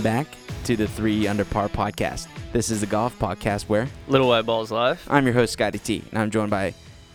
Welcome 0.00 0.24
back 0.24 0.64
to 0.64 0.76
the 0.78 0.88
Three 0.88 1.28
Under 1.28 1.44
Par 1.44 1.68
podcast. 1.68 2.26
This 2.54 2.70
is 2.70 2.80
the 2.80 2.86
golf 2.86 3.18
podcast 3.18 3.64
where 3.64 3.86
Little 4.08 4.28
White 4.28 4.46
Balls 4.46 4.70
Live. 4.70 5.06
I'm 5.10 5.26
your 5.26 5.34
host, 5.34 5.52
Scotty 5.52 5.78
T, 5.78 6.02
and 6.10 6.18
I'm 6.18 6.30
joined 6.30 6.48
by 6.50 6.72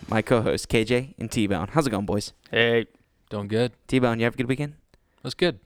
my 0.08 0.22
co 0.22 0.40
host, 0.40 0.68
KJ 0.68 1.14
and 1.18 1.28
T 1.28 1.48
Bone. 1.48 1.66
How's 1.72 1.88
it 1.88 1.90
going, 1.90 2.06
boys? 2.06 2.32
Hey, 2.48 2.86
Doing 3.28 3.48
good. 3.48 3.72
T 3.88 3.98
Bone, 3.98 4.20
you 4.20 4.24
have 4.24 4.34
a 4.34 4.36
good 4.36 4.46
weekend? 4.46 4.74
That's 5.24 5.34
good. 5.34 5.58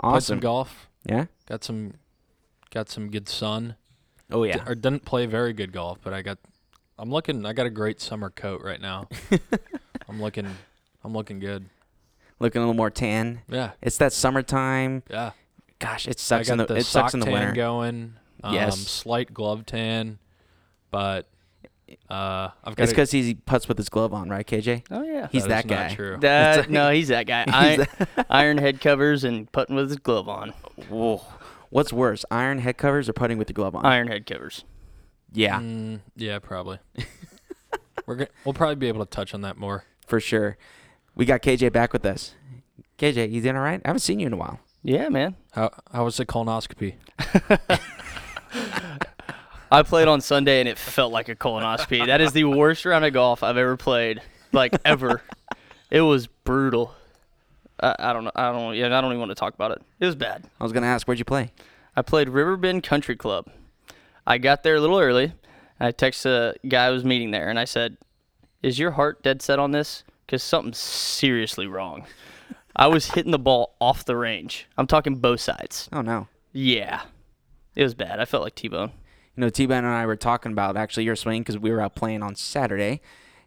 some 0.00 0.14
Awesome. 0.14 0.40
golf. 0.40 0.88
Yeah? 1.06 1.26
Got 1.46 1.62
some 1.62 1.94
got 2.72 2.88
some 2.88 3.08
good 3.12 3.28
sun. 3.28 3.76
Oh, 4.28 4.44
D- 4.44 4.54
or 4.66 4.74
didn't 4.74 5.04
play 5.04 5.26
very 5.26 5.52
good 5.52 5.70
golf, 5.70 5.98
but 6.02 6.12
I 6.12 6.22
got 6.22 6.38
I'm 6.98 7.12
looking 7.12 7.46
I 7.46 7.52
got 7.52 7.66
a 7.66 7.70
great 7.70 8.00
summer 8.00 8.30
coat 8.30 8.62
right 8.64 8.80
now. 8.80 9.08
I'm 10.08 10.20
looking 10.20 10.52
I'm 11.04 11.12
looking 11.12 11.38
good. 11.38 11.66
Looking 12.40 12.58
a 12.62 12.64
little 12.64 12.74
more 12.74 12.90
tan. 12.90 13.42
Yeah. 13.48 13.72
It's 13.80 13.98
that 13.98 14.12
summertime. 14.12 15.04
Yeah. 15.08 15.30
Gosh, 15.82 16.06
it 16.08 16.18
sucks 16.18 16.48
in 16.48 16.58
the, 16.58 16.66
the, 16.66 16.76
it 16.76 16.84
sock 16.84 17.04
sucks 17.04 17.14
in 17.14 17.20
the 17.20 17.26
tan 17.26 17.34
winter. 17.34 17.52
going. 17.52 18.14
Um, 18.44 18.54
Yes. 18.54 18.78
slight 18.78 19.32
glove 19.34 19.66
tan, 19.66 20.18
but 20.90 21.28
uh 22.08 22.48
I've 22.64 22.74
got 22.76 22.80
It's 22.84 22.92
because 22.92 23.10
he 23.10 23.34
putts 23.34 23.68
with 23.68 23.76
his 23.76 23.88
glove 23.88 24.14
on, 24.14 24.28
right, 24.30 24.46
KJ? 24.46 24.84
oh 24.90 25.02
yeah. 25.02 25.28
He's 25.30 25.42
that 25.46 25.48
that, 25.48 25.64
is 25.66 25.70
guy. 25.70 25.86
Not 25.88 25.96
true. 25.96 26.16
That 26.20 26.70
no, 26.70 26.90
he's 26.90 27.08
that 27.08 27.26
guy. 27.26 27.44
He's 27.76 27.86
Iron, 27.86 28.26
iron 28.30 28.58
head 28.58 28.80
covers 28.80 29.24
and 29.24 29.50
putting 29.52 29.76
with 29.76 29.88
his 29.90 29.98
glove 29.98 30.28
on. 30.28 30.50
Whoa. 30.88 31.20
What's 31.70 31.92
worse, 31.92 32.24
iron 32.30 32.58
head 32.58 32.76
covers 32.78 33.08
or 33.08 33.12
putting 33.12 33.38
with 33.38 33.46
the 33.46 33.52
glove 33.52 33.74
on? 33.74 33.84
Iron 33.86 34.08
head 34.08 34.26
covers. 34.26 34.64
Yeah, 35.32 35.60
Mm, 35.60 36.00
yeah, 36.16 36.38
probably. 36.38 36.78
We're 38.06 38.16
go- 38.16 38.26
we'll 38.44 38.52
probably 38.54 38.74
be 38.76 38.88
able 38.88 39.04
to 39.04 39.10
touch 39.10 39.32
on 39.34 39.40
that 39.42 39.56
more. 39.56 39.84
for 40.06 40.18
sure. 40.20 40.56
We 41.14 41.24
got 41.24 41.42
KJ 41.42 41.72
back 41.72 41.92
with 41.92 42.04
us. 42.06 42.34
KJ, 42.98 43.30
you 43.30 43.40
doing 43.40 43.56
all 43.56 43.62
right? 43.62 43.80
I 43.84 43.88
haven't 43.88 44.00
seen 44.00 44.18
you 44.18 44.26
in 44.26 44.32
a 44.32 44.36
while. 44.36 44.60
Yeah, 44.82 45.08
man. 45.08 45.36
How 45.52 45.70
how 45.92 46.04
was 46.04 46.16
the 46.16 46.26
colonoscopy? 46.26 46.94
I 49.70 49.82
played 49.82 50.08
on 50.08 50.20
Sunday 50.20 50.60
and 50.60 50.68
it 50.68 50.76
felt 50.76 51.12
like 51.12 51.28
a 51.28 51.36
colonoscopy. 51.36 52.06
that 52.06 52.20
is 52.20 52.32
the 52.32 52.44
worst 52.44 52.84
round 52.84 53.04
of 53.04 53.12
golf 53.12 53.42
I've 53.42 53.56
ever 53.56 53.76
played, 53.76 54.20
like 54.52 54.74
ever. 54.84 55.22
it 55.90 56.02
was 56.02 56.26
brutal. 56.26 56.94
I, 57.80 57.94
I 57.98 58.12
don't 58.12 58.24
know. 58.24 58.32
I 58.34 58.52
don't. 58.52 58.74
Yeah, 58.74 58.86
I 58.86 59.00
don't 59.00 59.12
even 59.12 59.20
want 59.20 59.30
to 59.30 59.36
talk 59.36 59.54
about 59.54 59.70
it. 59.70 59.82
It 60.00 60.06
was 60.06 60.16
bad. 60.16 60.44
I 60.60 60.64
was 60.64 60.72
going 60.72 60.82
to 60.82 60.88
ask, 60.88 61.06
where'd 61.06 61.18
you 61.18 61.24
play? 61.24 61.52
I 61.96 62.02
played 62.02 62.28
Riverbend 62.28 62.82
Country 62.82 63.16
Club. 63.16 63.50
I 64.26 64.38
got 64.38 64.62
there 64.62 64.74
a 64.76 64.80
little 64.80 64.98
early. 64.98 65.32
I 65.78 65.92
texted 65.92 66.54
a 66.62 66.66
guy 66.66 66.86
I 66.86 66.90
was 66.90 67.04
meeting 67.04 67.30
there, 67.30 67.48
and 67.48 67.58
I 67.58 67.64
said, 67.64 67.98
"Is 68.62 68.78
your 68.78 68.92
heart 68.92 69.22
dead 69.22 69.42
set 69.42 69.58
on 69.58 69.70
this? 69.70 70.04
Because 70.26 70.42
something's 70.42 70.78
seriously 70.78 71.66
wrong." 71.66 72.04
I 72.74 72.86
was 72.86 73.10
hitting 73.12 73.32
the 73.32 73.38
ball 73.38 73.76
off 73.80 74.04
the 74.04 74.16
range. 74.16 74.66
I'm 74.78 74.86
talking 74.86 75.16
both 75.16 75.40
sides. 75.40 75.88
Oh, 75.92 76.00
no. 76.00 76.28
Yeah, 76.52 77.02
it 77.74 77.82
was 77.82 77.94
bad. 77.94 78.20
I 78.20 78.24
felt 78.24 78.42
like 78.42 78.54
T-Bone. 78.54 78.92
You 79.36 79.40
know, 79.40 79.48
T 79.48 79.64
Bone 79.64 79.78
and 79.84 79.94
I 79.94 80.04
were 80.04 80.16
talking 80.16 80.52
about 80.52 80.76
actually 80.76 81.04
your 81.04 81.16
swing 81.16 81.40
because 81.40 81.58
we 81.58 81.70
were 81.70 81.80
out 81.80 81.94
playing 81.94 82.22
on 82.22 82.34
Saturday, 82.34 83.00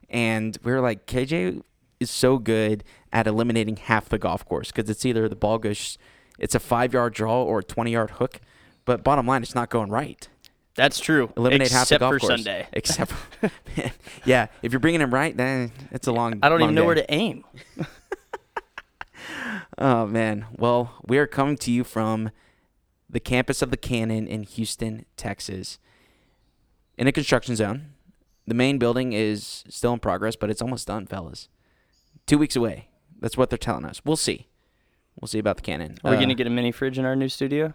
and 0.09 0.57
we 0.63 0.71
were 0.71 0.81
like, 0.81 1.05
KJ 1.05 1.61
is 1.99 2.09
so 2.09 2.39
good 2.39 2.83
at 3.13 3.27
eliminating 3.27 3.77
half 3.77 4.09
the 4.09 4.17
golf 4.17 4.43
course 4.45 4.71
because 4.71 4.89
it's 4.89 5.05
either 5.05 5.29
the 5.29 5.35
ball 5.35 5.59
goes, 5.59 5.99
it's 6.39 6.55
a 6.55 6.59
five 6.59 6.93
yard 6.93 7.13
draw 7.13 7.43
or 7.43 7.59
a 7.59 7.63
20 7.63 7.91
yard 7.91 8.11
hook, 8.11 8.41
but 8.83 9.03
bottom 9.03 9.27
line, 9.27 9.43
it's 9.43 9.53
not 9.53 9.69
going 9.69 9.91
right. 9.91 10.27
That's 10.75 10.99
true. 10.99 11.31
Eliminate 11.37 11.71
half 11.71 11.87
the 11.87 11.95
except 11.95 11.99
golf 12.01 12.13
for 12.15 12.19
course. 12.19 12.31
Sunday. 12.31 12.67
Except, 12.73 13.11
for, 13.11 13.51
yeah, 14.25 14.47
if 14.61 14.73
you're 14.73 14.81
bringing 14.81 14.99
him 14.99 15.13
right, 15.13 15.35
then 15.35 15.71
it's 15.91 16.07
a 16.07 16.11
long. 16.11 16.39
I 16.43 16.49
don't 16.49 16.59
long 16.59 16.69
even 16.69 16.75
know 16.75 16.81
day. 16.81 16.85
where 16.85 16.95
to 16.95 17.13
aim. 17.13 17.45
Oh 19.77 20.05
man. 20.05 20.45
Well, 20.57 20.93
we 21.05 21.17
are 21.17 21.27
coming 21.27 21.57
to 21.57 21.71
you 21.71 21.83
from 21.83 22.31
the 23.09 23.19
campus 23.19 23.61
of 23.61 23.71
the 23.71 23.77
Cannon 23.77 24.27
in 24.27 24.43
Houston, 24.43 25.05
Texas. 25.17 25.79
In 26.97 27.07
a 27.07 27.11
construction 27.11 27.55
zone. 27.55 27.87
The 28.47 28.53
main 28.53 28.77
building 28.77 29.13
is 29.13 29.63
still 29.69 29.93
in 29.93 29.99
progress, 29.99 30.35
but 30.35 30.49
it's 30.51 30.61
almost 30.61 30.87
done, 30.87 31.07
fellas. 31.07 31.49
Two 32.27 32.37
weeks 32.37 32.55
away. 32.55 32.89
That's 33.19 33.35
what 33.37 33.49
they're 33.49 33.57
telling 33.57 33.85
us. 33.85 34.01
We'll 34.05 34.15
see. 34.17 34.47
We'll 35.19 35.27
see 35.27 35.39
about 35.39 35.55
the 35.57 35.61
Cannon. 35.63 35.97
Are 36.03 36.11
we 36.11 36.17
Uh, 36.17 36.19
gonna 36.19 36.35
get 36.35 36.45
a 36.47 36.51
mini 36.51 36.71
fridge 36.71 36.99
in 36.99 37.05
our 37.05 37.15
new 37.15 37.29
studio? 37.29 37.73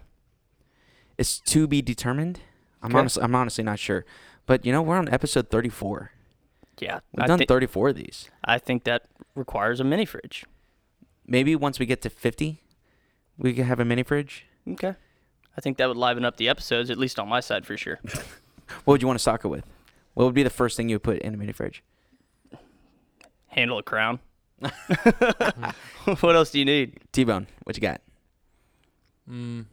It's 1.17 1.39
to 1.41 1.67
be 1.67 1.81
determined. 1.81 2.39
I'm 2.81 2.91
Okay. 2.91 2.99
honestly, 2.99 3.23
I'm 3.23 3.35
honestly 3.35 3.63
not 3.63 3.79
sure. 3.79 4.05
But 4.45 4.65
you 4.65 4.71
know, 4.71 4.81
we're 4.81 4.97
on 4.97 5.09
episode 5.09 5.49
34. 5.49 6.11
Yeah, 6.79 7.01
We've 7.13 7.23
I, 7.23 7.27
done 7.27 7.39
thi- 7.39 7.45
34 7.45 7.89
of 7.89 7.95
these. 7.95 8.29
I 8.43 8.57
think 8.57 8.85
that 8.85 9.03
requires 9.35 9.79
a 9.79 9.83
mini 9.83 10.05
fridge. 10.05 10.45
Maybe 11.31 11.55
once 11.55 11.79
we 11.79 11.85
get 11.85 12.01
to 12.01 12.09
50, 12.09 12.61
we 13.37 13.53
could 13.53 13.63
have 13.63 13.79
a 13.79 13.85
mini 13.85 14.03
fridge. 14.03 14.47
Okay. 14.67 14.95
I 15.55 15.61
think 15.61 15.77
that 15.77 15.87
would 15.87 15.95
liven 15.95 16.25
up 16.25 16.35
the 16.35 16.49
episodes, 16.49 16.89
at 16.89 16.97
least 16.97 17.17
on 17.19 17.29
my 17.29 17.39
side 17.39 17.65
for 17.65 17.77
sure. 17.77 17.99
What 18.85 18.93
would 18.93 19.01
you 19.01 19.07
want 19.07 19.19
to 19.19 19.21
stock 19.21 19.43
it 19.43 19.49
with? 19.49 19.65
What 20.13 20.23
would 20.23 20.33
be 20.33 20.43
the 20.43 20.49
first 20.49 20.77
thing 20.77 20.87
you 20.87 20.95
would 20.95 21.03
put 21.03 21.19
in 21.19 21.33
a 21.33 21.37
mini 21.37 21.51
fridge? 21.51 21.83
Handle 23.47 23.77
a 23.77 23.83
crown. 23.83 24.19
what 24.61 26.35
else 26.37 26.51
do 26.51 26.59
you 26.59 26.63
need? 26.63 26.97
T 27.11 27.25
Bone, 27.25 27.47
what 27.65 27.75
you 27.75 27.81
got? 27.81 27.99
Mm, 29.29 29.65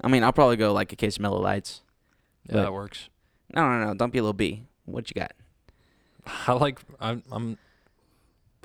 I 0.00 0.08
mean, 0.08 0.24
I'll 0.24 0.32
probably 0.32 0.56
go 0.56 0.72
like 0.72 0.94
a 0.94 0.96
case 0.96 1.16
of 1.16 1.22
Miller 1.22 1.40
Lites. 1.40 1.82
yeah, 2.48 2.62
that 2.62 2.72
works. 2.72 3.10
No, 3.54 3.68
no, 3.68 3.86
no. 3.86 3.94
Don't 3.94 4.14
be 4.14 4.18
a 4.18 4.22
little 4.22 4.32
B. 4.32 4.62
What 4.86 5.10
you 5.10 5.14
got? 5.20 5.32
I 6.46 6.52
like 6.52 6.80
I'm 7.00 7.22
I'm 7.30 7.58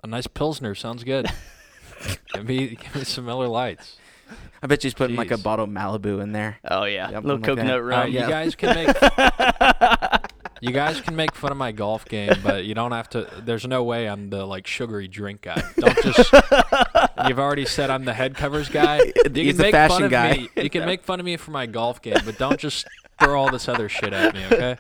a 0.02 0.08
nice 0.08 0.28
pilsner 0.28 0.76
sounds 0.76 1.04
good. 1.04 1.28
give 2.34 2.46
me 2.46 2.76
give 2.76 2.96
me 2.96 3.04
some 3.04 3.26
Miller 3.26 3.48
Lites. 3.48 3.98
I 4.62 4.68
bet 4.68 4.82
she's 4.82 4.94
putting 4.94 5.16
like 5.16 5.32
a 5.32 5.38
bottle 5.38 5.66
of 5.66 5.72
Malibu 5.72 6.22
in 6.22 6.32
there. 6.32 6.58
Oh 6.66 6.84
yeah, 6.86 7.12
Yep, 7.12 7.24
little 7.24 7.38
something 7.38 7.66
like 7.68 7.68
that. 7.68 7.80
coconut 7.80 7.80
Uh, 7.80 7.84
rum. 7.84 8.12
you 8.12 8.20
guys 8.20 8.56
can 8.56 8.76
make 8.76 10.22
you 10.62 10.72
guys 10.72 11.00
can 11.00 11.16
make 11.16 11.36
fun 11.36 11.52
of 11.52 11.58
my 11.58 11.72
golf 11.72 12.06
game, 12.06 12.34
but 12.44 12.66
you 12.66 12.74
don't 12.74 12.92
have 12.92 13.08
to. 13.12 13.28
There's 13.46 13.68
no 13.68 13.84
way 13.84 14.10
I'm 14.10 14.30
the 14.32 14.46
like 14.46 14.66
sugary 14.68 15.08
drink 15.08 15.42
guy. 15.42 15.62
Don't 15.78 16.02
just. 16.04 16.34
you've 17.28 17.40
already 17.40 17.66
said 17.66 17.90
I'm 17.92 18.06
the 18.06 18.14
head 18.14 18.36
covers 18.36 18.68
guy. 18.70 18.98
You 19.38 19.44
He's 19.44 19.52
can 19.54 19.58
the 19.58 19.64
make 19.64 19.72
fashion 19.74 19.96
fun 19.98 20.04
of 20.06 20.12
guy. 20.12 20.34
me. 20.38 20.50
You 20.64 20.70
can 20.70 20.86
make 20.86 21.04
fun 21.04 21.20
of 21.20 21.26
me 21.26 21.38
for 21.38 21.52
my 21.52 21.66
golf 21.68 22.02
game, 22.02 22.18
but 22.26 22.38
don't 22.40 22.60
just 22.60 22.88
throw 23.20 23.40
all 23.40 23.52
this 23.52 23.70
other 23.70 23.88
shit 23.90 24.14
at 24.14 24.34
me. 24.34 24.44
Okay. 24.52 24.78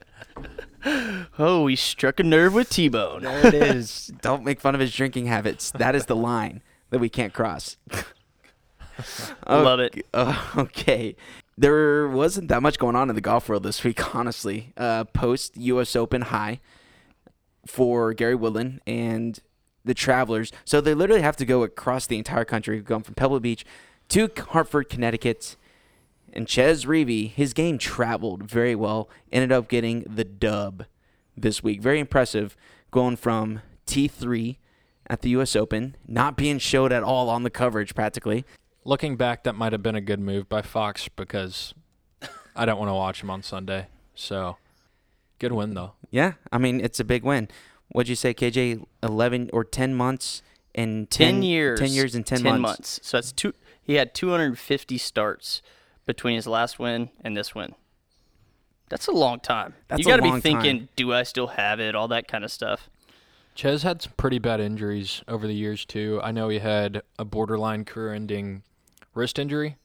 Oh, 1.38 1.64
we 1.64 1.76
struck 1.76 2.20
a 2.20 2.24
nerve 2.24 2.54
with 2.54 2.70
T-Bone. 2.70 3.24
There 3.24 3.48
it 3.48 3.54
is. 3.54 4.12
Don't 4.22 4.44
make 4.46 4.60
fun 4.62 4.74
of 4.74 4.80
his 4.82 4.94
drinking 4.96 5.26
habits. 5.28 5.70
That 5.72 5.96
is 5.96 6.06
the 6.06 6.16
line 6.16 6.62
that 6.90 7.00
we 7.00 7.10
can't 7.10 7.34
cross. 7.34 7.78
I 9.44 9.62
love 9.62 9.80
it. 9.80 10.06
Uh, 10.14 10.42
okay. 10.58 11.16
There 11.58 12.08
wasn't 12.08 12.50
that 12.50 12.62
much 12.62 12.78
going 12.78 12.96
on 12.96 13.10
in 13.10 13.16
the 13.16 13.22
golf 13.22 13.50
world 13.50 13.64
this 13.64 13.84
week, 13.84 14.16
honestly. 14.16 14.74
Uh, 14.78 15.06
Post 15.06 15.58
U.S. 15.58 15.96
Open 15.96 16.24
high 16.24 16.60
for 17.66 18.14
Gary 18.14 18.36
Woodland 18.36 18.82
and 18.88 19.40
the 19.84 19.94
Travelers. 19.94 20.52
So 20.66 20.82
they 20.82 20.94
literally 20.94 21.22
have 21.22 21.38
to 21.38 21.46
go 21.46 21.64
across 21.64 22.08
the 22.08 22.18
entire 22.18 22.46
country, 22.46 22.80
going 22.82 23.04
from 23.04 23.16
Pebble 23.16 23.40
Beach 23.40 23.66
to 24.10 24.30
Hartford, 24.50 24.90
Connecticut. 24.90 25.56
And 26.34 26.48
Chez 26.48 26.86
Reavie, 26.86 27.32
his 27.32 27.54
game 27.54 27.78
traveled 27.78 28.44
very 28.44 28.76
well, 28.76 29.10
ended 29.32 29.52
up 29.52 29.68
getting 29.68 30.02
the 30.04 30.24
dub 30.24 30.86
this 31.36 31.64
week. 31.64 31.82
Very 31.82 32.00
impressive, 32.00 32.56
going 32.92 33.16
from 33.16 33.62
T3 33.88 34.58
at 35.10 35.22
the 35.22 35.30
U.S. 35.32 35.56
Open, 35.56 35.96
not 36.08 36.38
being 36.38 36.60
showed 36.60 36.92
at 36.92 37.04
all 37.04 37.30
on 37.30 37.44
the 37.44 37.50
coverage 37.50 37.96
practically. 37.96 38.46
Looking 38.84 39.16
back, 39.18 39.44
that 39.44 39.54
might 39.54 39.72
have 39.72 39.84
been 39.84 39.96
a 39.96 40.02
good 40.02 40.20
move 40.20 40.48
by 40.48 40.62
Fox 40.62 41.10
because 41.10 41.74
I 42.56 42.66
don't 42.66 42.80
want 42.80 42.90
to 42.90 42.94
watch 42.94 43.22
him 43.22 43.30
on 43.30 43.44
Sunday. 43.44 43.88
So, 44.16 44.58
good 45.40 45.52
win 45.52 45.74
though. 45.74 45.94
Yeah, 46.10 46.34
I 46.52 46.58
mean 46.58 46.80
it's 46.82 47.00
a 47.00 47.06
big 47.06 47.24
win. 47.24 47.50
What'd 47.90 48.10
you 48.10 48.16
say, 48.16 48.34
KJ? 48.34 48.86
Eleven 49.04 49.50
or 49.54 49.64
ten 49.64 49.94
months 49.94 50.42
and 50.78 51.10
10, 51.10 51.34
10, 51.34 51.44
years. 51.44 51.80
Ten 51.80 51.90
years 51.90 52.16
and 52.16 52.26
ten, 52.26 52.42
10 52.44 52.62
months. 52.62 53.00
So 53.04 53.18
that's 53.18 53.32
two. 53.32 53.54
He 53.82 53.96
had 53.96 54.14
250 54.14 54.98
starts 54.98 55.62
between 56.06 56.36
his 56.36 56.46
last 56.46 56.78
win 56.78 57.10
and 57.22 57.36
this 57.36 57.56
win. 57.56 57.74
That's 58.90 59.08
a 59.08 59.12
long 59.12 59.40
time. 59.40 59.74
That's 59.88 60.00
you 60.00 60.06
got 60.06 60.18
to 60.18 60.22
be 60.22 60.40
thinking, 60.40 60.80
time. 60.80 60.90
do 60.96 61.14
I 61.14 61.24
still 61.24 61.48
have 61.48 61.80
it? 61.80 61.96
All 61.96 62.08
that 62.10 62.28
kind 62.28 62.44
of 62.44 62.52
stuff. 62.52 62.90
Chez 63.58 63.82
had 63.82 64.04
some 64.04 64.14
pretty 64.18 64.38
bad 64.38 64.60
injuries 64.60 65.24
over 65.28 65.48
the 65.48 65.56
years 65.56 65.84
too. 65.84 66.20
I 66.24 66.32
know 66.32 66.48
he 66.50 66.60
had 66.60 67.02
a 67.18 67.26
borderline 67.26 67.86
career-ending 67.86 68.62
wrist 69.16 69.40
injury, 69.40 69.78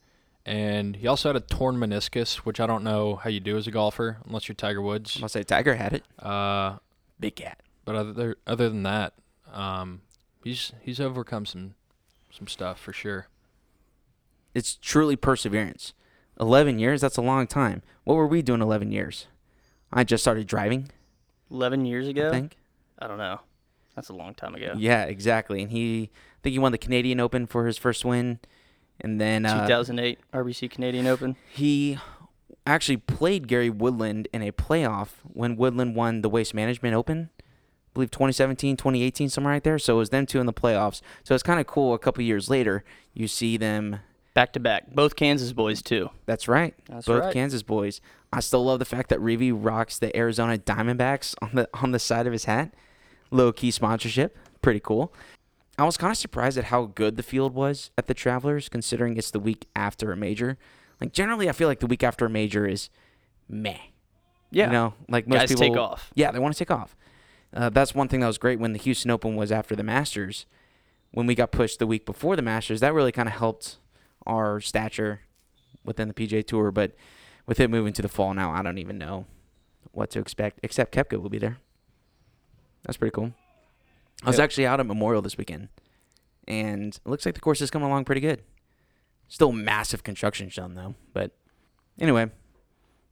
and 0.45 0.95
he 0.95 1.07
also 1.07 1.29
had 1.29 1.35
a 1.35 1.39
torn 1.39 1.77
meniscus, 1.77 2.35
which 2.37 2.59
I 2.59 2.67
don't 2.67 2.83
know 2.83 3.15
how 3.15 3.31
you 3.31 3.39
do 3.39 3.57
as 3.57 3.65
a 3.65 3.71
golfer 3.71 4.19
unless 4.27 4.47
you're 4.47 4.53
Tiger 4.53 4.79
Woods. 4.79 5.17
I'll 5.23 5.27
say 5.27 5.41
Tiger 5.41 5.73
had 5.73 5.93
it. 5.93 6.03
Uh, 6.19 6.77
Big 7.19 7.35
cat. 7.35 7.61
but 7.83 7.95
other 7.95 8.37
other 8.45 8.69
than 8.69 8.83
that, 8.83 9.13
um, 9.51 10.01
he's 10.43 10.71
he's 10.81 10.99
overcome 10.99 11.47
some 11.47 11.73
some 12.29 12.47
stuff 12.47 12.79
for 12.79 12.93
sure. 12.93 13.27
It's 14.53 14.75
truly 14.75 15.15
perseverance. 15.15 15.93
Eleven 16.39 16.77
years. 16.77 17.01
That's 17.01 17.17
a 17.17 17.21
long 17.23 17.47
time. 17.47 17.81
What 18.03 18.15
were 18.15 18.27
we 18.27 18.43
doing? 18.43 18.61
Eleven 18.61 18.91
years. 18.91 19.25
I 19.91 20.03
just 20.03 20.23
started 20.23 20.45
driving. 20.45 20.89
11 21.49 21.85
years 21.85 22.07
ago? 22.07 22.29
I 22.29 22.31
think. 22.31 22.57
I 22.97 23.07
don't 23.07 23.19
know. 23.19 23.41
That's 23.95 24.09
a 24.09 24.13
long 24.13 24.33
time 24.33 24.55
ago. 24.55 24.73
Yeah, 24.77 25.03
exactly. 25.03 25.61
And 25.61 25.71
he, 25.71 26.09
I 26.13 26.37
think 26.41 26.53
he 26.53 26.59
won 26.59 26.71
the 26.71 26.77
Canadian 26.77 27.19
Open 27.19 27.45
for 27.45 27.67
his 27.67 27.77
first 27.77 28.03
win, 28.03 28.39
And 29.01 29.19
then 29.21 29.45
uh, 29.45 29.61
2008 29.67 30.19
RBC 30.33 30.71
Canadian 30.71 31.07
Open. 31.07 31.35
he 31.51 31.99
actually 32.65 32.97
played 32.97 33.47
Gary 33.47 33.69
Woodland 33.69 34.27
in 34.33 34.41
a 34.41 34.51
playoff 34.51 35.09
when 35.23 35.55
Woodland 35.57 35.95
won 35.95 36.21
the 36.21 36.29
Waste 36.29 36.53
Management 36.53 36.95
Open. 36.95 37.29
I 37.39 37.43
believe 37.93 38.09
2017, 38.11 38.77
2018, 38.77 39.29
somewhere 39.29 39.53
right 39.53 39.63
there. 39.63 39.77
So 39.77 39.95
it 39.95 39.99
was 39.99 40.09
them 40.09 40.25
two 40.25 40.39
in 40.39 40.45
the 40.47 40.53
playoffs. 40.53 41.01
So 41.23 41.35
it's 41.35 41.43
kind 41.43 41.59
of 41.59 41.67
cool. 41.67 41.93
A 41.93 41.99
couple 41.99 42.23
years 42.23 42.49
later, 42.49 42.83
you 43.13 43.27
see 43.27 43.57
them. 43.57 43.99
Back 44.33 44.53
to 44.53 44.59
back. 44.59 44.95
Both 44.95 45.15
Kansas 45.15 45.53
boys, 45.53 45.83
too. 45.83 46.09
That's 46.25 46.47
right. 46.47 46.73
That's 46.89 47.05
Both 47.05 47.25
right. 47.25 47.33
Kansas 47.33 47.61
boys. 47.61 48.01
I 48.31 48.39
still 48.39 48.65
love 48.65 48.79
the 48.79 48.85
fact 48.85 49.09
that 49.09 49.19
Reavie 49.19 49.53
rocks 49.55 49.99
the 49.99 50.15
Arizona 50.17 50.57
Diamondbacks 50.57 51.35
on 51.39 51.51
the 51.53 51.69
on 51.75 51.91
the 51.91 51.99
side 51.99 52.25
of 52.25 52.33
his 52.33 52.45
hat. 52.45 52.73
Low 53.33 53.51
key 53.51 53.71
sponsorship. 53.71 54.37
Pretty 54.61 54.79
cool. 54.79 55.11
I 55.77 55.85
was 55.85 55.97
kind 55.97 56.11
of 56.11 56.17
surprised 56.17 56.57
at 56.57 56.65
how 56.65 56.85
good 56.85 57.15
the 57.17 57.23
field 57.23 57.55
was 57.55 57.89
at 57.97 58.05
the 58.05 58.13
Travelers, 58.13 58.69
considering 58.69 59.17
it's 59.17 59.31
the 59.31 59.39
week 59.39 59.67
after 59.75 60.11
a 60.11 60.15
major. 60.15 60.57
Like 61.01 61.13
generally, 61.13 61.49
I 61.49 61.51
feel 61.51 61.67
like 61.67 61.79
the 61.79 61.87
week 61.87 62.03
after 62.03 62.27
a 62.27 62.29
major 62.29 62.67
is 62.67 62.89
meh. 63.49 63.77
Yeah. 64.51 64.67
You 64.67 64.71
know, 64.71 64.93
like 65.09 65.27
most 65.27 65.39
Guys 65.39 65.49
people 65.49 65.61
take 65.61 65.77
off. 65.77 66.11
Yeah, 66.13 66.31
they 66.31 66.37
want 66.37 66.53
to 66.53 66.59
take 66.59 66.69
off. 66.69 66.95
Uh, 67.51 67.69
that's 67.69 67.95
one 67.95 68.07
thing 68.07 68.19
that 68.19 68.27
was 68.27 68.37
great 68.37 68.59
when 68.59 68.73
the 68.73 68.79
Houston 68.79 69.09
Open 69.09 69.35
was 69.35 69.51
after 69.51 69.75
the 69.75 69.83
Masters. 69.83 70.45
When 71.11 71.25
we 71.25 71.33
got 71.33 71.51
pushed 71.51 71.79
the 71.79 71.87
week 71.87 72.05
before 72.05 72.35
the 72.35 72.41
Masters, 72.43 72.79
that 72.81 72.93
really 72.93 73.11
kind 73.11 73.27
of 73.27 73.33
helped 73.33 73.77
our 74.27 74.61
stature 74.61 75.21
within 75.83 76.07
the 76.07 76.13
PGA 76.13 76.45
Tour. 76.45 76.71
But 76.71 76.93
with 77.47 77.59
it 77.59 77.69
moving 77.69 77.93
to 77.93 78.03
the 78.03 78.07
fall 78.07 78.33
now, 78.35 78.51
I 78.51 78.61
don't 78.61 78.77
even 78.77 78.99
know 78.99 79.25
what 79.91 80.11
to 80.11 80.19
expect. 80.19 80.59
Except 80.61 80.93
Koepka 80.93 81.19
will 81.19 81.29
be 81.29 81.39
there. 81.39 81.57
That's 82.85 82.97
pretty 82.97 83.13
cool. 83.13 83.33
I 84.23 84.27
was 84.27 84.37
Yep. 84.37 84.43
actually 84.43 84.67
out 84.67 84.79
at 84.79 84.85
Memorial 84.85 85.21
this 85.21 85.37
weekend, 85.37 85.69
and 86.47 86.95
it 86.95 87.09
looks 87.09 87.25
like 87.25 87.35
the 87.35 87.41
course 87.41 87.61
is 87.61 87.69
coming 87.71 87.87
along 87.87 88.05
pretty 88.05 88.21
good. 88.21 88.41
Still 89.27 89.51
massive 89.51 90.03
construction 90.03 90.49
done 90.53 90.75
though. 90.75 90.95
But 91.13 91.31
anyway, 91.99 92.29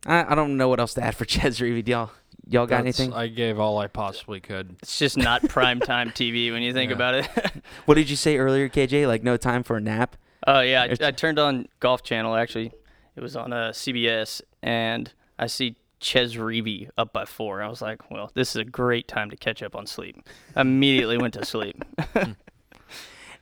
I, 0.05 0.31
I 0.31 0.35
don't 0.35 0.57
know 0.57 0.67
what 0.69 0.79
else 0.79 0.93
to 0.95 1.03
add 1.03 1.15
for 1.15 1.25
Chez 1.27 1.59
Reavie. 1.59 1.87
Y'all, 1.87 2.11
y'all 2.47 2.65
got 2.67 2.77
That's- 2.83 2.99
anything? 2.99 3.13
I 3.15 3.27
gave 3.27 3.59
all 3.59 3.77
I 3.79 3.87
possibly 3.87 4.39
could. 4.39 4.75
It's 4.83 4.99
just 4.99 5.17
not 5.17 5.41
prime 5.49 5.79
time 5.79 6.09
TV 6.15 6.51
when 6.51 6.61
you 6.61 6.73
think 6.73 6.89
Yeah. 6.89 6.95
about 6.95 7.15
it. 7.15 7.29
What 7.85 7.95
did 7.95 8.09
you 8.09 8.15
say 8.15 8.37
earlier, 8.37 8.69
KJ? 8.69 9.07
Like 9.07 9.23
no 9.23 9.37
time 9.37 9.63
for 9.63 9.77
a 9.77 9.81
nap? 9.81 10.15
Oh 10.47 10.61
yeah, 10.61 10.85
It's- 10.85 11.01
I, 11.01 11.07
I 11.07 11.11
turned 11.11 11.39
on 11.39 11.67
Golf 11.79 12.03
Channel. 12.03 12.35
Actually, 12.35 12.71
it 13.15 13.21
was 13.21 13.35
on 13.35 13.51
uh, 13.53 13.69
CBS, 13.69 14.41
and 14.61 15.11
I 15.39 15.47
see 15.47 15.75
Chez 16.01 16.35
Reavie 16.35 16.89
up 16.97 17.13
by 17.13 17.25
four. 17.25 17.61
I 17.61 17.67
was 17.67 17.81
like, 17.81 18.09
well, 18.11 18.31
this 18.33 18.49
is 18.49 18.55
a 18.57 18.65
great 18.65 19.07
time 19.07 19.29
to 19.29 19.37
catch 19.37 19.61
up 19.63 19.75
on 19.75 19.85
sleep. 19.85 20.17
Immediately 20.55 21.17
went 21.17 21.33
to 21.35 21.45
sleep. 21.45 21.83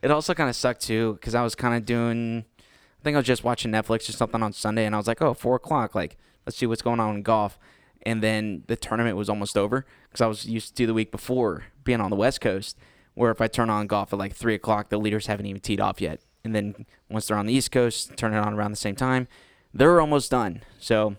It 0.02 0.10
also 0.10 0.34
kind 0.34 0.48
of 0.48 0.56
sucked 0.56 0.82
too 0.82 1.14
because 1.14 1.34
I 1.34 1.42
was 1.42 1.54
kind 1.54 1.74
of 1.74 1.84
doing. 1.84 2.44
I 2.58 3.02
think 3.02 3.14
I 3.14 3.18
was 3.18 3.26
just 3.26 3.44
watching 3.44 3.70
Netflix 3.70 4.08
or 4.08 4.12
something 4.12 4.42
on 4.42 4.52
Sunday, 4.52 4.86
and 4.86 4.94
I 4.94 4.98
was 4.98 5.06
like, 5.06 5.20
"Oh, 5.20 5.34
four 5.34 5.56
o'clock. 5.56 5.94
Like, 5.94 6.16
let's 6.46 6.56
see 6.56 6.66
what's 6.66 6.82
going 6.82 7.00
on 7.00 7.16
in 7.16 7.22
golf." 7.22 7.58
And 8.02 8.22
then 8.22 8.64
the 8.66 8.76
tournament 8.76 9.16
was 9.16 9.28
almost 9.28 9.58
over 9.58 9.84
because 10.08 10.22
I 10.22 10.26
was 10.26 10.46
used 10.46 10.74
to 10.76 10.86
the 10.86 10.94
week 10.94 11.10
before 11.10 11.64
being 11.84 12.00
on 12.00 12.08
the 12.08 12.16
West 12.16 12.40
Coast, 12.40 12.78
where 13.14 13.30
if 13.30 13.42
I 13.42 13.46
turn 13.46 13.68
on 13.68 13.86
golf 13.86 14.12
at 14.12 14.18
like 14.18 14.34
three 14.34 14.54
o'clock, 14.54 14.88
the 14.88 14.98
leaders 14.98 15.26
haven't 15.26 15.46
even 15.46 15.60
teed 15.60 15.80
off 15.80 16.00
yet. 16.00 16.20
And 16.44 16.54
then 16.54 16.86
once 17.10 17.26
they're 17.26 17.36
on 17.36 17.44
the 17.44 17.52
East 17.52 17.70
Coast, 17.70 18.16
turn 18.16 18.32
it 18.32 18.38
on 18.38 18.54
around 18.54 18.70
the 18.70 18.78
same 18.78 18.96
time, 18.96 19.28
they're 19.74 20.00
almost 20.00 20.30
done. 20.30 20.62
So, 20.78 21.16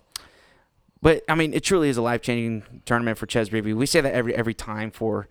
but 1.01 1.23
I 1.27 1.35
mean, 1.35 1.53
it 1.53 1.63
truly 1.63 1.89
is 1.89 1.97
a 1.97 2.01
life 2.01 2.21
changing 2.21 2.81
tournament 2.85 3.17
for 3.17 3.25
Chez 3.25 3.49
Reavie. 3.49 3.75
We 3.75 3.85
say 3.85 4.01
that 4.01 4.13
every 4.13 4.35
every 4.35 4.53
time 4.53 4.91
for 4.91 5.27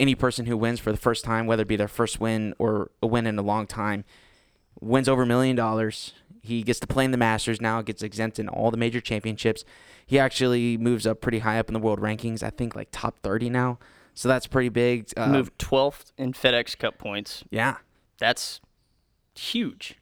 any 0.00 0.14
person 0.14 0.46
who 0.46 0.56
wins 0.56 0.80
for 0.80 0.90
the 0.90 0.98
first 0.98 1.24
time, 1.24 1.46
whether 1.46 1.62
it 1.62 1.68
be 1.68 1.76
their 1.76 1.88
first 1.88 2.20
win 2.20 2.54
or 2.58 2.90
a 3.02 3.06
win 3.06 3.26
in 3.26 3.38
a 3.38 3.42
long 3.42 3.66
time, 3.66 4.04
wins 4.80 5.08
over 5.08 5.22
a 5.22 5.26
million 5.26 5.56
dollars. 5.56 6.14
He 6.44 6.62
gets 6.62 6.80
to 6.80 6.88
play 6.88 7.04
in 7.04 7.12
the 7.12 7.18
Masters 7.18 7.60
now, 7.60 7.82
gets 7.82 8.02
exempt 8.02 8.40
in 8.40 8.48
all 8.48 8.72
the 8.72 8.76
major 8.76 9.00
championships. 9.00 9.64
He 10.04 10.18
actually 10.18 10.76
moves 10.76 11.06
up 11.06 11.20
pretty 11.20 11.38
high 11.38 11.58
up 11.58 11.68
in 11.68 11.74
the 11.74 11.78
world 11.78 12.00
rankings. 12.00 12.42
I 12.42 12.50
think 12.50 12.74
like 12.74 12.88
top 12.90 13.20
30 13.20 13.48
now. 13.48 13.78
So 14.14 14.28
that's 14.28 14.46
pretty 14.48 14.68
big. 14.68 15.06
Uh, 15.16 15.28
Moved 15.28 15.56
12th 15.58 16.12
in 16.18 16.32
FedEx 16.32 16.76
Cup 16.76 16.98
points. 16.98 17.44
Yeah. 17.50 17.76
That's 18.18 18.60
huge. 19.36 19.96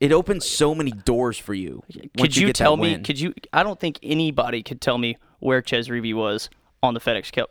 It 0.00 0.12
opens 0.12 0.44
so 0.44 0.74
many 0.74 0.90
doors 0.90 1.38
for 1.38 1.54
you. 1.54 1.82
Could 2.18 2.36
you, 2.36 2.48
that 2.48 2.56
tell 2.56 2.76
me? 2.76 2.98
Could 2.98 3.18
you? 3.18 3.32
I 3.52 3.62
don't 3.62 3.78
think 3.78 3.98
anybody 4.02 4.62
could 4.62 4.80
tell 4.80 4.98
me 4.98 5.16
where 5.38 5.62
Chez 5.62 5.88
Reavie 5.88 6.14
was 6.14 6.50
on 6.82 6.94
the 6.94 7.00
FedEx 7.00 7.32
Cup 7.32 7.50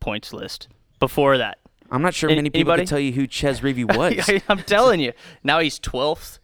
points 0.00 0.32
list 0.32 0.68
before 1.00 1.38
that. 1.38 1.58
I'm 1.90 2.02
not 2.02 2.14
sure 2.14 2.28
Any- 2.28 2.38
many 2.38 2.50
people 2.50 2.72
anybody? 2.72 2.82
can 2.82 2.88
tell 2.88 3.00
you 3.00 3.12
who 3.12 3.26
Chez 3.26 3.60
Reavie 3.62 3.96
was. 3.96 4.42
I'm 4.48 4.62
telling 4.62 5.00
you. 5.00 5.12
Now 5.42 5.58
he's 5.60 5.80
12th. 5.80 6.38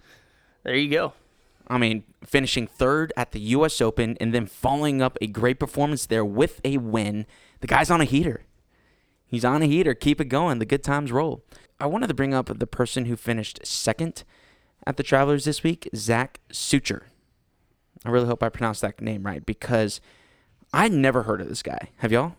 There 0.63 0.75
you 0.75 0.91
go. 0.91 1.13
I 1.69 1.79
mean, 1.79 2.05
finishing 2.25 2.67
third 2.67 3.13
at 3.17 3.33
the 3.33 3.41
U.S. 3.41 3.81
Open 3.81 4.17
and 4.21 4.35
then 4.35 4.47
following 4.47 5.01
up 5.03 5.17
a 5.21 5.27
great 5.27 5.59
performance 5.59 6.07
there 6.07 6.25
with 6.25 6.61
a 6.65 6.79
win. 6.79 7.27
The 7.61 7.67
guy's 7.67 7.91
on 7.91 8.01
a 8.01 8.05
heater. 8.05 8.45
He's 9.27 9.45
on 9.45 9.63
a 9.63 9.67
heater. 9.67 9.95
Keep 9.95 10.21
it 10.21 10.27
going. 10.27 10.59
The 10.59 10.67
good 10.67 10.83
times 10.85 11.11
roll. 11.13 11.43
I 11.81 11.87
wanted 11.87 12.07
to 12.09 12.15
bring 12.15 12.33
up 12.35 12.59
the 12.59 12.67
person 12.67 13.07
who 13.07 13.17
finished 13.17 13.61
second 13.67 14.25
at 14.87 14.97
the 14.97 15.03
Travelers 15.03 15.45
this 15.45 15.63
week, 15.63 15.89
Zack 15.95 16.41
Sucher. 16.53 17.03
I 18.05 18.11
really 18.11 18.27
hope 18.27 18.43
I 18.43 18.49
pronounced 18.49 18.83
that 18.83 19.01
name 19.01 19.25
right 19.25 19.45
because 19.45 20.01
I 20.73 20.89
never 20.89 21.23
heard 21.23 21.41
of 21.41 21.49
this 21.49 21.63
guy. 21.63 21.91
Have 21.99 22.13
y'all? 22.13 22.37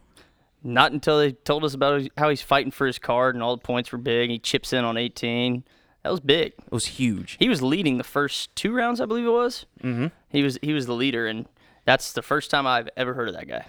Not 0.63 0.91
until 0.91 1.19
they 1.19 1.31
told 1.31 1.63
us 1.63 1.73
about 1.73 2.07
how 2.17 2.29
he's 2.29 2.41
fighting 2.41 2.71
for 2.71 2.87
his 2.87 2.99
card 2.99 3.35
and 3.35 3.43
all 3.43 3.55
the 3.55 3.61
points 3.61 3.91
were 3.91 3.97
big. 3.97 4.29
He 4.29 4.39
chips 4.39 4.73
in 4.73 4.83
on 4.83 4.97
18. 4.97 5.63
That 6.03 6.11
was 6.11 6.19
big. 6.19 6.53
It 6.57 6.71
was 6.71 6.85
huge. 6.85 7.35
He 7.39 7.49
was 7.49 7.63
leading 7.63 7.97
the 7.97 8.03
first 8.03 8.55
two 8.55 8.73
rounds, 8.73 9.01
I 9.01 9.05
believe 9.05 9.25
it 9.25 9.31
was. 9.31 9.65
Mm-hmm. 9.83 10.07
He 10.29 10.43
was 10.43 10.59
he 10.61 10.73
was 10.73 10.85
the 10.85 10.93
leader, 10.93 11.25
and 11.25 11.47
that's 11.83 12.13
the 12.13 12.21
first 12.21 12.51
time 12.51 12.67
I've 12.67 12.89
ever 12.95 13.15
heard 13.15 13.27
of 13.27 13.33
that 13.33 13.47
guy. 13.47 13.65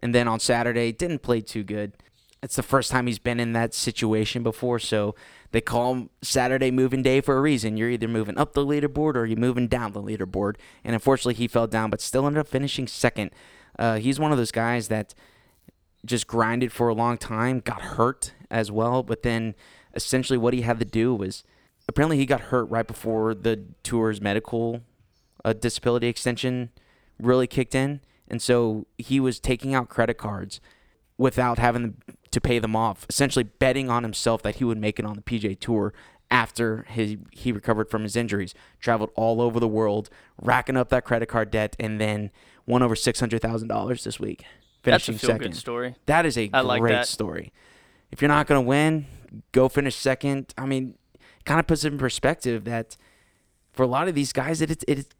And 0.00 0.14
then 0.14 0.28
on 0.28 0.38
Saturday, 0.38 0.92
didn't 0.92 1.22
play 1.22 1.40
too 1.40 1.64
good. 1.64 1.94
It's 2.40 2.54
the 2.54 2.62
first 2.62 2.90
time 2.90 3.08
he's 3.08 3.18
been 3.18 3.40
in 3.40 3.52
that 3.54 3.74
situation 3.74 4.42
before, 4.44 4.78
so 4.78 5.14
they 5.52 5.60
call 5.60 6.08
Saturday 6.22 6.70
moving 6.70 7.02
day 7.02 7.20
for 7.20 7.36
a 7.36 7.40
reason. 7.40 7.76
You're 7.76 7.90
either 7.90 8.08
moving 8.08 8.38
up 8.38 8.54
the 8.54 8.64
leaderboard 8.64 9.14
or 9.14 9.26
you're 9.26 9.38
moving 9.38 9.68
down 9.68 9.92
the 9.92 10.02
leaderboard. 10.02 10.56
And 10.82 10.94
unfortunately, 10.94 11.34
he 11.34 11.46
fell 11.46 11.66
down, 11.66 11.90
but 11.90 12.00
still 12.00 12.26
ended 12.26 12.40
up 12.40 12.48
finishing 12.48 12.86
second. 12.86 13.30
Uh, 13.78 13.98
he's 13.98 14.18
one 14.18 14.32
of 14.32 14.38
those 14.38 14.50
guys 14.50 14.88
that 14.88 15.14
just 16.04 16.26
grinded 16.26 16.72
for 16.72 16.88
a 16.88 16.94
long 16.94 17.18
time, 17.18 17.60
got 17.60 17.82
hurt 17.82 18.32
as 18.50 18.72
well, 18.72 19.02
but 19.02 19.22
then 19.22 19.54
essentially 19.94 20.38
what 20.38 20.54
he 20.54 20.62
had 20.62 20.78
to 20.78 20.84
do 20.84 21.14
was 21.14 21.44
apparently 21.86 22.16
he 22.16 22.26
got 22.26 22.40
hurt 22.40 22.64
right 22.64 22.86
before 22.86 23.34
the 23.34 23.64
tour's 23.82 24.20
medical 24.20 24.80
uh, 25.44 25.52
disability 25.52 26.08
extension 26.08 26.70
really 27.20 27.46
kicked 27.46 27.74
in. 27.74 28.00
And 28.28 28.40
so 28.40 28.86
he 28.98 29.20
was 29.20 29.38
taking 29.38 29.74
out 29.74 29.88
credit 29.88 30.14
cards 30.14 30.60
without 31.18 31.58
having 31.58 31.96
to 32.32 32.40
pay 32.40 32.58
them 32.58 32.74
off, 32.76 33.06
essentially 33.08 33.44
betting 33.44 33.88
on 33.90 34.02
himself 34.02 34.42
that 34.42 34.56
he 34.56 34.64
would 34.64 34.78
make 34.78 34.98
it 34.98 35.04
on 35.04 35.14
the 35.14 35.22
PGA 35.22 35.58
Tour 35.58 35.92
after 36.30 36.86
he, 36.88 37.18
he 37.30 37.52
recovered 37.52 37.90
from 37.90 38.02
his 38.02 38.16
injuries. 38.16 38.54
Traveled 38.80 39.10
all 39.14 39.40
over 39.40 39.60
the 39.60 39.68
world, 39.68 40.08
racking 40.40 40.76
up 40.76 40.88
that 40.88 41.04
credit 41.04 41.26
card 41.26 41.50
debt, 41.50 41.76
and 41.78 42.00
then 42.00 42.30
won 42.66 42.82
over 42.82 42.94
$600,000 42.94 44.02
this 44.02 44.18
week, 44.18 44.44
finishing 44.82 45.14
That's 45.14 45.24
a 45.24 45.26
second. 45.26 45.42
good 45.42 45.56
story. 45.56 45.94
That 46.06 46.26
is 46.26 46.38
a 46.38 46.50
I 46.52 46.60
like 46.60 46.80
great 46.80 46.92
that. 46.92 47.06
story. 47.08 47.52
If 48.10 48.20
you're 48.20 48.28
not 48.28 48.46
going 48.46 48.62
to 48.62 48.66
win, 48.66 49.06
go 49.52 49.68
finish 49.68 49.94
second. 49.96 50.52
I 50.56 50.66
mean, 50.66 50.94
kind 51.44 51.60
of 51.60 51.66
puts 51.66 51.84
it 51.84 51.92
in 51.92 51.98
perspective 51.98 52.64
that 52.64 52.96
for 53.72 53.82
a 53.82 53.86
lot 53.86 54.08
of 54.08 54.14
these 54.14 54.32
guys, 54.32 54.60
it, 54.60 54.70
it, 54.70 54.84
it 54.86 55.14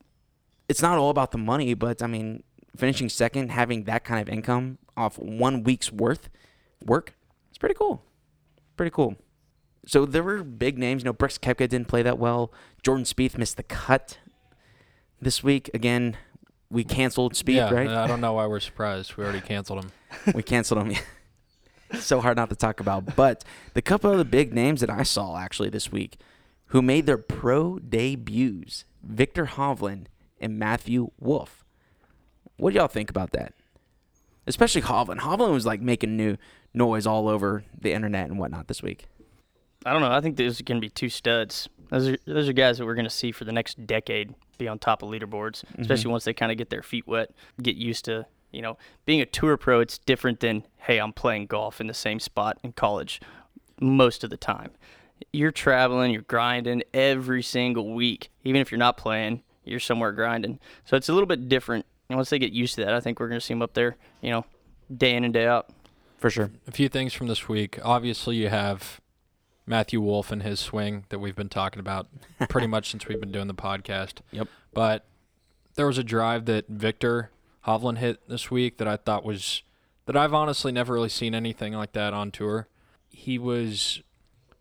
it's 0.68 0.82
not 0.82 0.98
all 0.98 1.10
about 1.10 1.32
the 1.32 1.38
money, 1.38 1.74
but 1.74 2.02
I 2.02 2.06
mean, 2.06 2.42
finishing 2.76 3.08
second, 3.08 3.50
having 3.50 3.84
that 3.84 4.04
kind 4.04 4.20
of 4.20 4.32
income 4.32 4.78
off 4.96 5.18
one 5.18 5.62
week's 5.62 5.90
worth 5.92 6.28
work, 6.86 7.14
it's 7.50 7.58
pretty 7.58 7.74
cool. 7.74 8.02
Pretty 8.76 8.90
cool. 8.90 9.16
So 9.86 10.06
there 10.06 10.22
were 10.22 10.44
big 10.44 10.78
names. 10.78 11.02
You 11.02 11.06
know, 11.06 11.12
Brooks 11.12 11.38
Koepka 11.38 11.68
didn't 11.68 11.88
play 11.88 12.02
that 12.02 12.18
well. 12.18 12.52
Jordan 12.82 13.04
Spieth 13.04 13.36
missed 13.36 13.56
the 13.56 13.62
cut 13.62 14.18
this 15.20 15.42
week. 15.42 15.70
Again, 15.74 16.16
we 16.70 16.84
canceled 16.84 17.34
Spieth, 17.34 17.54
yeah, 17.54 17.74
right? 17.74 17.88
I 17.88 18.06
don't 18.06 18.20
know 18.20 18.34
why 18.34 18.46
we're 18.46 18.60
surprised. 18.60 19.16
We 19.16 19.24
already 19.24 19.40
canceled 19.40 19.84
him. 19.84 19.92
we 20.34 20.42
canceled 20.42 20.86
him. 20.86 20.96
so 22.00 22.20
hard 22.20 22.36
not 22.36 22.48
to 22.50 22.56
talk 22.56 22.80
about. 22.80 23.16
But 23.16 23.44
the 23.74 23.82
couple 23.82 24.10
of 24.10 24.18
the 24.18 24.24
big 24.24 24.54
names 24.54 24.80
that 24.80 24.90
I 24.90 25.02
saw 25.02 25.36
actually 25.36 25.68
this 25.68 25.90
week 25.92 26.18
who 26.66 26.80
made 26.80 27.06
their 27.06 27.18
pro 27.18 27.78
debuts, 27.78 28.84
Viktor 29.02 29.44
Hovland 29.46 30.06
and 30.40 30.58
Matthew 30.58 31.10
Wolff. 31.20 31.64
What 32.56 32.72
do 32.72 32.78
y'all 32.78 32.88
think 32.88 33.10
about 33.10 33.32
that? 33.32 33.52
Especially 34.46 34.82
Hovland. 34.82 35.20
Hovland 35.20 35.52
was 35.52 35.66
like 35.66 35.80
making 35.80 36.16
new 36.16 36.36
noise 36.74 37.06
all 37.06 37.28
over 37.28 37.64
the 37.78 37.92
internet 37.92 38.28
and 38.28 38.38
whatnot 38.38 38.68
this 38.68 38.82
week. 38.82 39.06
I 39.84 39.92
don't 39.92 40.02
know. 40.02 40.10
I 40.10 40.20
think 40.20 40.36
those 40.36 40.60
are 40.60 40.64
going 40.64 40.80
to 40.80 40.84
be 40.84 40.90
two 40.90 41.08
studs. 41.08 41.68
Those 41.90 42.08
are 42.08 42.16
those 42.26 42.48
are 42.48 42.52
guys 42.52 42.78
that 42.78 42.86
we're 42.86 42.94
going 42.94 43.04
to 43.04 43.10
see 43.10 43.32
for 43.32 43.44
the 43.44 43.52
next 43.52 43.86
decade 43.86 44.34
be 44.58 44.68
on 44.68 44.78
top 44.78 45.02
of 45.02 45.10
leaderboards, 45.10 45.64
mm-hmm. 45.64 45.82
especially 45.82 46.10
once 46.10 46.24
they 46.24 46.32
kind 46.32 46.52
of 46.52 46.58
get 46.58 46.70
their 46.70 46.82
feet 46.82 47.06
wet, 47.06 47.30
get 47.60 47.76
used 47.76 48.04
to 48.06 48.26
you 48.50 48.62
know 48.62 48.78
being 49.04 49.20
a 49.20 49.26
tour 49.26 49.56
pro. 49.56 49.80
It's 49.80 49.98
different 49.98 50.40
than 50.40 50.64
hey, 50.78 50.98
I'm 50.98 51.12
playing 51.12 51.46
golf 51.46 51.80
in 51.80 51.86
the 51.86 51.94
same 51.94 52.20
spot 52.20 52.58
in 52.62 52.72
college 52.72 53.20
most 53.80 54.24
of 54.24 54.30
the 54.30 54.36
time. 54.36 54.70
you're 55.32 55.52
traveling, 55.52 56.12
you're 56.12 56.22
grinding 56.22 56.82
every 56.94 57.42
single 57.42 57.94
week. 57.94 58.30
Even 58.44 58.60
if 58.60 58.70
you're 58.70 58.78
not 58.78 58.96
playing, 58.96 59.42
you're 59.64 59.80
somewhere 59.80 60.12
grinding. 60.12 60.58
So 60.84 60.96
it's 60.96 61.08
a 61.08 61.12
little 61.12 61.26
bit 61.26 61.48
different. 61.48 61.86
And 62.12 62.18
once 62.18 62.28
they 62.28 62.38
get 62.38 62.52
used 62.52 62.74
to 62.74 62.84
that, 62.84 62.92
I 62.92 63.00
think 63.00 63.18
we're 63.18 63.28
going 63.28 63.40
to 63.40 63.44
see 63.44 63.54
them 63.54 63.62
up 63.62 63.72
there, 63.72 63.96
you 64.20 64.30
know, 64.30 64.44
day 64.94 65.14
in 65.14 65.24
and 65.24 65.32
day 65.32 65.46
out. 65.46 65.70
For 66.18 66.28
sure. 66.28 66.50
A 66.68 66.70
few 66.70 66.90
things 66.90 67.14
from 67.14 67.26
this 67.26 67.48
week. 67.48 67.78
Obviously, 67.82 68.36
you 68.36 68.50
have 68.50 69.00
Matthew 69.64 69.98
Wolff 69.98 70.30
and 70.30 70.42
his 70.42 70.60
swing 70.60 71.06
that 71.08 71.20
we've 71.20 71.34
been 71.34 71.48
talking 71.48 71.80
about 71.80 72.08
pretty 72.50 72.66
much 72.66 72.90
since 72.90 73.08
we've 73.08 73.18
been 73.18 73.32
doing 73.32 73.46
the 73.46 73.54
podcast. 73.54 74.18
Yep. 74.30 74.46
But 74.74 75.06
there 75.76 75.86
was 75.86 75.96
a 75.96 76.04
drive 76.04 76.44
that 76.44 76.68
Viktor 76.68 77.30
Hovland 77.66 77.96
hit 77.96 78.28
this 78.28 78.50
week 78.50 78.76
that 78.76 78.86
I 78.86 78.98
thought 78.98 79.24
was 79.24 79.62
that 80.04 80.14
I've 80.14 80.34
honestly 80.34 80.70
never 80.70 80.92
really 80.92 81.08
seen 81.08 81.34
anything 81.34 81.72
like 81.72 81.92
that 81.92 82.12
on 82.12 82.30
tour. 82.30 82.68
He 83.08 83.38
was 83.38 84.02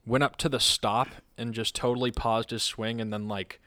went 0.06 0.24
up 0.24 0.38
to 0.38 0.48
the 0.48 0.62
stop 0.62 1.10
and 1.38 1.54
just 1.54 1.76
totally 1.76 2.12
paused 2.12 2.52
his 2.52 2.64
swing 2.64 3.02
and 3.02 3.12
then 3.12 3.28
like 3.28 3.60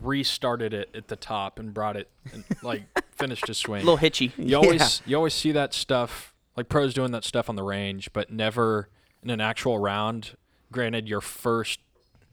restarted 0.00 0.74
it 0.74 0.90
at 0.94 1.08
the 1.08 1.16
top 1.16 1.58
and 1.58 1.72
brought 1.72 1.96
it 1.96 2.08
and 2.32 2.44
like 2.62 2.82
finished 3.16 3.46
his 3.46 3.58
swing. 3.58 3.82
A 3.82 3.84
little 3.84 3.96
hitchy. 3.96 4.32
You 4.36 4.56
always 4.56 5.02
you 5.06 5.16
always 5.16 5.34
see 5.34 5.52
that 5.52 5.74
stuff 5.74 6.34
like 6.56 6.68
pros 6.68 6.94
doing 6.94 7.12
that 7.12 7.24
stuff 7.24 7.48
on 7.48 7.56
the 7.56 7.62
range, 7.62 8.12
but 8.12 8.30
never 8.30 8.88
in 9.22 9.30
an 9.30 9.40
actual 9.40 9.78
round. 9.78 10.36
Granted, 10.70 11.08
your 11.08 11.20
first 11.20 11.80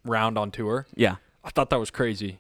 round 0.03 0.37
on 0.37 0.51
tour. 0.51 0.87
Yeah. 0.95 1.15
I 1.43 1.49
thought 1.51 1.69
that 1.69 1.79
was 1.79 1.91
crazy, 1.91 2.39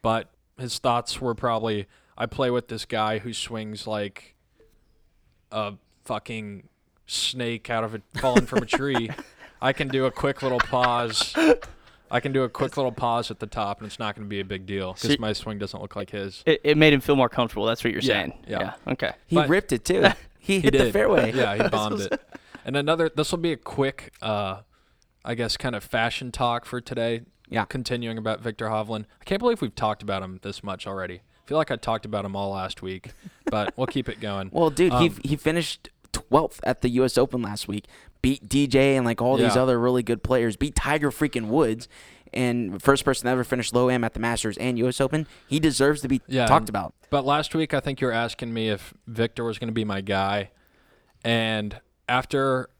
but 0.00 0.30
his 0.58 0.78
thoughts 0.78 1.20
were 1.20 1.34
probably 1.34 1.86
I 2.16 2.26
play 2.26 2.50
with 2.50 2.68
this 2.68 2.84
guy 2.84 3.18
who 3.18 3.32
swings 3.32 3.86
like 3.86 4.34
a 5.50 5.74
fucking 6.04 6.68
snake 7.06 7.68
out 7.68 7.84
of 7.84 7.94
it 7.94 8.02
falling 8.14 8.46
from 8.46 8.62
a 8.62 8.66
tree. 8.66 9.10
I 9.60 9.72
can 9.72 9.88
do 9.88 10.04
a 10.06 10.10
quick 10.10 10.42
little 10.42 10.58
pause. 10.58 11.34
I 12.10 12.20
can 12.20 12.32
do 12.32 12.42
a 12.44 12.48
quick 12.48 12.76
little 12.76 12.92
pause 12.92 13.30
at 13.30 13.40
the 13.40 13.46
top, 13.46 13.78
and 13.80 13.86
it's 13.86 13.98
not 13.98 14.14
going 14.14 14.24
to 14.24 14.28
be 14.28 14.40
a 14.40 14.44
big 14.44 14.66
deal 14.66 14.92
because 14.94 15.18
my 15.18 15.32
swing 15.32 15.58
doesn't 15.58 15.80
look 15.80 15.96
like 15.96 16.10
his. 16.10 16.42
It, 16.46 16.60
it 16.62 16.76
made 16.76 16.92
him 16.92 17.00
feel 17.00 17.16
more 17.16 17.28
comfortable. 17.28 17.66
That's 17.66 17.82
what 17.82 17.92
you're 17.92 18.02
Yeah, 18.02 18.14
saying. 18.20 18.44
yeah. 18.46 18.74
Okay. 18.86 19.12
He 19.26 19.36
But- 19.36 19.48
ripped 19.48 19.72
it 19.72 19.84
too. 19.84 20.04
He 20.38 20.60
hit 20.60 20.74
He 20.74 20.78
the 20.80 20.92
fairway. 20.92 21.32
Yeah, 21.32 21.56
he 21.56 21.66
bombed 21.70 22.02
it. 22.02 22.20
And 22.66 22.76
another, 22.76 23.08
this 23.08 23.30
will 23.32 23.38
be 23.38 23.52
a 23.52 23.56
quick, 23.56 24.12
uh, 24.20 24.60
I 25.24 25.34
guess, 25.34 25.56
kind 25.56 25.74
of 25.74 25.82
fashion 25.82 26.30
talk 26.32 26.66
for 26.66 26.82
today. 26.82 27.22
Yeah. 27.48 27.64
Continuing 27.64 28.18
about 28.18 28.40
Viktor 28.42 28.66
Hovland. 28.68 29.06
I 29.22 29.24
can't 29.24 29.38
believe 29.40 29.62
we've 29.62 29.74
talked 29.74 30.02
about 30.02 30.22
him 30.22 30.40
this 30.42 30.62
much 30.62 30.86
already. 30.86 31.14
I 31.14 31.48
feel 31.48 31.56
like 31.56 31.70
I 31.70 31.76
talked 31.76 32.04
about 32.04 32.26
him 32.26 32.36
all 32.36 32.50
last 32.50 32.82
week, 32.82 33.12
but 33.46 33.72
we'll 33.78 33.86
keep 33.86 34.06
it 34.06 34.20
going. 34.20 34.50
Well, 34.52 34.68
dude, 34.68 34.92
Um, 34.92 35.02
he 35.22 35.28
he 35.30 35.36
finished 35.36 35.88
12th 36.12 36.60
at 36.62 36.82
the 36.82 36.90
U.S. 36.90 37.16
Open 37.16 37.40
last 37.40 37.66
week. 37.66 37.86
Beat 38.24 38.48
DJ 38.48 38.96
and 38.96 39.04
like 39.04 39.20
all 39.20 39.36
these 39.36 39.54
other 39.56 39.78
really 39.78 40.02
good 40.02 40.22
players. 40.22 40.56
Beat 40.56 40.74
Tiger 40.74 41.10
freaking 41.10 41.48
Woods, 41.48 41.88
and 42.32 42.82
first 42.82 43.04
person 43.04 43.26
to 43.26 43.30
ever 43.30 43.44
finish 43.44 43.70
low 43.72 43.90
am 43.90 44.02
at 44.02 44.14
the 44.14 44.20
Masters 44.20 44.56
and 44.56 44.78
U.S. 44.78 44.98
Open. 45.00 45.26
He 45.46 45.60
deserves 45.60 46.00
to 46.00 46.08
be 46.08 46.22
Yeah, 46.26 46.46
talked 46.46 46.70
about. 46.70 46.94
But 47.10 47.26
last 47.26 47.54
week, 47.54 47.74
I 47.74 47.80
think 47.80 48.00
you 48.00 48.06
were 48.06 48.14
asking 48.14 48.54
me 48.54 48.70
if 48.70 48.94
Viktor 49.06 49.44
was 49.44 49.58
going 49.58 49.68
to 49.68 49.74
be 49.74 49.84
my 49.84 50.00
guy. 50.00 50.50
And 51.22 51.78
after 52.08 52.70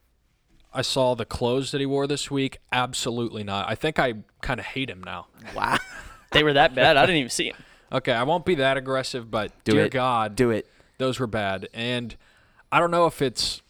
I 0.72 0.80
saw 0.82 1.14
the 1.14 1.26
clothes 1.26 1.72
that 1.72 1.80
he 1.80 1.86
wore 1.86 2.06
this 2.06 2.30
week, 2.30 2.58
absolutely 2.72 3.44
not. 3.44 3.68
I 3.68 3.74
think 3.74 3.98
I 3.98 4.14
kind 4.40 4.58
of 4.58 4.66
hate 4.66 4.88
him 4.88 5.02
now. 5.04 5.26
Wow, 5.54 5.76
They 6.32 6.42
were 6.42 6.54
that 6.54 6.74
bad. 6.74 6.96
I 6.96 7.02
didn't 7.06 7.18
even 7.18 7.30
see 7.30 7.48
him. 7.48 7.56
Okay, 7.92 8.12
I 8.12 8.22
won't 8.22 8.44
be 8.46 8.54
that 8.56 8.76
aggressive, 8.78 9.30
but 9.30 9.52
Do 9.64 9.72
dear 9.72 9.84
it. 9.84 9.92
God, 9.92 10.34
do 10.36 10.50
it. 10.50 10.66
those 10.98 11.20
were 11.20 11.26
bad. 11.26 11.68
And 11.74 12.16
I 12.72 12.80
don't 12.80 12.90
know 12.90 13.06
if 13.06 13.20
it's 13.22 13.62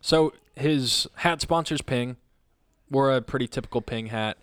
so 0.00 0.32
his 0.56 1.06
hat 1.16 1.40
sponsors 1.40 1.82
Ping, 1.82 2.16
wore 2.90 3.12
a 3.12 3.20
pretty 3.20 3.46
typical 3.46 3.80
Ping 3.80 4.06
hat, 4.06 4.38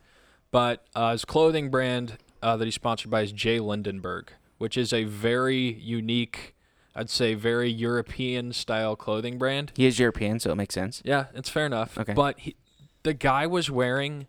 but 0.52 0.86
uh, 0.96 1.12
his 1.12 1.26
clothing 1.26 1.70
brand 1.70 2.18
uh, 2.42 2.58
that 2.58 2.66
he's 2.66 2.76
sponsored 2.76 3.12
by 3.12 3.22
is 3.22 3.32
J. 3.32 3.60
Lindeberg, 3.60 4.30
which 4.58 4.78
is 4.78 4.92
a 4.92 5.06
very 5.06 5.74
unique, 5.74 6.56
I'd 6.96 7.10
say, 7.10 7.34
very 7.34 7.70
European 7.70 8.54
style 8.54 8.96
clothing 8.96 9.38
brand. 9.38 9.72
He 9.76 9.86
is 9.86 10.00
European, 10.00 10.40
so 10.40 10.52
it 10.52 10.56
makes 10.56 10.74
sense. 10.74 11.02
Yeah, 11.06 11.26
it's 11.34 11.50
fair 11.50 11.66
enough. 11.66 11.98
Okay. 11.98 12.14
But 12.14 12.40
he, 12.40 12.56
the 13.04 13.14
guy 13.14 13.48
was 13.48 13.70
wearing 13.70 14.28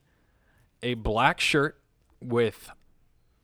a 0.83 0.95
black 0.95 1.41
shirt 1.41 1.81
with 2.21 2.71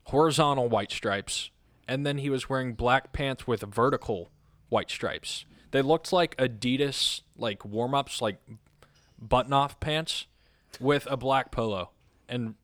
horizontal 0.04 0.68
white 0.68 0.90
stripes, 0.92 1.50
and 1.86 2.06
then 2.06 2.18
he 2.18 2.30
was 2.30 2.48
wearing 2.48 2.74
black 2.74 3.12
pants 3.12 3.46
with 3.46 3.62
vertical 3.62 4.30
white 4.68 4.90
stripes. 4.90 5.44
They 5.70 5.82
looked 5.82 6.12
like 6.12 6.36
Adidas 6.36 7.20
like 7.36 7.64
warm 7.64 7.94
ups, 7.94 8.20
like 8.22 8.38
button 9.20 9.52
off 9.52 9.78
pants 9.80 10.26
with 10.80 11.06
a 11.10 11.16
black 11.16 11.50
polo 11.50 11.90
and 12.28 12.54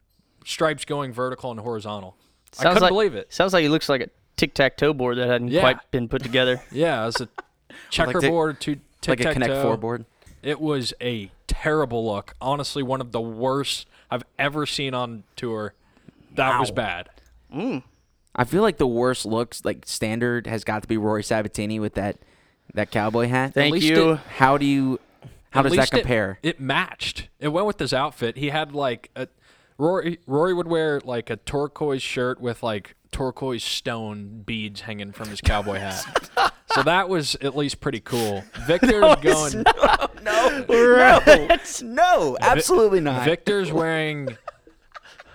stripes 0.45 0.85
going 0.85 1.13
vertical 1.13 1.51
and 1.51 1.61
horizontal. 1.61 2.17
I 2.59 2.65
couldn't 2.65 2.83
like- 2.83 2.91
believe 2.91 3.15
it. 3.15 3.33
Sounds 3.33 3.53
like 3.53 3.63
he 3.63 3.69
looks 3.69 3.89
like 3.89 4.01
a 4.01 4.09
tic 4.37 4.55
tac 4.55 4.77
toe 4.77 4.93
board 4.93 5.19
that 5.19 5.29
hadn't 5.29 5.49
Yeah. 5.49 5.61
quite 5.61 5.91
been 5.91 6.09
put 6.09 6.23
together. 6.23 6.63
Yeah, 6.71 7.05
as 7.05 7.21
a 7.21 7.29
checkerboard 7.91 8.61
to 8.63 8.73
like 9.07 9.21
a 9.21 9.23
Connect 9.33 9.35
tic-tac-toe. 9.41 9.63
Four 9.63 9.77
board. 9.77 10.05
It 10.43 10.61
was 10.61 10.93
a 11.01 11.31
terrible 11.47 12.07
look. 12.07 12.35
Honestly, 12.41 12.83
one 12.83 13.01
of 13.01 13.13
the 13.13 13.21
worst 13.21 13.87
I've 14.11 14.25
ever 14.39 14.67
seen 14.67 14.95
on 14.95 15.25
tour. 15.37 15.75
That 16.35 16.59
was 16.61 16.71
Wow. 16.71 16.75
bad. 16.77 17.09
Mm. 17.55 17.83
I 18.37 18.45
feel 18.45 18.63
like 18.63 18.79
the 18.79 18.87
worst 18.87 19.25
looks, 19.25 19.65
like 19.65 19.85
standard, 19.87 20.47
has 20.47 20.65
got 20.65 20.83
to 20.83 20.89
be 20.89 20.97
Rory 20.97 21.23
Sabatini 21.23 21.79
with 21.79 21.95
that 21.95 22.19
that 22.75 22.91
cowboy 22.91 23.29
hat. 23.29 23.55
Thank 23.55 23.81
you. 23.83 24.13
it- 24.13 24.19
How 24.37 24.59
do 24.59 24.67
you? 24.67 25.01
How 25.51 25.63
does 25.63 25.73
that 25.73 25.79
least 25.79 25.95
it- 25.95 25.97
compare? 25.99 26.39
It, 26.43 26.61
matched. 26.61 27.29
It 27.39 27.49
went 27.49 27.67
with 27.67 27.79
his 27.79 27.93
outfit. 27.95 28.37
He 28.37 28.51
had 28.51 28.73
like 28.73 29.11
a 29.17 29.29
Rory. 29.79 30.19
Rory 30.27 30.53
would 30.55 30.69
wear 30.69 31.01
like 31.05 31.31
a 31.31 31.37
turquoise 31.37 32.03
shirt 32.03 32.41
with 32.41 32.63
like 32.63 32.97
turquoise 33.13 33.63
stone 33.63 34.43
beads 34.45 34.83
hanging 34.83 35.13
from 35.13 35.29
his 35.29 35.41
cowboy 35.41 35.79
hat. 35.79 36.31
so 36.75 36.83
that 36.83 37.09
was 37.09 37.37
at 37.37 37.57
least 37.57 37.81
pretty 37.81 38.01
cool. 38.01 38.43
Viktor's 38.67 39.17
going. 39.23 39.65
no, 40.23 40.65
no, 40.69 41.57
no, 41.83 42.37
absolutely 42.41 43.01
not. 43.01 43.25
Viktor's 43.25 43.71
wearing 43.73 44.37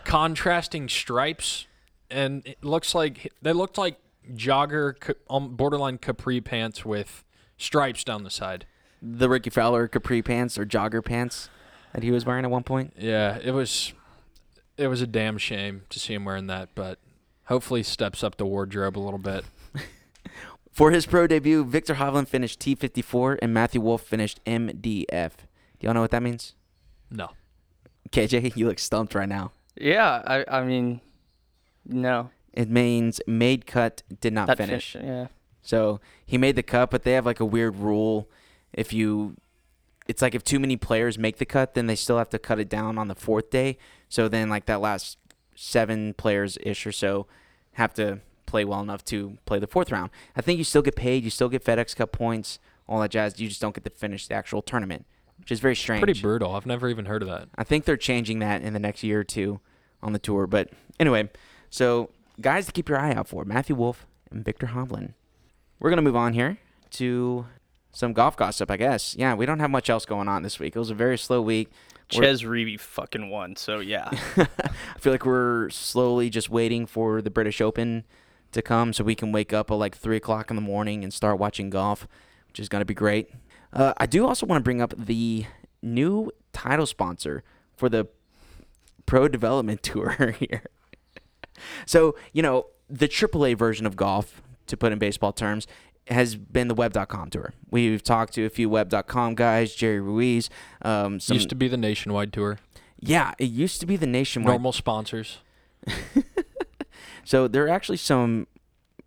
contrasting 0.04 0.90
stripes, 0.90 1.68
and 2.10 2.46
it 2.46 2.64
looks 2.64 2.94
like 2.96 3.32
they 3.42 3.54
looked 3.54 3.78
like 3.78 3.98
jogger, 4.34 5.16
um, 5.30 5.56
borderline 5.56 5.98
capri 5.98 6.42
pants 6.42 6.84
with 6.84 7.24
stripes 7.60 8.04
down 8.04 8.24
the 8.24 8.32
side. 8.32 8.66
the 9.02 9.30
Rickie 9.30 9.52
Fowler 9.52 9.88
capri 9.88 10.22
pants 10.24 10.58
or 10.58 10.66
jogger 10.66 11.06
pants 11.06 11.50
that 11.94 12.02
he 12.04 12.10
was 12.12 12.26
wearing 12.26 12.44
at 12.46 12.50
one 12.52 12.64
point. 12.64 12.94
Yeah, 12.98 13.38
it 13.44 13.52
was, 13.52 13.94
it 14.78 14.88
was 14.88 15.02
a 15.02 15.08
damn 15.08 15.38
shame 15.38 15.84
to 15.90 16.00
see 16.00 16.14
him 16.16 16.26
wearing 16.26 16.48
that, 16.48 16.70
but 16.76 16.98
hopefully 17.46 17.84
steps 17.84 18.24
up 18.24 18.38
the 18.38 18.46
wardrobe 18.46 18.98
a 18.98 19.00
little 19.00 19.20
bit. 19.20 19.46
For 20.72 20.92
his 20.92 21.06
pro 21.06 21.28
debut, 21.28 21.64
Viktor 21.66 21.96
Hovland 21.96 22.28
finished 22.28 22.60
T54 22.62 23.40
and 23.42 23.54
Matthew 23.54 23.82
Wolff 23.82 24.02
finished 24.04 24.40
MDF. 24.46 25.32
Do 25.80 25.86
y'all 25.86 25.94
know 25.94 26.02
what 26.02 26.12
that 26.12 26.24
means? 26.24 26.56
No, 27.12 27.30
KJ, 28.12 28.56
you 28.56 28.68
look 28.68 28.80
stumped 28.80 29.16
right 29.16 29.28
now. 29.30 29.52
Yeah, 29.76 30.22
I, 30.26 30.46
I 30.60 30.64
mean, 30.64 31.02
no, 31.86 32.30
It 32.54 32.70
means 32.70 33.20
made 33.28 33.66
cut, 33.66 34.04
did 34.22 34.34
not 34.34 34.48
that 34.48 34.58
finish. 34.58 34.94
finish. 34.94 35.08
Yeah, 35.08 35.28
So 35.62 36.00
he 36.26 36.38
made 36.38 36.56
the 36.56 36.64
cut, 36.64 36.90
but 36.92 37.04
they 37.04 37.14
have 37.14 37.26
like 37.26 37.40
a 37.40 37.46
weird 37.46 37.76
rule. 37.76 38.30
If 38.74 38.94
you, 38.94 39.36
it's 40.08 40.22
like 40.22 40.36
if 40.36 40.44
too 40.44 40.60
many 40.60 40.78
players 40.78 41.18
make 41.18 41.38
the 41.38 41.46
cut, 41.46 41.74
then 41.74 41.88
they 41.88 41.96
still 41.96 42.18
have 42.18 42.30
to 42.30 42.40
cut 42.40 42.60
it 42.60 42.70
down 42.70 42.98
on 42.98 43.08
the 43.08 43.16
fourth 43.16 43.50
day. 43.50 43.78
So 44.08 44.28
then 44.28 44.50
like 44.50 44.66
that 44.66 44.82
last 44.82 45.18
seven 45.56 46.14
players 46.14 46.58
ish 46.62 46.88
or 46.88 46.92
so 46.92 47.28
have 47.74 47.94
to 47.96 48.20
play 48.46 48.66
well 48.66 48.82
enough 48.82 49.04
to 49.06 49.38
play 49.46 49.60
the 49.60 49.68
fourth 49.68 49.92
round. 49.92 50.10
I 50.36 50.42
think 50.42 50.58
you 50.58 50.64
still 50.64 50.82
get 50.82 50.96
paid. 50.96 51.24
You 51.24 51.30
still 51.30 51.50
get 51.50 51.64
FedEx 51.64 51.96
Cup 51.96 52.12
points, 52.12 52.60
all 52.88 53.00
that 53.02 53.12
jazz. 53.12 53.40
You 53.40 53.48
just 53.48 53.62
don't 53.62 53.76
get 53.76 53.84
to 53.84 53.90
finish 53.90 54.28
the 54.28 54.34
actual 54.34 54.62
tournament, 54.62 55.06
which 55.38 55.52
is 55.52 55.60
very 55.60 55.76
strange. 55.76 56.02
pretty 56.02 56.20
brutal. 56.20 56.56
I've 56.56 56.66
never 56.66 56.90
even 56.90 57.06
heard 57.06 57.22
of 57.22 57.28
that. 57.28 57.50
I 57.56 57.64
think 57.64 57.86
they're 57.86 57.98
changing 57.98 58.40
that 58.40 58.62
in 58.62 58.74
the 58.74 58.80
next 58.80 59.04
year 59.04 59.20
or 59.20 59.24
two 59.24 59.60
on 60.02 60.14
the 60.14 60.20
tour. 60.20 60.48
But 60.48 60.70
anyway, 61.00 61.30
so 61.70 62.10
guys 62.42 62.66
to 62.66 62.72
keep 62.72 62.90
your 62.90 62.98
eye 62.98 63.14
out 63.14 63.28
for 63.28 63.46
Matthew 63.46 63.76
Wolff 63.76 64.08
and 64.32 64.44
Viktor 64.44 64.68
Hovland. 64.68 65.14
We're 65.80 65.90
going 65.90 65.98
to 65.98 66.04
move 66.04 66.16
on 66.16 66.34
here 66.34 66.58
to 66.92 67.46
some 67.92 68.14
golf 68.14 68.36
gossip, 68.36 68.70
I 68.70 68.78
guess. 68.78 69.16
Yeah, 69.18 69.34
we 69.34 69.46
don't 69.46 69.60
have 69.60 69.72
much 69.72 69.90
else 69.90 70.06
going 70.06 70.28
on 70.28 70.44
this 70.44 70.60
week. 70.60 70.76
It 70.76 70.80
was 70.80 70.90
a 70.90 70.96
very 70.96 71.18
slow 71.18 71.42
week. 71.42 71.70
Chez 72.10 72.44
Reavie 72.44 72.80
fucking 72.80 73.30
won. 73.30 73.56
So 73.56 73.80
yeah, 73.80 74.10
I 74.38 75.00
feel 75.00 75.14
like 75.14 75.26
we're 75.26 75.70
slowly 75.70 76.30
just 76.30 76.50
waiting 76.50 76.86
for 76.86 77.22
the 77.22 77.30
British 77.30 77.62
Open 77.62 78.04
to 78.52 78.62
come 78.62 78.94
so 78.94 79.04
we 79.04 79.14
can 79.16 79.32
wake 79.32 79.54
up 79.54 79.70
at 79.70 79.76
like 79.76 79.96
3 79.96 80.18
o'clock 80.18 80.50
in 80.50 80.56
the 80.56 80.62
morning 80.62 81.04
and 81.04 81.14
start 81.14 81.38
watching 81.38 81.70
golf, 81.70 82.08
which 82.48 82.60
is 82.60 82.68
going 82.68 82.82
to 82.82 82.86
be 82.86 82.96
great. 82.96 83.30
Uh, 83.72 83.94
I 83.98 84.08
do 84.08 84.26
also 84.26 84.48
want 84.48 84.60
to 84.60 84.64
bring 84.64 84.82
up 84.82 84.94
the 84.98 85.46
new 85.84 86.32
title 86.52 86.88
sponsor 86.88 87.44
for 87.78 87.90
the 87.90 88.08
Pro 89.06 89.28
Development 89.28 89.82
Tour 89.84 90.36
here. 90.40 90.64
So, 91.86 92.16
you 92.34 92.42
know, 92.42 92.68
the 92.90 93.08
AAA 93.08 93.56
version 93.56 93.86
of 93.86 93.96
golf, 93.96 94.42
to 94.70 94.78
put 94.78 94.92
in 94.92 95.00
baseball 95.00 95.34
terms, 95.34 95.68
has 96.08 96.36
been 96.36 96.68
the 96.68 96.76
Web.com 96.76 97.30
tour. 97.30 97.54
We've 97.70 98.02
talked 98.02 98.34
to 98.34 98.46
a 98.46 98.50
few 98.50 98.70
Web.com 98.70 99.36
guys, 99.36 99.76
Jerry 99.76 100.00
Ruiz. 100.00 100.50
Um, 100.82 101.20
some, 101.20 101.36
Used 101.36 101.50
to 101.50 101.56
be 101.56 101.68
the 101.68 101.78
nationwide 101.78 102.34
tour. 102.34 102.60
Yeah, 103.00 103.34
it 103.38 103.46
used 103.46 103.80
to 103.82 103.86
be 103.86 103.96
the 103.96 104.08
nationwide. 104.08 104.54
Normal 104.54 104.72
sponsors. 104.72 105.40
So 107.30 107.48
there 107.48 107.64
are 107.66 107.70
actually 107.70 107.98
some. 107.98 108.48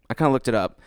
I 0.09 0.14
kind 0.14 0.28
of 0.28 0.33
looked 0.33 0.47
it 0.47 0.54
up. 0.54 0.81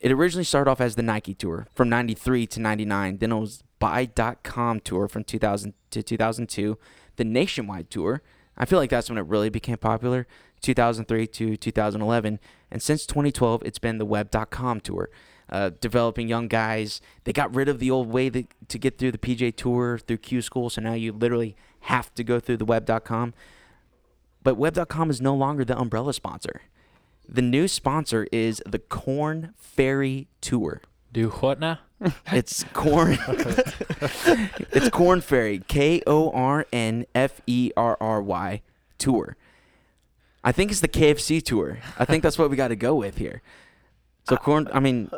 It 0.00 0.10
originally 0.10 0.44
started 0.44 0.70
off 0.70 0.80
as 0.80 0.94
the 0.94 1.02
Nike 1.02 1.34
tour 1.34 1.66
from 1.74 1.90
'93 1.90 2.46
to 2.46 2.60
'99. 2.60 3.18
Then 3.18 3.32
it 3.32 3.38
was 3.38 3.62
Buy.com 3.78 4.80
tour 4.80 5.06
from 5.06 5.22
2000 5.22 5.74
to 5.90 6.02
2002. 6.02 6.78
The 7.16 7.24
nationwide 7.24 7.90
tour. 7.90 8.22
I 8.56 8.64
feel 8.64 8.78
like 8.78 8.88
that's 8.88 9.10
when 9.10 9.18
it 9.18 9.26
really 9.26 9.50
became 9.50 9.76
popular. 9.76 10.26
2003 10.60 11.26
to 11.26 11.56
2011, 11.56 12.40
and 12.70 12.82
since 12.82 13.06
2012, 13.06 13.62
it's 13.64 13.78
been 13.78 13.98
the 13.98 14.04
Web.com 14.04 14.80
tour. 14.80 15.10
Uh, 15.50 15.70
developing 15.80 16.28
young 16.28 16.46
guys. 16.46 17.00
They 17.24 17.32
got 17.32 17.54
rid 17.54 17.70
of 17.70 17.78
the 17.78 17.90
old 17.90 18.08
way 18.08 18.28
that, 18.28 18.68
to 18.68 18.78
get 18.78 18.98
through 18.98 19.12
the 19.12 19.18
PGA 19.18 19.56
Tour 19.56 19.98
through 19.98 20.18
Q 20.18 20.42
School, 20.42 20.68
so 20.68 20.82
now 20.82 20.92
you 20.92 21.10
literally 21.10 21.56
have 21.80 22.14
to 22.16 22.24
go 22.24 22.38
through 22.38 22.58
the 22.58 22.66
Web.com. 22.66 23.32
But 24.42 24.56
Web.com 24.56 25.08
is 25.08 25.22
no 25.22 25.34
longer 25.34 25.64
the 25.64 25.78
umbrella 25.78 26.12
sponsor. 26.12 26.62
The 27.26 27.42
new 27.42 27.66
sponsor 27.66 28.26
is 28.32 28.62
the 28.66 28.78
Korn 28.78 29.54
Ferry 29.56 30.28
Tour. 30.40 30.82
Do 31.12 31.30
what 31.30 31.60
now? 31.60 31.80
It's 32.32 32.64
Korn. 32.72 33.18
it's 33.28 34.88
Korn 34.90 35.20
Ferry. 35.20 35.62
K 35.66 36.00
O 36.06 36.30
R 36.30 36.66
N 36.72 37.06
F 37.14 37.40
E 37.46 37.72
R 37.76 37.96
R 38.00 38.22
Y 38.22 38.62
Tour. 38.98 39.36
I 40.44 40.52
think 40.52 40.70
it's 40.70 40.80
the 40.80 40.88
KFC 40.88 41.42
tour. 41.42 41.78
I 41.98 42.04
think 42.04 42.22
that's 42.22 42.38
what 42.38 42.50
we 42.50 42.56
got 42.56 42.68
to 42.68 42.76
go 42.76 42.94
with 42.94 43.18
here. 43.18 43.42
So 44.28 44.36
uh, 44.36 44.38
corn. 44.38 44.68
I 44.72 44.80
mean, 44.80 45.10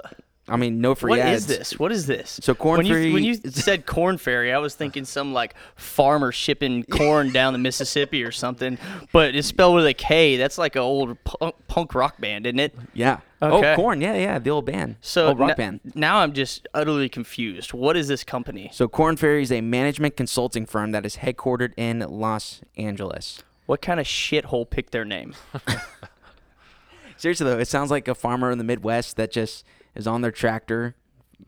I 0.48 0.56
mean, 0.56 0.80
no 0.80 0.94
free 0.94 1.10
What 1.10 1.20
ads. 1.20 1.42
is 1.42 1.46
this? 1.46 1.78
What 1.78 1.92
is 1.92 2.06
this? 2.06 2.40
So 2.42 2.54
corn 2.54 2.78
when 2.78 2.86
you, 2.86 2.94
ferry 2.94 3.12
when 3.12 3.22
you 3.24 3.34
said 3.50 3.86
corn 3.86 4.18
ferry, 4.18 4.52
I 4.52 4.58
was 4.58 4.74
thinking 4.74 5.04
some 5.04 5.32
like 5.32 5.54
farmer 5.76 6.32
shipping 6.32 6.82
corn 6.90 7.30
down 7.30 7.52
the 7.52 7.58
Mississippi 7.58 8.24
or 8.24 8.32
something. 8.32 8.78
But 9.12 9.34
it's 9.34 9.48
spelled 9.48 9.76
with 9.76 9.86
a 9.86 9.94
K. 9.94 10.36
That's 10.36 10.58
like 10.58 10.74
an 10.74 10.82
old 10.82 11.22
punk, 11.22 11.38
uh, 11.40 11.52
punk 11.68 11.94
rock 11.94 12.20
band, 12.20 12.46
isn't 12.46 12.58
it? 12.58 12.74
Yeah. 12.94 13.20
Oh, 13.42 13.58
okay. 13.58 13.72
Oh, 13.72 13.76
corn. 13.76 14.00
Yeah, 14.00 14.16
yeah. 14.16 14.38
The 14.38 14.50
old 14.50 14.66
band. 14.66 14.96
So 15.00 15.28
old 15.28 15.38
rock 15.38 15.50
n- 15.50 15.56
band. 15.56 15.80
now 15.94 16.18
I'm 16.18 16.32
just 16.32 16.66
utterly 16.74 17.08
confused. 17.08 17.72
What 17.72 17.96
is 17.96 18.08
this 18.08 18.24
company? 18.24 18.70
So 18.72 18.88
Korn 18.88 19.16
Ferry 19.16 19.42
is 19.42 19.52
a 19.52 19.60
management 19.60 20.16
consulting 20.16 20.66
firm 20.66 20.90
that 20.92 21.06
is 21.06 21.18
headquartered 21.18 21.72
in 21.76 22.00
Los 22.00 22.60
Angeles. 22.76 23.42
What 23.70 23.80
kind 23.82 24.00
of 24.00 24.06
shithole 24.06 24.68
picked 24.68 24.90
their 24.90 25.04
name? 25.04 25.32
Seriously 27.16 27.46
though, 27.46 27.60
it 27.60 27.68
sounds 27.68 27.88
like 27.88 28.08
a 28.08 28.16
farmer 28.16 28.50
in 28.50 28.58
the 28.58 28.64
Midwest 28.64 29.16
that 29.16 29.30
just 29.30 29.64
is 29.94 30.08
on 30.08 30.22
their 30.22 30.32
tractor 30.32 30.96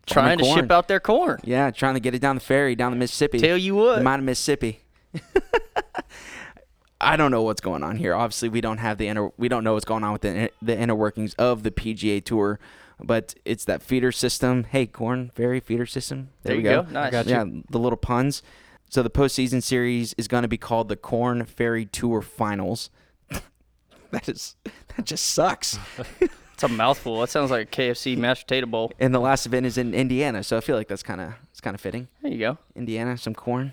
Trying 0.07 0.39
to 0.39 0.45
corn. 0.45 0.57
ship 0.61 0.71
out 0.71 0.87
their 0.87 1.01
corn. 1.01 1.41
Yeah, 1.43 1.73
trying 1.73 1.95
to 1.95 2.01
get 2.01 2.15
it 2.15 2.21
down 2.21 2.37
the 2.37 2.41
ferry 2.41 2.77
down 2.77 2.93
the 2.93 2.97
Mississippi. 2.97 3.41
Tell 3.41 3.57
you 3.57 3.73
the 3.75 3.79
what. 3.83 4.03
Mount 4.05 4.21
of 4.21 4.25
Mississippi. 4.27 4.83
I 7.01 7.17
don't 7.17 7.33
know 7.33 7.43
what's 7.43 7.61
going 7.61 7.83
on 7.83 7.97
here. 7.97 8.15
Obviously, 8.15 8.49
we 8.49 8.61
don't 8.61 8.79
have 8.79 8.99
the 8.99 9.09
inner, 9.09 9.31
we 9.37 9.49
don't 9.49 9.65
know 9.65 9.73
what's 9.73 9.85
going 9.85 10.05
on 10.05 10.13
with 10.13 10.23
the 10.23 10.51
the 10.63 10.79
inner 10.79 10.95
workings 10.95 11.35
of 11.35 11.65
the 11.65 11.73
PGA 11.73 12.25
Tour, 12.25 12.61
but 13.03 13.35
it's 13.45 13.65
that 13.65 13.83
feeder 13.83 14.13
system. 14.13 14.63
Hey, 14.63 14.87
Korn 14.87 15.33
Ferry 15.35 15.59
feeder 15.59 15.87
system. 15.87 16.29
There, 16.45 16.55
There 16.55 16.63
we 16.63 16.69
you 16.69 16.77
go. 16.77 16.83
go. 16.85 16.91
Nice. 16.93 17.11
got 17.11 17.27
Yeah, 17.27 17.45
the 17.69 17.81
little 17.81 17.97
puns. 17.97 18.45
So 18.93 19.03
the 19.03 19.09
postseason 19.09 19.63
series 19.63 20.13
is 20.19 20.29
going 20.29 20.43
to 20.43 20.49
be 20.49 20.59
called 20.59 20.91
the 20.91 20.97
Korn 20.97 21.47
Ferry 21.47 21.87
Tour 21.87 22.21
Finals. 22.21 22.91
that 24.11 24.29
is 24.29 24.57
that 24.65 25.07
just 25.07 25.25
sucks. 25.29 25.79
It's 26.53 26.63
a 26.65 26.69
mouthful. 26.69 27.19
That 27.21 27.31
sounds 27.31 27.51
like 27.51 27.67
a 27.67 27.71
KFC 27.71 28.17
mashed 28.17 28.47
potato 28.47 28.67
bowl. 28.67 28.93
And 29.01 29.13
the 29.13 29.19
last 29.19 29.47
event 29.47 29.65
is 29.65 29.79
in 29.79 29.95
Indiana, 29.95 30.45
so 30.45 30.59
I 30.59 30.61
feel 30.61 30.77
like 30.77 30.87
that's 30.87 31.03
kind 31.03 31.21
of 31.23 31.33
it's 31.51 31.63
kind 31.63 31.75
of 31.75 31.81
fitting. 31.81 32.07
There 32.21 32.31
you 32.31 32.39
go. 32.39 32.59
Indiana, 32.77 33.17
some 33.17 33.35
corn. 33.35 33.73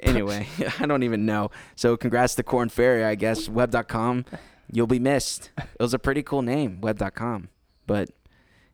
Anyway, 0.00 0.46
I 0.78 0.86
don't 0.86 1.02
even 1.02 1.24
know. 1.24 1.50
So 1.74 1.96
congrats 1.96 2.34
to 2.34 2.42
Korn 2.42 2.68
Ferry, 2.68 3.02
I 3.02 3.14
guess. 3.14 3.48
Web.com, 3.48 4.26
you'll 4.70 4.86
be 4.86 4.98
missed. 4.98 5.50
It 5.56 5.80
was 5.80 5.94
a 5.94 5.98
pretty 5.98 6.22
cool 6.22 6.42
name, 6.42 6.82
Web.com, 6.82 7.48
but 7.86 8.10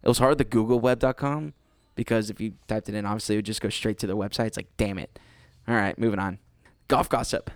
it 0.02 0.08
was 0.08 0.18
hard 0.18 0.36
to 0.38 0.44
Google 0.44 0.80
Web.com 0.80 1.54
because 1.94 2.28
if 2.28 2.40
you 2.40 2.54
typed 2.66 2.88
it 2.88 2.96
in, 2.96 3.06
obviously 3.06 3.36
it 3.36 3.38
would 3.38 3.46
just 3.46 3.62
go 3.62 3.68
straight 3.68 3.98
to 4.00 4.08
their 4.08 4.16
website. 4.16 4.48
It's 4.48 4.56
like, 4.56 4.76
damn 4.76 4.98
it. 4.98 5.18
All 5.68 5.74
right, 5.74 5.98
moving 5.98 6.18
on. 6.18 6.38
Golf 6.88 7.08
gossip. 7.08 7.50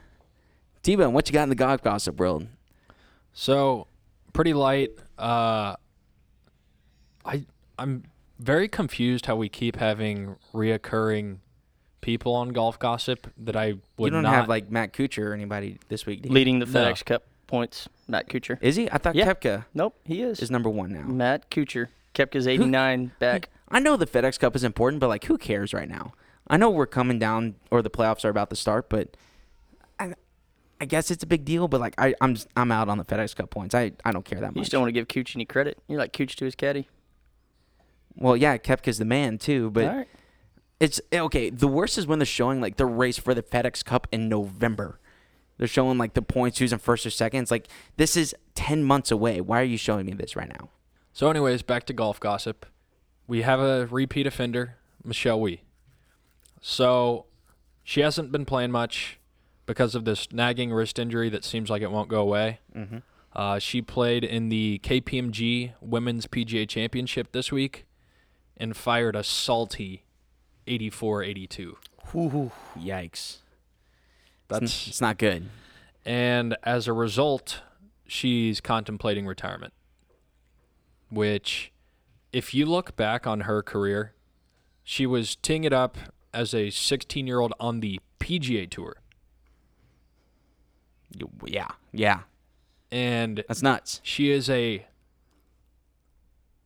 T-Bone, 0.83 1.13
what 1.13 1.29
you 1.29 1.33
got 1.33 1.45
in 1.45 1.49
the 1.49 1.55
golf 1.55 1.83
gossip 1.83 2.17
world? 2.19 2.47
So, 3.33 3.87
pretty 4.33 4.53
light. 4.55 4.91
Uh, 5.19 5.75
I 7.25 7.45
I'm 7.79 8.05
very 8.39 8.69
confused 8.69 9.27
how 9.27 9.37
we 9.37 9.49
keep 9.49 9.77
having 9.77 10.37
reoccurring 10.53 11.39
people 12.01 12.35
on 12.35 12.51
golf 12.51 12.79
gossip 12.79 13.27
that 13.39 13.57
I 13.57 13.75
would 13.97 14.07
you 14.09 14.11
don't 14.11 14.23
not 14.25 14.35
have 14.35 14.49
like 14.49 14.71
Matt 14.71 14.93
Kuchar 14.93 15.31
or 15.31 15.33
anybody 15.35 15.79
this 15.89 16.05
week, 16.07 16.23
do 16.23 16.29
you? 16.29 16.35
Leading 16.35 16.59
the 16.59 16.67
No. 16.67 16.73
FedEx 16.85 17.05
Cup 17.05 17.25
points, 17.47 17.89
Matt 18.07 18.29
Kuchar. 18.29 18.59
Is 18.61 18.77
he? 18.77 18.91
I 18.91 18.99
thought 18.99 19.15
Yeah. 19.15 19.33
Koepka 19.33 19.65
Nope, 19.75 19.99
he 20.05 20.21
is. 20.23 20.41
is 20.41 20.51
number 20.51 20.69
one 20.69 20.93
now. 20.93 21.03
Matt 21.07 21.51
Kuchar. 21.51 21.89
Koepka's 22.15 22.47
89 22.47 23.13
back. 23.19 23.49
I 23.69 23.81
know 23.81 23.97
the 23.97 24.07
FedEx 24.07 24.39
Cup 24.39 24.55
is 24.55 24.63
important, 24.63 25.01
but 25.01 25.09
like, 25.09 25.25
who 25.25 25.39
cares 25.39 25.73
right 25.75 25.89
now? 25.89 26.13
I 26.49 26.57
know 26.57 26.69
we're 26.71 26.87
coming 26.87 27.19
down, 27.19 27.55
or 27.71 27.81
the 27.83 27.91
playoffs 27.91 28.25
are 28.25 28.29
about 28.29 28.51
to 28.51 28.57
start, 28.57 28.89
but 28.91 29.17
I, 29.99 30.15
I 30.81 30.85
guess 30.85 31.11
it's 31.11 31.23
a 31.23 31.27
big 31.27 31.45
deal. 31.45 31.69
But 31.69 31.81
like, 31.81 31.95
I, 31.99 32.15
I'm 32.21 32.37
I'm 32.57 32.71
out 32.71 32.89
on 32.89 32.99
the 32.99 33.05
FedEx 33.05 33.35
Cup 33.35 33.51
points. 33.51 33.75
I, 33.75 33.93
I 34.05 34.13
don't 34.13 34.25
care 34.25 34.41
that 34.41 34.49
You 34.53 34.61
much. 34.61 34.65
just 34.65 34.73
don't 34.73 34.83
want 34.83 34.89
to 34.89 34.93
give 34.93 35.09
Cooch 35.09 35.35
any 35.35 35.45
credit. 35.47 35.79
You're 35.89 35.99
like 35.99 36.13
Cooch 36.13 36.37
to 36.37 36.45
his 36.45 36.55
caddy. 36.55 36.89
well, 38.17 38.37
yeah, 38.37 38.57
Koepka's 38.59 38.99
the 38.99 39.05
man 39.05 39.39
too, 39.39 39.71
but 39.71 39.85
All 39.87 39.97
right. 39.97 40.09
it's 40.81 41.01
eh, 41.13 41.21
okay. 41.21 41.51
The 41.51 41.69
worst 41.69 41.97
is 41.99 42.07
when 42.07 42.19
they're 42.19 42.27
showing 42.27 42.61
like 42.61 42.77
the 42.77 42.87
race 42.87 43.19
for 43.19 43.35
the 43.35 43.43
FedEx 43.43 43.85
Cup 43.85 44.07
in 44.13 44.29
November. 44.29 45.01
They're 45.57 45.69
showing 45.69 45.99
like 45.99 46.15
the 46.15 46.23
points 46.23 46.59
who's 46.59 46.73
in 46.73 46.79
first 46.81 47.07
or 47.07 47.11
second. 47.11 47.43
It's 47.43 47.51
like 47.51 47.69
this 47.97 48.17
is 48.17 48.35
ten 48.55 48.85
months 48.85 49.11
away. 49.11 49.41
Why 49.41 49.61
are 49.61 49.65
you 49.65 49.79
showing 49.79 50.05
me 50.07 50.13
this 50.13 50.37
right 50.37 50.49
now? 50.49 50.69
So, 51.13 51.31
anyways, 51.31 51.63
back 51.63 51.87
to 51.87 51.93
golf 51.93 52.19
gossip. 52.21 52.67
We 53.27 53.43
have 53.43 53.61
a 53.61 53.87
repeat 53.87 54.27
offender, 54.27 54.77
Michelle 55.05 55.41
Wie. 55.41 55.63
So, 56.67 57.27
she 57.83 58.01
hasn't 58.01 58.33
been 58.33 58.47
playing 58.47 58.71
much 58.71 59.19
because 59.67 59.95
of 59.95 60.07
this 60.07 60.33
nagging 60.33 60.73
wrist 60.73 60.99
injury 60.99 61.29
that 61.29 61.45
seems 61.45 61.69
like 61.69 61.83
it 61.83 61.91
won't 61.91 62.09
go 62.09 62.23
away. 62.23 62.61
Mm-hmm. 62.75 62.99
Uh, 63.35 63.59
she 63.59 63.83
played 63.83 64.25
in 64.25 64.49
the 64.49 64.81
KPMG 64.83 65.75
Women's 65.83 66.27
PGA 66.27 66.67
Championship 66.67 67.33
this 67.33 67.53
week 67.53 67.85
and 68.57 68.75
fired 68.75 69.15
a 69.15 69.23
salty 69.23 70.05
84-82. 70.67 71.75
Yikes! 72.79 73.11
It's, 73.13 73.43
That's 74.49 74.89
it's 74.89 75.01
not 75.03 75.19
good. 75.19 75.51
and 76.07 76.57
as 76.63 76.89
a 76.89 76.95
result, 76.95 77.61
she's 78.07 78.63
contemplating 78.63 79.27
retirement. 79.27 79.75
Which, 81.11 81.73
if 82.33 82.55
you 82.55 82.65
look 82.65 82.97
back 82.97 83.27
on 83.27 83.41
her 83.41 83.63
career, 83.63 84.15
she 84.83 85.05
was 85.05 85.37
teeing 85.37 85.65
it 85.65 85.75
up 85.75 85.99
as 86.35 86.53
a 86.53 86.71
16 86.71 87.27
year 87.27 87.41
old 87.41 87.55
on 87.59 87.81
the 87.81 88.01
PGA 88.21 88.69
Tour. 88.69 88.97
Yeah, 91.47 91.69
yeah, 91.93 92.23
And 92.91 93.45
that's 93.47 93.63
nuts. 93.63 94.01
she 94.03 94.31
is 94.33 94.51
a 94.51 94.85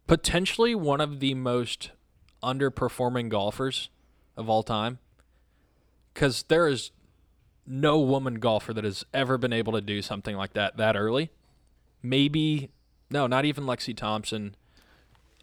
potentially 0.06 0.74
one 0.74 1.02
of 1.02 1.20
the 1.20 1.34
most 1.34 1.90
underperforming 2.42 3.28
golfers 3.28 3.90
of 4.36 4.48
all 4.48 4.62
time. 4.62 4.98
Because 6.14 6.44
there 6.44 6.66
is 6.66 6.92
no 7.66 8.00
woman 8.00 8.36
golfer 8.36 8.72
that 8.72 8.84
has 8.84 9.04
ever 9.12 9.36
been 9.36 9.52
able 9.52 9.74
to 9.74 9.82
do 9.82 10.00
something 10.00 10.34
like 10.34 10.54
that 10.54 10.78
that 10.78 10.96
early. 10.96 11.30
Maybe, 12.02 12.70
no, 13.10 13.26
not 13.26 13.44
even 13.44 13.64
Lexi 13.64 13.94
Thompson. 13.94 14.56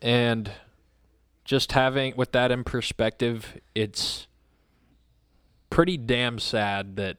And 0.01 0.51
just 1.45 1.71
having, 1.73 2.15
with 2.17 2.31
that 2.33 2.51
in 2.51 2.63
perspective, 2.63 3.59
it's 3.73 4.27
pretty 5.69 5.95
damn 5.97 6.39
sad 6.39 6.95
that 6.97 7.17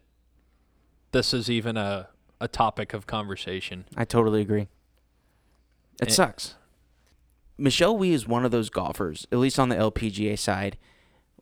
this 1.13 1.33
is 1.33 1.49
even 1.49 1.77
a, 1.77 2.09
a 2.41 2.49
topic 2.49 2.93
of 2.93 3.07
conversation. 3.07 3.85
I 3.97 4.05
totally 4.05 4.41
agree. 4.43 4.67
It 6.03 6.09
Eh. 6.09 6.11
sucks. 6.11 6.57
Michelle 7.59 7.97
Wie 7.97 8.13
is 8.13 8.29
one 8.29 8.45
of 8.45 8.51
those 8.51 8.69
golfers, 8.69 9.27
at 9.33 9.39
least 9.39 9.59
on 9.59 9.71
the 9.71 9.77
LPGA 9.77 10.39
side, 10.39 10.77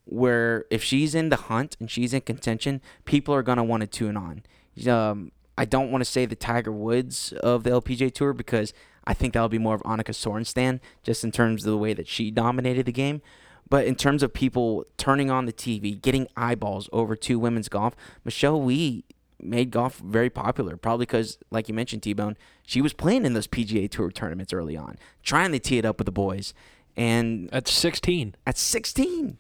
where 0.05 0.65
if 0.71 0.85
she's 0.85 1.15
in 1.15 1.29
the 1.31 1.37
hunt 1.37 1.77
and 1.81 1.91
she's 1.91 2.15
in 2.15 2.21
contention, 2.21 2.81
people 3.05 3.35
are 3.35 3.43
gonna 3.43 3.65
want 3.65 3.81
to 3.81 3.87
tune 3.89 4.17
on. 4.17 4.43
Um, 4.89 5.33
I 5.57 5.65
don't 5.65 5.91
want 5.91 6.03
to 6.05 6.11
say 6.11 6.27
the 6.27 6.37
Tiger 6.37 6.71
Woods 6.71 7.33
of 7.33 7.65
the 7.65 7.71
LPGA 7.71 8.13
Tour 8.13 8.33
because 8.33 8.73
I 9.07 9.15
think 9.15 9.35
that'll 9.35 9.49
be 9.49 9.59
more 9.59 9.75
of 9.75 9.83
Annika 9.83 10.11
Sorenstam, 10.15 10.81
just 11.03 11.25
in 11.25 11.33
terms 11.33 11.65
of 11.65 11.71
the 11.71 11.79
way 11.79 11.93
that 11.95 12.09
she 12.09 12.31
dominated 12.31 12.87
the 12.87 12.93
game. 12.93 13.21
But 13.69 13.87
in 13.87 13.95
terms 13.95 14.23
of 14.23 14.33
people 14.33 14.85
turning 14.97 15.31
on 15.31 15.47
the 15.47 15.53
TV, 15.53 16.01
getting 16.01 16.29
eyeballs 16.37 16.89
over 16.93 17.17
to 17.17 17.39
women's 17.39 17.69
golf, 17.69 17.95
Michelle 18.25 18.61
Wie 18.61 19.05
made 19.41 19.71
golf 19.71 19.99
very 19.99 20.31
popular. 20.31 20.77
Probably 20.77 21.07
because, 21.07 21.39
like 21.51 21.69
you 21.69 21.75
mentioned, 21.75 22.03
T 22.03 22.13
Bone, 22.13 22.37
she 22.67 22.81
was 22.81 22.93
playing 22.93 23.25
in 23.25 23.35
those 23.35 23.47
PGA 23.47 23.91
Tour 23.91 24.11
tournaments 24.11 24.53
early 24.53 24.77
on, 24.77 24.97
trying 25.23 25.53
to 25.53 25.59
tee 25.59 25.79
it 25.79 25.85
up 25.85 25.99
with 25.99 26.07
the 26.07 26.13
boys. 26.13 26.55
And 26.97 27.49
At 27.53 27.67
16. 27.67 28.37
at 28.47 28.57
16, 28.57 29.39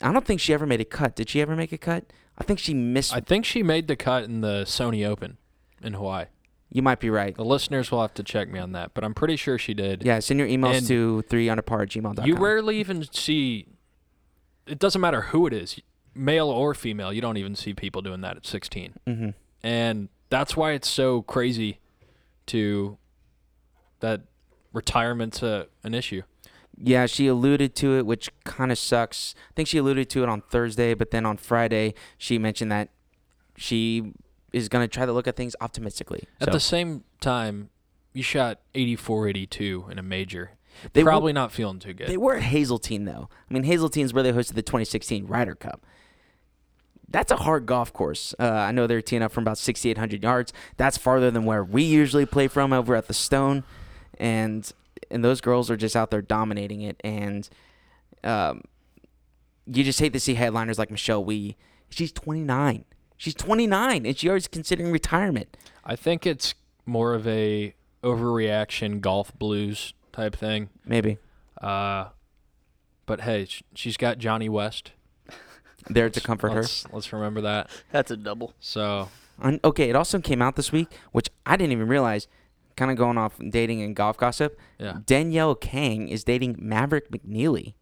I 0.00 0.12
don't 0.12 0.24
think 0.24 0.40
she 0.40 0.52
ever 0.52 0.66
made 0.66 0.80
a 0.80 0.84
cut. 0.84 1.14
Did 1.14 1.28
she 1.30 1.40
ever 1.40 1.54
make 1.54 1.72
a 1.72 1.78
cut? 1.78 2.04
I 2.36 2.44
think 2.44 2.58
she 2.58 2.74
missed. 2.74 3.14
I 3.14 3.20
think 3.20 3.44
she 3.44 3.62
made 3.62 3.86
the 3.86 3.96
cut 3.96 4.24
in 4.24 4.40
the 4.40 4.64
Sony 4.66 5.06
Open 5.06 5.38
in 5.82 5.94
Hawaii. 5.94 6.26
You 6.70 6.82
might 6.82 7.00
be 7.00 7.10
right. 7.10 7.34
The 7.34 7.44
listeners 7.44 7.90
will 7.90 8.00
have 8.00 8.14
to 8.14 8.22
check 8.22 8.48
me 8.48 8.58
on 8.58 8.72
that, 8.72 8.94
but 8.94 9.04
I'm 9.04 9.14
pretty 9.14 9.36
sure 9.36 9.58
she 9.58 9.74
did. 9.74 10.02
Yeah, 10.04 10.18
send 10.18 10.40
your 10.40 10.48
emails 10.48 10.78
And 10.78 10.86
to 10.88 11.22
three 11.22 11.48
under 11.48 11.62
par 11.62 11.82
at 11.82 11.90
gmail.com. 11.90 12.26
You 12.26 12.36
rarely 12.36 12.78
even 12.78 13.06
see. 13.12 13.66
It 14.66 14.78
doesn't 14.78 15.00
matter 15.00 15.22
who 15.22 15.46
it 15.46 15.52
is, 15.52 15.78
male 16.14 16.48
or 16.48 16.74
female. 16.74 17.12
You 17.12 17.20
don't 17.20 17.36
even 17.36 17.54
see 17.54 17.74
people 17.74 18.02
doing 18.02 18.22
that 18.22 18.36
at 18.36 18.46
16, 18.46 18.94
hmm 19.06 19.28
and 19.62 20.10
that's 20.28 20.56
why 20.56 20.72
it's 20.72 20.88
so 20.88 21.22
crazy 21.22 21.78
to 22.46 22.98
that 24.00 24.22
retirement's 24.74 25.42
a, 25.42 25.68
an 25.82 25.94
issue. 25.94 26.22
Yeah, 26.76 27.06
she 27.06 27.28
alluded 27.28 27.74
to 27.76 27.96
it, 27.96 28.04
which 28.04 28.30
kind 28.44 28.72
of 28.72 28.78
sucks. 28.78 29.34
I 29.50 29.52
think 29.54 29.68
she 29.68 29.78
alluded 29.78 30.10
to 30.10 30.22
it 30.22 30.28
on 30.28 30.42
Thursday, 30.42 30.92
but 30.92 31.12
then 31.12 31.24
on 31.24 31.36
Friday 31.36 31.94
she 32.18 32.36
mentioned 32.38 32.72
that 32.72 32.88
she 33.56 34.12
is 34.54 34.68
going 34.68 34.84
to 34.84 34.88
try 34.88 35.04
to 35.04 35.12
look 35.12 35.26
at 35.26 35.36
things 35.36 35.54
optimistically. 35.60 36.24
At 36.40 36.46
So, 36.48 36.52
the 36.52 36.60
same 36.60 37.04
time, 37.20 37.70
you 38.12 38.22
shot 38.22 38.60
84, 38.74 39.28
82 39.28 39.86
in 39.90 39.98
a 39.98 40.02
major. 40.02 40.52
They 40.92 41.02
were- 41.02 41.10
Probably 41.10 41.32
not 41.32 41.52
feeling 41.52 41.78
too 41.78 41.92
good. 41.94 42.08
they 42.08 42.16
were 42.16 42.36
at 42.36 42.42
Hazeltine 42.42 43.04
though. 43.04 43.28
I 43.50 43.54
mean, 43.54 43.64
Hazeltine's 43.64 44.12
where 44.14 44.22
they 44.22 44.32
hosted 44.32 44.54
the 44.54 44.62
2016 44.62 45.26
Ryder 45.26 45.54
Cup. 45.54 45.84
That's 47.08 47.30
a 47.30 47.36
hard 47.36 47.66
golf 47.66 47.92
course. 47.92 48.34
Uh, 48.40 48.44
I 48.44 48.72
know 48.72 48.86
they're 48.88 49.02
teeing 49.02 49.22
up 49.22 49.30
from 49.30 49.44
about 49.44 49.58
6,800 49.58 50.22
yards. 50.22 50.52
That's 50.76 50.98
farther 50.98 51.30
than 51.30 51.44
where 51.44 51.62
we 51.62 51.84
usually 51.84 52.26
play 52.26 52.48
from 52.48 52.72
over 52.72 52.96
at 52.96 53.06
the 53.06 53.14
Stone, 53.14 53.62
and 54.18 54.70
and 55.10 55.24
those 55.24 55.40
girls 55.40 55.70
are 55.70 55.76
just 55.76 55.94
out 55.94 56.10
there 56.10 56.22
dominating 56.22 56.80
it. 56.82 57.00
And 57.04 57.48
um, 58.24 58.62
you 59.66 59.84
just 59.84 60.00
hate 60.00 60.12
to 60.14 60.18
see 60.20 60.34
headliners 60.34 60.78
like 60.78 60.90
Michelle 60.90 61.24
Wie. 61.24 61.56
She's 61.90 62.10
29. 62.10 62.84
She's 63.24 63.34
29, 63.34 64.04
and 64.04 64.18
she 64.18 64.28
already 64.28 64.44
considering 64.50 64.92
retirement. 64.92 65.56
I 65.84 65.96
think 65.96 66.26
it's 66.26 66.54
more 66.84 67.14
of 67.14 67.26
a 67.26 67.74
overreaction 68.02 69.00
golf 69.00 69.32
blues 69.38 69.94
type 70.12 70.36
thing. 70.36 70.68
Maybe 70.84 71.16
Uh, 71.60 72.08
but 73.06 73.22
hey, 73.22 73.46
she's 73.74 73.96
got 73.96 74.18
Jonnie 74.18 74.50
West. 74.50 74.92
there 75.88 76.10
to 76.10 76.20
comfort 76.20 76.50
her. 76.52 76.60
let's, 76.60 76.86
Let's 76.92 77.12
remember 77.12 77.40
that. 77.40 77.70
That's 77.92 78.10
a 78.10 78.16
double. 78.18 78.52
So 78.60 79.08
Un- 79.40 79.60
okay, 79.64 79.88
it 79.90 79.96
also 79.96 80.20
came 80.20 80.42
out 80.42 80.56
this 80.56 80.70
week, 80.70 80.88
which 81.12 81.28
I 81.46 81.56
didn't 81.56 81.72
even 81.72 81.88
realize. 81.88 82.28
Kind 82.76 82.90
of 82.90 82.96
going 82.96 83.16
off 83.16 83.34
dating 83.50 83.82
and 83.82 83.94
golf 83.96 84.16
gossip. 84.18 84.58
yeah, 84.78 84.98
Danielle 85.06 85.54
Kang 85.54 86.08
is 86.08 86.24
dating 86.24 86.56
Maverick 86.58 87.10
McNealy. 87.10 87.74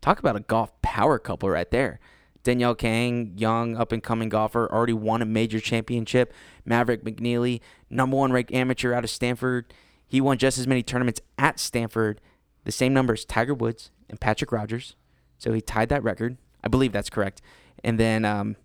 Talk 0.00 0.18
about 0.18 0.36
a 0.36 0.40
golf 0.40 0.72
power 0.82 1.18
couple 1.18 1.48
right 1.48 1.70
there. 1.70 2.00
Danielle 2.44 2.74
Kang, 2.74 3.32
young 3.36 3.76
up 3.76 3.90
and 3.90 4.02
coming 4.02 4.28
golfer, 4.28 4.70
already 4.70 4.92
won 4.92 5.22
a 5.22 5.26
major 5.26 5.58
championship. 5.58 6.32
Maverick 6.64 7.02
McNealy, 7.04 7.60
number 7.90 8.16
one 8.16 8.32
ranked 8.32 8.52
amateur 8.52 8.92
out 8.94 9.02
of 9.02 9.10
Stanford. 9.10 9.72
He 10.06 10.20
won 10.20 10.38
just 10.38 10.58
as 10.58 10.66
many 10.66 10.82
tournaments 10.82 11.20
at 11.38 11.58
Stanford, 11.58 12.20
the 12.64 12.72
same 12.72 12.94
number 12.94 13.14
as 13.14 13.24
Tiger 13.24 13.54
Woods 13.54 13.90
and 14.08 14.20
Patrick 14.20 14.52
Rodgers. 14.52 14.94
So 15.38 15.52
he 15.52 15.60
tied 15.60 15.88
that 15.88 16.04
record. 16.04 16.36
I 16.62 16.68
believe 16.68 16.92
that's 16.92 17.10
correct. 17.10 17.42
And 17.82 17.98
then, 17.98 18.24
um, 18.24 18.56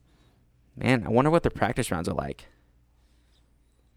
man, 0.75 1.05
I 1.05 1.09
wonder 1.09 1.31
what 1.31 1.43
their 1.43 1.49
practice 1.49 1.89
rounds 1.89 2.07
are 2.07 2.13
like. 2.13 2.45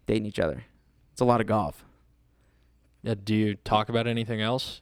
Dating 0.07 0.25
each 0.25 0.39
other. 0.39 0.63
It's 1.11 1.21
a 1.21 1.25
lot 1.25 1.41
of 1.41 1.47
golf. 1.47 1.85
yeah. 3.03 3.15
Do 3.21 3.35
you 3.35 3.55
talk 3.55 3.87
about 3.89 4.07
anything 4.07 4.41
else? 4.41 4.81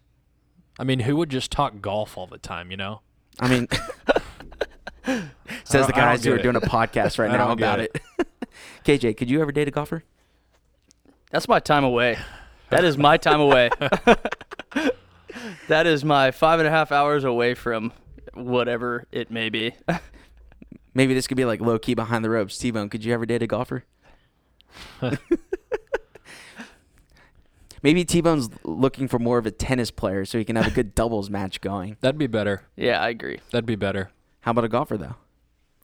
I 0.79 0.83
mean, 0.83 1.01
who 1.01 1.15
would 1.17 1.29
just 1.29 1.51
talk 1.51 1.81
golf 1.81 2.17
all 2.17 2.27
the 2.27 2.37
time? 2.37 2.71
You 2.71 2.77
know. 2.77 3.01
I 3.39 3.49
mean, 3.49 3.67
says 5.05 5.25
the 5.65 5.77
don't- 5.77 5.81
I 5.81 5.85
don't 5.85 5.93
guys 5.95 6.23
who 6.25 6.33
are 6.33 6.37
it. 6.37 6.43
doing 6.43 6.55
a 6.55 6.61
podcast 6.61 7.17
right 7.19 7.31
now 7.31 7.47
don't 7.47 7.57
get 7.57 7.65
about 7.65 7.79
it. 7.79 8.01
KJ, 8.85 9.17
could 9.17 9.29
you 9.29 9.41
ever 9.41 9.51
date 9.51 9.67
a 9.67 9.71
golfer? 9.71 10.03
That's 11.31 11.47
my 11.47 11.59
time 11.59 11.83
away. 11.83 12.17
That 12.69 12.83
is 12.83 12.97
my 12.97 13.17
time 13.17 13.39
away. 13.39 13.69
that 15.67 15.87
is 15.87 16.03
my 16.03 16.31
five 16.31 16.59
and 16.59 16.67
a 16.67 16.71
half 16.71 16.91
hours 16.91 17.23
away 17.23 17.53
from 17.53 17.93
whatever 18.33 19.05
it 19.11 19.31
may 19.31 19.49
be. 19.49 19.73
Maybe 20.93 21.13
this 21.13 21.27
could 21.27 21.37
be 21.37 21.45
like 21.45 21.61
low 21.61 21.79
key 21.79 21.93
behind 21.93 22.23
the 22.25 22.29
ropes. 22.29 22.57
T 22.57 22.69
Bone, 22.71 22.89
could 22.89 23.03
you 23.05 23.13
ever 23.13 23.25
date 23.25 23.41
a 23.43 23.47
golfer? 23.47 23.85
Maybe 27.83 28.05
T 28.05 28.21
Bone's 28.21 28.49
looking 28.63 29.07
for 29.07 29.17
more 29.19 29.37
of 29.37 29.45
a 29.45 29.51
tennis 29.51 29.89
player 29.89 30.23
so 30.25 30.37
he 30.37 30.45
can 30.45 30.55
have 30.55 30.67
a 30.67 30.71
good 30.71 30.93
doubles 30.93 31.29
match 31.29 31.61
going. 31.61 31.97
That'd 32.01 32.19
be 32.19 32.27
better. 32.27 32.63
yeah, 32.75 33.01
I 33.01 33.09
agree. 33.09 33.39
That'd 33.51 33.65
be 33.65 33.75
better. 33.75 34.11
How 34.41 34.51
about 34.51 34.63
a 34.63 34.69
golfer 34.69 34.97
though? 34.97 35.15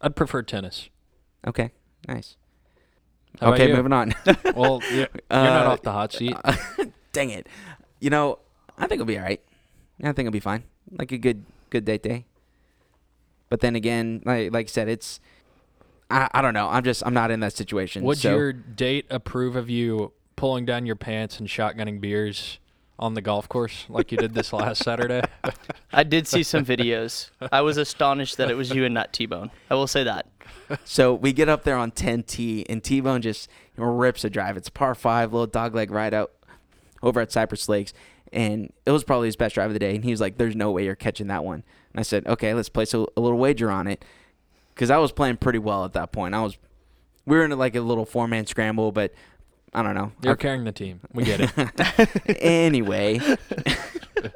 I'd 0.02 0.16
prefer 0.16 0.42
tennis. 0.42 0.90
Okay, 1.46 1.72
nice. 2.08 2.36
How 3.40 3.54
okay, 3.54 3.72
moving 3.72 3.94
on. 3.94 4.14
Well, 4.56 4.82
you're, 4.92 5.00
you're 5.00 5.08
not 5.30 5.66
Uh, 5.68 5.70
off 5.72 5.82
the 5.84 5.92
hot 5.92 6.14
seat. 6.14 6.36
Dang 7.12 7.30
it. 7.30 7.48
You 8.00 8.10
know, 8.10 8.40
I 8.78 8.82
think 8.82 8.94
it'll 8.94 9.06
be 9.06 9.18
all 9.18 9.24
right. 9.24 9.42
I 10.02 10.12
think 10.12 10.20
it'll 10.28 10.32
be 10.32 10.40
fine. 10.40 10.64
Like 10.92 11.12
a 11.12 11.18
good 11.18 11.46
good 11.70 11.86
date 11.86 12.04
day. 12.04 12.26
But 13.50 13.62
then 13.62 13.76
again, 13.76 14.22
like 14.26 14.52
like 14.52 14.68
I 14.68 14.70
said, 14.70 14.88
it's 14.90 15.20
I, 16.10 16.30
I 16.34 16.42
don't 16.42 16.54
know. 16.54 16.68
I'm 16.68 16.84
just 16.84 17.06
I'm 17.06 17.14
not 17.14 17.32
in 17.32 17.40
that 17.42 17.54
situation. 17.54 18.04
Would 18.04 18.18
so 18.18 18.30
your 18.36 18.54
date 18.54 19.06
approve 19.10 19.56
of 19.56 19.70
you 19.70 20.14
pulling 20.36 20.66
down 20.66 20.86
your 20.86 20.96
pants 20.96 21.40
and 21.40 21.48
shotgunning 21.48 22.00
beers 22.00 22.60
on 23.00 23.14
the 23.14 23.22
golf 23.22 23.48
course 23.48 23.86
like 23.90 24.12
you 24.12 24.18
did 24.18 24.34
this 24.34 24.52
last 24.54 24.84
Saturday? 24.84 25.22
I 25.94 26.04
did 26.04 26.28
see 26.28 26.44
some 26.44 26.66
videos. 26.66 27.30
I 27.52 27.62
was 27.62 27.78
astonished 27.78 28.38
that 28.38 28.50
it 28.50 28.56
was 28.56 28.74
you 28.74 28.86
and 28.86 28.94
not 28.94 29.14
T 29.14 29.26
Bone. 29.26 29.52
I 29.70 29.76
will 29.76 29.88
say 29.88 30.04
that. 30.04 30.28
so 30.84 31.14
we 31.14 31.34
get 31.34 31.50
up 31.50 31.64
there 31.64 31.78
on 31.78 31.92
10T 31.92 32.66
and 32.70 32.84
T 32.84 33.02
Bone 33.02 33.22
just 33.22 33.50
rips 33.76 34.24
a 34.24 34.30
drive. 34.30 34.58
It's 34.58 34.68
a 34.68 34.72
par 34.72 34.96
five, 34.96 35.34
little 35.34 35.48
dogleg 35.48 35.92
ride 35.92 36.14
out 36.14 36.32
over 37.02 37.20
at 37.22 37.32
Cypress 37.32 37.70
Lakes. 37.70 37.94
And 38.34 38.74
it 38.86 38.92
was 38.92 39.04
probably 39.04 39.28
his 39.28 39.36
best 39.36 39.56
drive 39.56 39.70
of 39.70 39.74
the 39.74 39.80
day. 39.80 39.96
And 39.96 40.04
he 40.04 40.12
was 40.12 40.20
like, 40.20 40.38
There's 40.38 40.56
no 40.56 40.72
way 40.72 40.86
you're 40.86 40.96
catching 40.96 41.28
that 41.28 41.44
one. 41.44 41.64
And 41.94 42.00
I 42.00 42.04
said, 42.04 42.28
Okay, 42.28 42.54
let's 42.54 42.70
place 42.70 42.94
a, 42.94 43.06
a 43.16 43.22
little 43.22 43.38
wager 43.38 43.72
on 43.72 43.88
it. 43.88 44.04
Because 44.74 44.92
I 44.92 44.98
was 44.98 45.12
playing 45.12 45.38
pretty 45.38 45.60
well 45.60 45.86
at 45.86 45.94
that 45.94 46.12
point. 46.12 46.36
I 46.36 46.44
was, 46.44 46.58
we 47.26 47.36
were 47.38 47.46
in 47.46 47.52
like 47.58 47.76
a 47.76 47.82
little 47.82 48.06
four 48.06 48.28
man 48.28 48.46
scramble, 48.46 48.92
but 48.92 49.14
I 49.74 49.84
don't 49.84 49.96
know. 49.96 50.12
You're 50.24 50.32
Our- 50.32 50.38
carrying 50.38 50.64
the 50.64 50.72
team. 50.72 51.02
We 51.14 51.24
get 51.24 51.42
it. 51.42 52.42
anyway. 52.42 53.20
and 54.16 54.32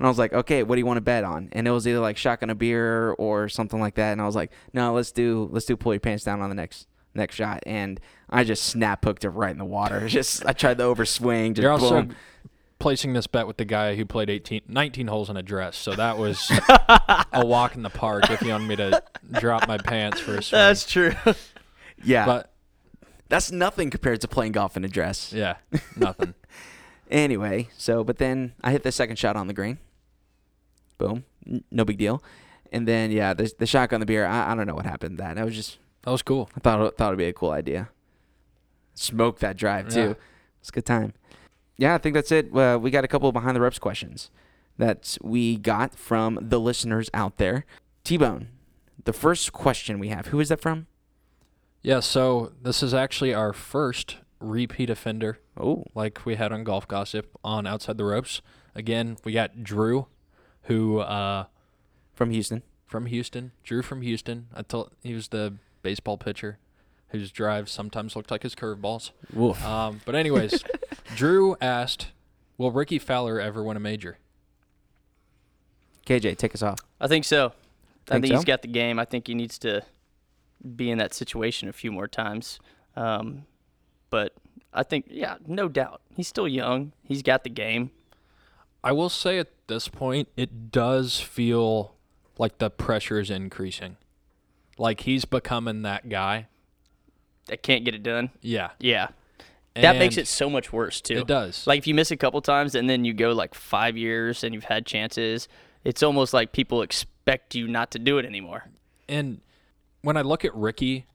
I 0.00 0.08
was 0.08 0.18
like, 0.18 0.32
okay, 0.32 0.62
what 0.62 0.74
do 0.76 0.80
you 0.80 0.86
want 0.86 0.96
to 0.96 1.02
bet 1.02 1.24
on? 1.24 1.48
And 1.52 1.68
it 1.68 1.70
was 1.70 1.86
either 1.86 2.00
like 2.00 2.16
shotgun 2.16 2.50
a 2.50 2.54
beer 2.54 3.12
or 3.12 3.48
something 3.48 3.80
like 3.80 3.94
that. 3.96 4.12
And 4.12 4.20
I 4.20 4.26
was 4.26 4.36
like, 4.36 4.50
no, 4.72 4.92
let's 4.94 5.12
do 5.12 5.48
let's 5.52 5.66
do 5.66 5.76
pull 5.76 5.92
your 5.92 6.00
pants 6.00 6.24
down 6.24 6.40
on 6.40 6.48
the 6.48 6.54
next 6.56 6.88
next 7.14 7.36
shot. 7.36 7.62
And 7.66 8.00
I 8.28 8.44
just 8.44 8.64
snap 8.64 9.04
hooked 9.04 9.24
it 9.24 9.30
right 9.30 9.50
in 9.52 9.58
the 9.58 9.64
water. 9.64 10.08
Just 10.08 10.44
I 10.46 10.52
tried 10.52 10.78
the 10.78 10.84
overswing. 10.84 11.50
Just 11.50 11.62
You're 11.62 11.70
also 11.70 12.02
boom. 12.02 12.16
placing 12.80 13.12
this 13.12 13.28
bet 13.28 13.46
with 13.46 13.56
the 13.56 13.64
guy 13.64 13.94
who 13.94 14.04
played 14.04 14.28
18, 14.30 14.62
19 14.66 15.06
holes 15.06 15.30
in 15.30 15.36
a 15.36 15.42
dress. 15.42 15.76
So 15.76 15.92
that 15.94 16.18
was 16.18 16.50
a 17.32 17.46
walk 17.46 17.76
in 17.76 17.82
the 17.82 17.90
park 17.90 18.30
if 18.30 18.42
you 18.42 18.48
want 18.48 18.64
me 18.66 18.74
to 18.76 19.00
drop 19.38 19.68
my 19.68 19.78
pants 19.78 20.18
for 20.20 20.36
a 20.36 20.42
swing. 20.42 20.58
That's 20.58 20.90
true. 20.90 21.12
yeah, 22.02 22.26
but 22.26 22.50
that's 23.28 23.50
nothing 23.52 23.90
compared 23.90 24.20
to 24.20 24.28
playing 24.28 24.52
golf 24.52 24.76
in 24.76 24.84
a 24.84 24.88
dress. 24.88 25.32
yeah, 25.32 25.56
nothing. 25.96 26.34
Anyway, 27.10 27.68
so 27.76 28.02
but 28.02 28.16
then 28.16 28.54
I 28.64 28.72
hit 28.72 28.82
the 28.82 28.90
second 28.90 29.18
shot 29.18 29.36
on 29.36 29.46
the 29.46 29.52
green. 29.52 29.76
Boom, 30.96 31.24
N- 31.46 31.62
no 31.70 31.84
big 31.84 31.98
deal. 31.98 32.22
And 32.72 32.88
then 32.88 33.10
yeah, 33.10 33.34
the 33.34 33.52
the 33.58 33.66
shotgun 33.66 34.00
the 34.00 34.06
beer. 34.06 34.24
I, 34.26 34.50
I 34.50 34.54
don't 34.54 34.66
know 34.66 34.74
what 34.74 34.86
happened. 34.86 35.18
to 35.18 35.22
That 35.22 35.38
I 35.38 35.44
was 35.44 35.54
just 35.54 35.78
That 36.02 36.10
was 36.12 36.22
cool. 36.22 36.48
I 36.56 36.60
thought 36.60 36.80
it, 36.84 36.96
thought 36.96 37.08
it'd 37.08 37.18
be 37.18 37.26
a 37.26 37.32
cool 37.34 37.50
idea. 37.50 37.90
Smoke 38.94 39.38
that 39.40 39.56
drive 39.58 39.88
too. 39.90 40.00
Yeah. 40.00 40.14
It's 40.60 40.70
a 40.70 40.72
good 40.72 40.86
time. 40.86 41.12
Yeah, 41.76 41.94
I 41.94 41.98
think 41.98 42.14
that's 42.14 42.32
it. 42.32 42.56
Uh, 42.56 42.78
we 42.80 42.90
got 42.90 43.04
a 43.04 43.08
couple 43.08 43.28
of 43.28 43.34
behind 43.34 43.54
the 43.54 43.60
ropes 43.60 43.78
questions 43.78 44.30
that 44.78 45.18
we 45.22 45.56
got 45.56 45.94
from 45.94 46.38
the 46.40 46.58
listeners 46.58 47.10
out 47.12 47.36
there. 47.36 47.66
T 48.02 48.16
Bone, 48.16 48.48
the 49.04 49.12
first 49.12 49.52
question 49.52 49.98
we 49.98 50.08
have. 50.08 50.28
Who 50.28 50.40
is 50.40 50.48
that 50.48 50.60
from? 50.60 50.86
Yeah, 51.84 52.00
so 52.00 52.52
this 52.62 52.82
is 52.82 52.92
actually 52.94 53.34
our 53.34 53.52
first 53.52 54.16
repeat 54.40 54.88
offender 54.90 55.38
Oh, 55.56 55.84
like 55.94 56.24
we 56.26 56.34
had 56.36 56.50
on 56.50 56.64
Golf 56.64 56.88
Gossip 56.88 57.30
on 57.44 57.66
Outside 57.66 57.96
the 57.98 58.04
Ropes. 58.04 58.40
Again, 58.74 59.16
we 59.22 59.32
got 59.32 59.62
Drew, 59.62 60.06
who 60.62 60.98
uh, 60.98 61.44
from 62.14 62.30
Houston. 62.30 62.62
from 62.86 63.06
Houston. 63.06 63.52
Drew 63.62 63.82
from 63.82 64.00
Houston. 64.02 64.46
I 64.54 64.62
told 64.62 64.90
he 65.02 65.14
was 65.14 65.28
the 65.28 65.54
baseball 65.82 66.16
pitcher 66.18 66.58
whose 67.10 67.30
drives 67.30 67.70
sometimes 67.70 68.16
looked 68.16 68.30
like 68.32 68.42
his 68.42 68.54
curveballs. 68.56 69.10
Um, 69.64 70.00
but 70.06 70.14
anyways, 70.16 70.64
Drew 71.14 71.54
asked, 71.60 72.08
"Will 72.58 72.72
Rickie 72.72 72.98
Fowler 72.98 73.38
ever 73.38 73.62
win 73.62 73.76
a 73.76 73.80
major?" 73.80 74.18
KJ, 76.06 76.36
take 76.38 76.54
us 76.54 76.62
off. 76.62 76.80
I 77.00 77.06
think 77.06 77.24
so. 77.24 77.52
I 78.08 78.14
Think 78.14 78.24
think 78.24 78.32
he's 78.32 78.40
so? 78.40 78.44
got 78.46 78.62
the 78.62 78.68
game. 78.68 78.98
I 78.98 79.04
think 79.04 79.26
he 79.28 79.34
needs 79.34 79.58
to 79.60 79.82
be 80.76 80.90
in 80.90 80.98
that 80.98 81.14
situation 81.14 81.68
a 81.68 81.72
few 81.72 81.92
more 81.92 82.08
times. 82.08 82.58
Um, 82.96 83.44
but 84.10 84.34
I 84.72 84.82
think, 84.82 85.06
yeah, 85.08 85.36
no 85.46 85.68
doubt. 85.68 86.00
He's 86.14 86.28
still 86.28 86.48
young. 86.48 86.92
He's 87.02 87.22
got 87.22 87.44
the 87.44 87.50
game. 87.50 87.90
I 88.82 88.92
will 88.92 89.08
say 89.08 89.38
at 89.38 89.48
this 89.66 89.88
point, 89.88 90.28
it 90.36 90.70
does 90.70 91.18
feel 91.20 91.94
like 92.38 92.58
the 92.58 92.70
pressure 92.70 93.18
is 93.18 93.30
increasing. 93.30 93.96
Like 94.76 95.00
he's 95.00 95.24
becoming 95.24 95.82
that 95.82 96.08
guy. 96.08 96.48
That 97.46 97.62
can't 97.62 97.84
get 97.84 97.94
it 97.94 98.02
done. 98.02 98.30
Yeah. 98.40 98.70
Yeah. 98.78 99.08
That 99.74 99.96
makes 99.96 100.16
it 100.16 100.28
so 100.28 100.48
much 100.48 100.72
worse 100.72 101.00
too. 101.00 101.18
It 101.18 101.26
does. 101.26 101.66
Like 101.66 101.78
if 101.78 101.86
you 101.86 101.94
miss 101.94 102.10
a 102.10 102.16
couple 102.16 102.40
times 102.40 102.74
and 102.74 102.88
then 102.88 103.04
you 103.04 103.12
go 103.12 103.32
like 103.32 103.54
five 103.54 103.96
years 103.96 104.44
and 104.44 104.54
you've 104.54 104.64
had 104.64 104.86
chances, 104.86 105.48
it's 105.82 106.02
almost 106.02 106.32
like 106.32 106.52
people 106.52 106.82
expect 106.82 107.54
you 107.54 107.66
not 107.66 107.90
to 107.92 107.98
do 107.98 108.18
it 108.18 108.24
anymore. 108.24 108.70
And 109.08 109.40
when 110.04 110.18
I 110.18 110.22
look 110.22 110.44
at 110.44 110.54
Rickie, 110.54 111.06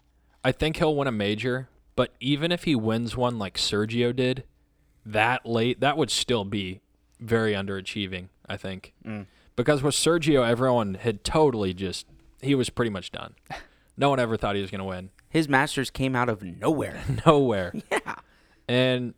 I 0.44 0.52
think 0.52 0.78
he'll 0.78 0.96
win 0.96 1.08
a 1.08 1.12
major, 1.12 1.70
but 1.96 2.14
even 2.20 2.52
if 2.52 2.64
he 2.64 2.76
wins 2.76 3.16
one 3.16 3.38
like 3.38 3.56
Sergio 3.56 4.16
did, 4.16 4.44
that 5.06 5.46
late, 5.46 5.80
that 5.80 5.96
would 5.96 6.10
still 6.10 6.44
be 6.44 6.82
very 7.20 7.54
underachieving, 7.54 8.30
I 8.48 8.58
think. 8.58 8.94
Because 9.56 9.84
with 9.84 9.94
Sergio, 9.94 10.48
everyone 10.48 10.96
had 10.96 11.24
totally 11.24 11.74
just, 11.74 12.08
he 12.42 12.56
was 12.56 12.70
pretty 12.72 12.90
much 12.90 13.12
done. 13.12 13.36
No 13.96 14.10
one 14.10 14.20
ever 14.20 14.38
thought 14.38 14.56
he 14.56 14.62
was 14.62 14.72
going 14.72 14.80
to 14.80 14.86
win. 14.86 15.12
His 15.30 15.48
Masters 15.48 15.92
came 15.92 16.16
out 16.16 16.30
of 16.30 16.42
nowhere. 16.42 17.00
Nowhere. 17.26 17.74
yeah. 17.92 18.16
And 18.68 19.14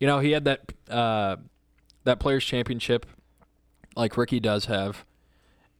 you 0.00 0.08
know, 0.08 0.18
he 0.18 0.32
had 0.32 0.44
that 0.44 0.72
uh, 0.90 1.36
that 2.02 2.18
players 2.18 2.44
championship 2.44 3.06
like 3.94 4.16
Rickie 4.16 4.40
does 4.40 4.64
have. 4.64 5.04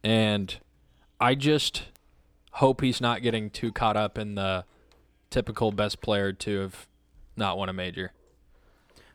And 0.03 0.57
I 1.19 1.35
just 1.35 1.83
hope 2.55 2.81
he's 2.81 3.01
not 3.01 3.21
getting 3.21 3.49
too 3.49 3.71
caught 3.71 3.97
up 3.97 4.17
in 4.17 4.35
the 4.35 4.63
typical 5.29 5.71
best 5.71 5.99
player 5.99 6.31
to 6.31 6.59
have 6.59 6.87
not 7.35 7.57
won 7.57 7.67
a 7.67 7.73
major. 7.73 8.13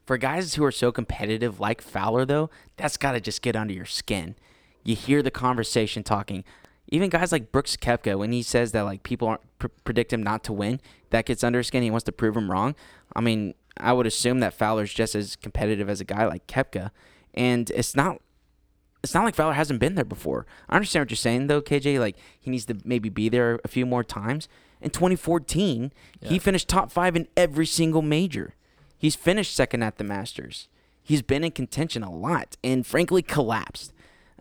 For 0.05 0.19
guys 0.19 0.55
who 0.55 0.65
are 0.65 0.73
so 0.73 0.93
competitive 0.93 1.59
like 1.59 1.81
Fowler, 1.81 2.27
though, 2.27 2.51
that's 2.77 2.97
got 2.97 3.13
to 3.13 3.21
just 3.21 3.41
get 3.41 3.57
under 3.57 3.73
your 3.73 3.87
skin. 3.87 4.35
You 4.85 4.95
hear 4.95 5.23
the 5.23 5.31
conversation 5.31 6.03
talking. 6.03 6.45
Even 6.89 7.09
guys 7.09 7.33
like 7.33 7.51
Brooks 7.53 7.77
Koepka, 7.77 8.19
when 8.19 8.33
he 8.33 8.43
says 8.43 8.73
that 8.73 8.83
like 8.83 9.05
people 9.05 9.29
aren't 9.29 9.59
pr- 9.59 9.69
predict 9.85 10.13
him 10.13 10.23
not 10.23 10.45
to 10.45 10.53
win, 10.53 10.81
that 11.09 11.25
gets 11.25 11.43
under 11.43 11.61
his 11.61 11.69
skin. 11.69 11.83
He 11.83 11.91
wants 11.91 12.05
to 12.05 12.13
prove 12.13 12.37
him 12.37 12.51
wrong. 12.51 12.75
I 13.17 13.21
mean, 13.21 13.55
I 13.79 13.95
would 13.95 14.07
assume 14.07 14.41
that 14.41 14.53
Fowler's 14.53 14.93
just 14.93 15.15
as 15.15 15.37
competitive 15.37 15.89
as 15.89 16.01
a 16.01 16.05
guy 16.05 16.27
like 16.27 16.47
Koepka, 16.47 16.91
and 17.33 17.71
it's 17.71 17.97
not. 17.97 18.21
It's 19.03 19.15
not 19.15 19.25
like 19.25 19.35
Fowler 19.35 19.55
hasn't 19.55 19.81
been 19.81 19.95
there 19.95 20.05
before. 20.05 20.47
I 20.69 20.77
understand 20.77 21.03
what 21.03 21.11
you're 21.11 21.17
saying 21.17 21.47
though, 21.47 21.63
KJ. 21.63 21.99
Like 21.99 22.17
he 22.39 22.51
needs 22.51 22.67
to 22.67 22.77
maybe 22.85 23.09
be 23.09 23.29
there 23.29 23.59
a 23.65 23.69
few 23.69 23.87
more 23.87 24.05
times. 24.05 24.49
In 24.83 24.91
2014, 24.91 25.93
he 26.23 26.39
finished 26.39 26.69
top 26.69 26.91
five 26.91 27.15
in 27.15 27.29
every 27.37 27.67
single 27.67 28.03
major. 28.03 28.55
He's 28.97 29.15
finished 29.15 29.55
second 29.55 29.83
at 29.83 29.99
the 29.99 30.05
Masters. 30.05 30.69
He's 31.03 31.23
been 31.23 31.45
in 31.45 31.53
contention 31.53 32.03
a 32.03 32.13
lot 32.13 32.57
and 32.63 32.87
frankly 32.87 33.23
collapsed. 33.23 33.93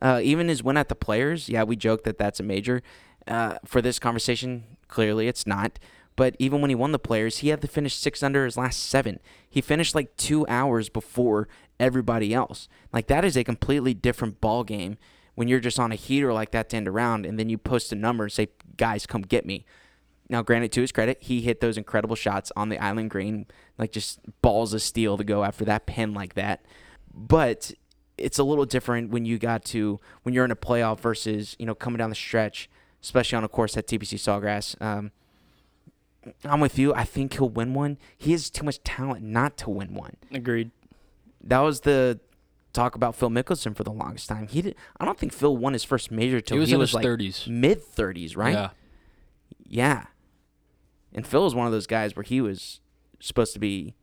Uh, 0.02 0.20
even 0.24 0.48
his 0.48 0.64
win 0.64 0.78
at 0.78 0.88
the 0.88 0.96
Players, 0.96 1.50
yeah, 1.50 1.64
we 1.64 1.76
joke 1.76 2.04
that 2.04 2.18
that's 2.18 2.40
a 2.40 2.44
major. 2.44 2.82
Uh, 3.28 3.56
for 3.66 3.82
this 3.82 4.00
conversation, 4.00 4.64
clearly 4.88 5.28
it's 5.28 5.46
not. 5.46 5.80
But 6.16 6.36
even 6.38 6.60
when 6.62 6.70
he 6.70 6.76
won 6.76 6.92
the 6.92 7.00
Players, 7.00 7.38
he 7.38 7.50
had 7.50 7.62
to 7.62 7.68
finish 7.68 7.96
six 7.96 8.22
under 8.22 8.44
his 8.44 8.58
last 8.58 8.80
seven. 8.80 9.20
He 9.50 9.62
finished 9.62 9.96
like 9.96 10.16
two 10.18 10.46
hours 10.48 10.90
before 10.90 11.48
everybody 11.80 12.34
else. 12.34 12.68
Like 12.92 13.08
that 13.08 13.26
is 13.26 13.38
a 13.38 13.44
completely 13.44 13.94
different 13.94 14.42
ball 14.42 14.64
game 14.64 14.98
when 15.36 15.48
you're 15.48 15.60
just 15.60 15.80
on 15.80 15.92
a 15.92 15.96
heater 15.96 16.34
like 16.34 16.52
that 16.52 16.70
to 16.70 16.78
end 16.78 16.88
around, 16.88 17.26
and 17.26 17.40
then 17.40 17.50
you 17.50 17.58
post 17.58 17.92
a 17.92 17.96
number 17.96 18.26
and 18.26 18.34
say, 18.34 18.50
"Guys, 18.78 19.06
come 19.06 19.22
get 19.22 19.46
me." 19.46 19.66
Now, 20.30 20.44
granted, 20.44 20.72
to 20.74 20.82
his 20.82 20.92
credit, 20.92 21.18
he 21.22 21.42
hit 21.42 21.60
those 21.60 21.78
incredible 21.78 22.16
shots 22.16 22.52
on 22.56 22.70
the 22.70 22.78
island 22.78 23.10
green, 23.10 23.48
like 23.78 23.92
just 23.92 24.20
balls 24.42 24.74
of 24.74 24.82
steel 24.82 25.18
to 25.18 25.24
go 25.24 25.44
after 25.44 25.66
that 25.66 25.88
pin 25.88 26.14
like 26.14 26.36
that. 26.36 26.66
But 27.14 27.72
it's 28.18 28.38
a 28.38 28.44
little 28.44 28.66
different 28.66 29.10
when 29.10 29.26
you 29.26 29.40
got 29.40 29.66
to 29.66 30.00
when 30.24 30.36
you're 30.36 30.46
in 30.46 30.52
a 30.52 30.56
playoff 30.56 31.00
versus 31.00 31.56
you 31.58 31.66
know 31.66 31.74
coming 31.74 31.98
down 31.98 32.10
the 32.10 32.16
stretch, 32.16 32.70
especially 33.02 33.38
on 33.38 33.44
a 33.44 33.50
course 33.50 33.76
at 33.78 33.88
TPC 33.88 34.20
Sawgrass. 34.20 34.80
Um, 34.82 35.12
I'm 36.44 36.60
with 36.60 36.78
you. 36.78 36.94
I 36.94 37.06
think 37.06 37.34
he'll 37.34 37.50
win 37.50 37.74
one. 37.74 37.98
He 38.18 38.34
has 38.34 38.50
too 38.50 38.66
much 38.66 38.84
talent 38.84 39.24
not 39.24 39.58
to 39.58 39.70
win 39.70 39.94
one. 39.94 40.18
Agreed. 40.34 40.72
That 41.44 41.60
was 41.60 41.82
the 41.82 42.20
talk 42.74 42.96
about 42.96 43.16
Phil 43.16 43.30
Mickelson 43.30 43.76
for 43.76 43.84
the 43.84 43.92
longest 43.92 44.30
time. 44.30 44.48
He 44.48 44.62
did. 44.62 44.76
I 45.00 45.06
don't 45.06 45.18
think 45.18 45.34
Phil 45.34 45.56
won 45.56 45.74
his 45.74 45.84
first 45.84 46.12
major 46.12 46.40
till 46.42 46.56
He 46.56 46.60
was 46.60 46.72
in 46.72 46.80
his 46.80 46.94
like 46.94 47.06
30s. 47.06 47.48
mid 47.48 47.82
30s, 47.82 48.38
right? 48.38 48.54
Yeah. 48.54 48.70
Yeah. 49.68 50.06
And 51.14 51.26
Phil 51.26 51.44
was 51.44 51.56
one 51.56 51.66
of 51.66 51.72
those 51.72 51.88
guys 51.88 52.16
where 52.16 52.24
he 52.24 52.42
was 52.42 52.80
supposed 53.20 53.54
to 53.54 53.60
be 53.60 53.96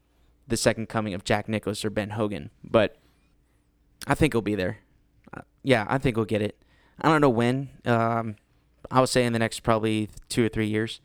the 0.48 0.56
second 0.56 0.88
coming 0.88 1.14
of 1.14 1.24
Jack 1.24 1.48
Nicklaus 1.48 1.84
or 1.84 1.90
Ben 1.90 2.10
Hogan, 2.10 2.50
but 2.64 2.96
I 4.06 4.14
think 4.14 4.32
he'll 4.34 4.42
be 4.42 4.54
there. 4.54 4.78
Uh, 5.34 5.40
yeah, 5.62 5.86
I 5.88 5.98
think 5.98 6.16
he'll 6.16 6.24
get 6.24 6.42
it. 6.42 6.56
I 7.00 7.08
don't 7.08 7.20
know 7.20 7.30
when. 7.30 7.70
Um, 7.84 8.36
I 8.90 9.00
would 9.00 9.08
say 9.08 9.24
in 9.24 9.32
the 9.32 9.38
next 9.38 9.60
probably 9.60 10.08
two 10.28 10.44
or 10.44 10.48
three 10.48 10.66
years. 10.68 11.00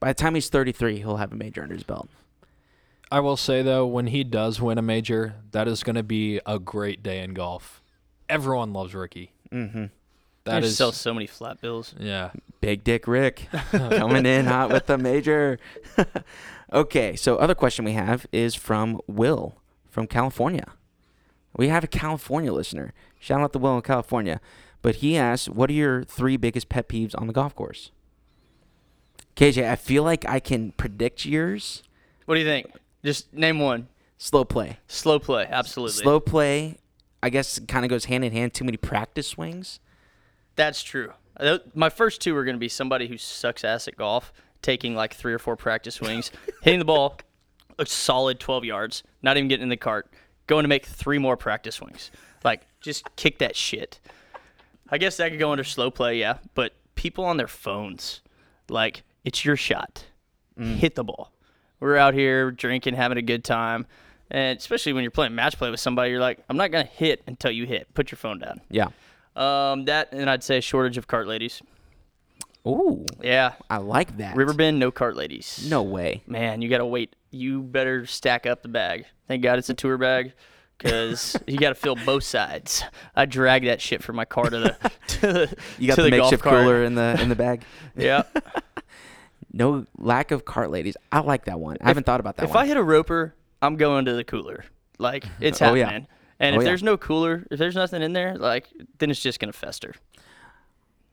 By 0.00 0.08
the 0.08 0.14
time 0.14 0.34
he's 0.34 0.48
33, 0.48 0.98
he'll 0.98 1.16
have 1.16 1.32
a 1.32 1.36
major 1.36 1.62
under 1.62 1.74
his 1.74 1.84
belt. 1.84 2.08
I 3.12 3.20
will 3.20 3.36
say 3.36 3.60
though, 3.60 3.86
when 3.86 4.06
he 4.06 4.24
does 4.24 4.58
win 4.58 4.78
a 4.78 4.82
major, 4.82 5.34
that 5.50 5.68
is 5.68 5.82
going 5.82 5.96
to 5.96 6.02
be 6.02 6.40
a 6.46 6.58
great 6.58 7.02
day 7.02 7.22
in 7.22 7.34
golf. 7.34 7.82
Everyone 8.26 8.72
loves 8.72 8.94
Rickie. 8.94 9.32
Mm-hmm. 9.52 9.82
That 9.82 9.90
That 10.44 10.64
is 10.64 10.78
sell 10.78 10.92
so 10.92 11.12
many 11.12 11.26
flat 11.26 11.60
bills. 11.60 11.94
yeah. 12.00 12.30
Big 12.62 12.84
Dick 12.84 13.06
Rick 13.06 13.48
coming 13.70 14.24
in 14.24 14.46
hot 14.46 14.72
with 14.72 14.86
the 14.86 14.96
major. 14.96 15.58
okay, 16.72 17.14
so 17.14 17.36
other 17.36 17.54
question 17.54 17.84
we 17.84 17.92
have 17.92 18.26
is 18.32 18.54
from 18.54 18.98
Will 19.06 19.56
from 19.90 20.06
California. 20.06 20.72
We 21.54 21.68
have 21.68 21.84
a 21.84 21.88
California 21.88 22.50
listener. 22.50 22.94
Shout 23.20 23.42
out 23.42 23.52
to 23.52 23.58
Will 23.58 23.76
in 23.76 23.82
California. 23.82 24.40
But 24.80 24.96
he 24.96 25.18
asks, 25.18 25.50
what 25.50 25.68
are 25.68 25.74
your 25.74 26.02
three 26.02 26.38
biggest 26.38 26.70
pet 26.70 26.88
peeves 26.88 27.14
on 27.20 27.26
the 27.26 27.34
golf 27.34 27.54
course? 27.54 27.90
KJ, 29.36 29.68
I 29.68 29.76
feel 29.76 30.02
like 30.02 30.26
I 30.26 30.40
can 30.40 30.72
predict 30.72 31.26
yours. 31.26 31.82
What 32.24 32.36
do 32.36 32.40
you 32.40 32.46
think? 32.46 32.72
Just 33.04 33.32
name 33.32 33.58
one. 33.58 33.88
Slow 34.18 34.44
play. 34.44 34.78
Slow 34.86 35.18
play, 35.18 35.46
absolutely. 35.50 36.02
Slow 36.02 36.20
play, 36.20 36.76
I 37.22 37.30
guess, 37.30 37.58
kind 37.66 37.84
of 37.84 37.88
goes 37.88 38.04
hand 38.04 38.24
in 38.24 38.32
hand. 38.32 38.54
Too 38.54 38.64
many 38.64 38.76
practice 38.76 39.26
swings. 39.26 39.80
That's 40.54 40.82
true. 40.82 41.12
Uh, 41.38 41.58
My 41.74 41.88
first 41.88 42.20
two 42.20 42.36
are 42.36 42.44
going 42.44 42.54
to 42.56 42.60
be 42.60 42.68
somebody 42.68 43.08
who 43.08 43.18
sucks 43.18 43.64
ass 43.64 43.88
at 43.88 43.96
golf, 43.96 44.32
taking 44.60 44.94
like 44.94 45.14
three 45.14 45.32
or 45.32 45.38
four 45.38 45.56
practice 45.56 45.96
swings, 45.96 46.30
hitting 46.62 46.78
the 46.78 46.84
ball 46.84 47.18
a 47.78 47.86
solid 47.86 48.38
12 48.38 48.64
yards, 48.64 49.02
not 49.22 49.36
even 49.36 49.48
getting 49.48 49.64
in 49.64 49.68
the 49.70 49.76
cart, 49.76 50.12
going 50.46 50.62
to 50.62 50.68
make 50.68 50.84
three 50.86 51.18
more 51.18 51.36
practice 51.36 51.76
swings. 51.76 52.10
Like, 52.44 52.66
just 52.80 53.04
kick 53.16 53.38
that 53.38 53.56
shit. 53.56 53.98
I 54.90 54.98
guess 54.98 55.16
that 55.16 55.30
could 55.30 55.38
go 55.38 55.50
under 55.50 55.64
slow 55.64 55.90
play, 55.90 56.18
yeah. 56.18 56.36
But 56.54 56.74
people 56.94 57.24
on 57.24 57.38
their 57.38 57.48
phones, 57.48 58.20
like, 58.68 59.02
it's 59.24 59.44
your 59.44 59.56
shot. 59.56 60.04
Hit 60.58 60.94
the 60.94 61.02
ball. 61.02 61.32
We're 61.82 61.96
out 61.96 62.14
here 62.14 62.52
drinking, 62.52 62.94
having 62.94 63.18
a 63.18 63.22
good 63.22 63.42
time. 63.42 63.86
And 64.30 64.56
especially 64.56 64.92
when 64.92 65.02
you're 65.02 65.10
playing 65.10 65.34
match 65.34 65.58
play 65.58 65.68
with 65.68 65.80
somebody, 65.80 66.12
you're 66.12 66.20
like, 66.20 66.38
I'm 66.48 66.56
not 66.56 66.70
going 66.70 66.86
to 66.86 66.92
hit 66.92 67.22
until 67.26 67.50
you 67.50 67.66
hit. 67.66 67.92
Put 67.92 68.12
your 68.12 68.18
phone 68.18 68.38
down. 68.38 68.60
Yeah. 68.70 68.88
Um, 69.34 69.86
that 69.86 70.12
and 70.12 70.30
I'd 70.30 70.44
say 70.44 70.60
shortage 70.60 70.96
of 70.96 71.08
cart 71.08 71.26
ladies. 71.26 71.60
Ooh, 72.64 73.04
Yeah, 73.20 73.54
I 73.68 73.78
like 73.78 74.18
that. 74.18 74.36
Riverbend, 74.36 74.78
no 74.78 74.92
cart 74.92 75.16
ladies. 75.16 75.66
No 75.68 75.82
way. 75.82 76.22
man, 76.28 76.62
you 76.62 76.68
gotta 76.68 76.86
wait. 76.86 77.16
You 77.32 77.62
better 77.62 78.06
stack 78.06 78.46
up 78.46 78.62
the 78.62 78.68
bag. 78.68 79.06
Thank 79.26 79.42
God 79.42 79.58
it's 79.58 79.68
a 79.68 79.74
tour 79.74 79.98
bag, 79.98 80.34
because 80.78 81.36
you 81.48 81.58
gotta 81.58 81.74
fill 81.74 81.96
both 81.96 82.22
sides. 82.22 82.84
I 83.16 83.24
drag 83.26 83.64
that 83.64 83.80
shit 83.80 84.04
from 84.04 84.14
my 84.14 84.24
car 84.24 84.44
to 84.44 84.58
the 84.60 84.90
to 85.08 85.20
the, 85.20 85.56
You 85.78 85.88
got 85.88 85.96
to 85.96 86.02
the, 86.02 86.10
golf 86.10 86.30
makeshift 86.30 86.44
cooler 86.44 86.84
in 86.84 86.94
the 86.94 87.18
in 87.20 87.28
the 87.28 87.34
bag. 87.34 87.64
Yeah. 87.96 88.22
No 89.52 89.86
lack 89.98 90.30
of 90.30 90.44
cart 90.44 90.70
ladies. 90.70 90.96
I 91.10 91.20
like 91.20 91.44
that 91.44 91.60
one. 91.60 91.76
I 91.80 91.88
haven't 91.88 92.06
thought 92.06 92.20
about 92.20 92.36
that 92.36 92.44
if 92.44 92.50
one. 92.54 92.64
I 92.64 92.66
hit 92.66 92.76
a 92.76 92.82
roper, 92.82 93.34
I'm 93.60 93.76
going 93.76 94.04
to 94.06 94.14
the 94.14 94.24
cooler. 94.24 94.64
Like 94.98 95.24
it's 95.40 95.60
Oh, 95.60 95.74
happening. 95.74 96.02
yeah. 96.02 96.16
And 96.40 96.56
Oh, 96.56 96.58
if 96.58 96.64
yeah. 96.64 96.70
there's 96.70 96.82
no 96.82 96.96
cooler, 96.96 97.46
if 97.50 97.58
there's 97.58 97.74
nothing 97.74 98.02
in 98.02 98.12
there, 98.14 98.36
like 98.36 98.68
then 98.98 99.10
it's 99.10 99.20
just 99.20 99.38
gonna 99.40 99.52
fester. 99.52 99.94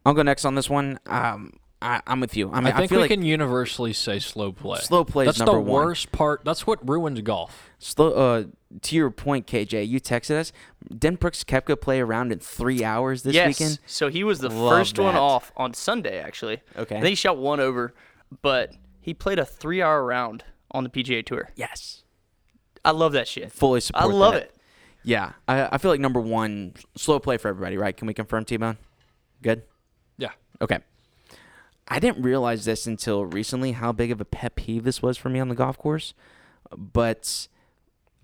I'll 0.06 0.14
go 0.14 0.22
next 0.24 0.46
on 0.46 0.56
this 0.56 0.70
one. 0.70 1.00
Um, 1.06 1.54
I, 1.82 2.02
I'm 2.08 2.20
with 2.20 2.36
you. 2.36 2.52
I, 2.52 2.60
mean, 2.60 2.74
I 2.74 2.78
think 2.78 2.90
feel 2.90 2.98
we 3.00 3.04
like 3.04 3.12
can 3.12 3.24
universally 3.24 3.94
say 3.94 4.20
slow 4.20 4.52
play. 4.52 4.80
slow 4.80 5.06
play 5.06 5.26
That's 5.26 5.38
is 5.38 5.46
number 5.46 5.54
the 5.54 5.60
one. 5.62 5.86
worst 5.86 6.12
part. 6.12 6.44
That's 6.44 6.68
what 6.68 6.88
ruins 6.88 7.22
golf. 7.22 7.70
Slow. 7.80 8.12
Uh, 8.12 8.44
to 8.82 8.96
your 8.96 9.10
point, 9.12 9.48
KJ, 9.48 9.88
you 9.88 10.00
texted 10.02 10.36
us. 10.38 10.52
Didn't 10.90 11.20
Brooks 11.22 11.44
Koepka 11.44 11.80
play 11.80 12.02
around 12.02 12.32
in 12.34 12.40
three 12.40 12.84
hours 12.84 13.24
this 13.24 13.34
yes. 13.34 13.48
weekend? 13.48 13.80
So 13.86 14.10
he 14.10 14.24
was 14.24 14.40
the 14.40 14.50
Love 14.50 14.78
first 14.80 15.00
one 15.00 15.16
off 15.16 15.52
on 15.56 15.74
Sunday, 15.74 16.20
actually. 16.20 16.62
Okay. 16.78 16.98
I 16.98 17.02
think 17.02 17.10
he 17.10 17.16
shot 17.16 17.38
one 17.38 17.60
over, 17.62 17.94
but 18.42 18.76
he 19.00 19.14
played 19.14 19.40
a 19.40 19.46
three-hour 19.46 20.06
round 20.06 20.44
on 20.72 20.84
the 20.84 20.90
PGA 20.90 21.26
Tour. 21.26 21.50
Yes. 21.56 22.04
I 22.86 22.92
love 22.92 23.14
that 23.14 23.28
shit. 23.28 23.52
Fully 23.52 23.82
support. 23.82 24.04
I 24.04 24.08
love 24.08 24.34
that. 24.34 24.44
it. 24.44 24.56
Yeah, 25.04 25.32
I, 25.48 25.70
I 25.72 25.78
feel 25.78 25.92
like 25.92 26.00
number 26.00 26.20
one, 26.20 26.74
slow 26.96 27.20
play 27.20 27.38
for 27.38 27.48
everybody. 27.48 27.78
Right? 27.78 27.96
Can 27.96 28.08
we 28.08 28.14
confirm, 28.14 28.46
T-Bone? 28.46 28.78
Good. 29.42 29.64
Yeah. 30.18 30.32
Okay. 30.62 30.80
I 31.88 32.00
didn't 32.00 32.22
realize 32.24 32.66
this 32.66 32.86
until 32.86 33.26
recently 33.26 33.72
how 33.72 33.92
big 33.92 34.12
of 34.12 34.22
a 34.22 34.26
pet 34.26 34.56
peeve 34.56 34.84
this 34.84 35.02
was 35.02 35.18
for 35.18 35.30
me 35.30 35.40
on 35.40 35.50
the 35.50 35.56
golf 35.56 35.78
course, 35.78 36.14
but 36.78 37.48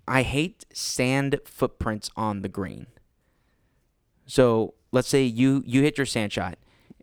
I 0.07 0.21
hate 0.21 0.65
sand 0.71 1.39
footprints 1.45 2.11
on 2.15 2.41
the 2.41 2.49
green. 2.49 2.87
So 4.27 4.75
let's 4.91 5.07
say 5.07 5.23
you 5.23 5.63
you 5.65 5.81
hit 5.81 5.97
your 5.97 6.05
sand 6.05 6.31
shot, 6.31 6.57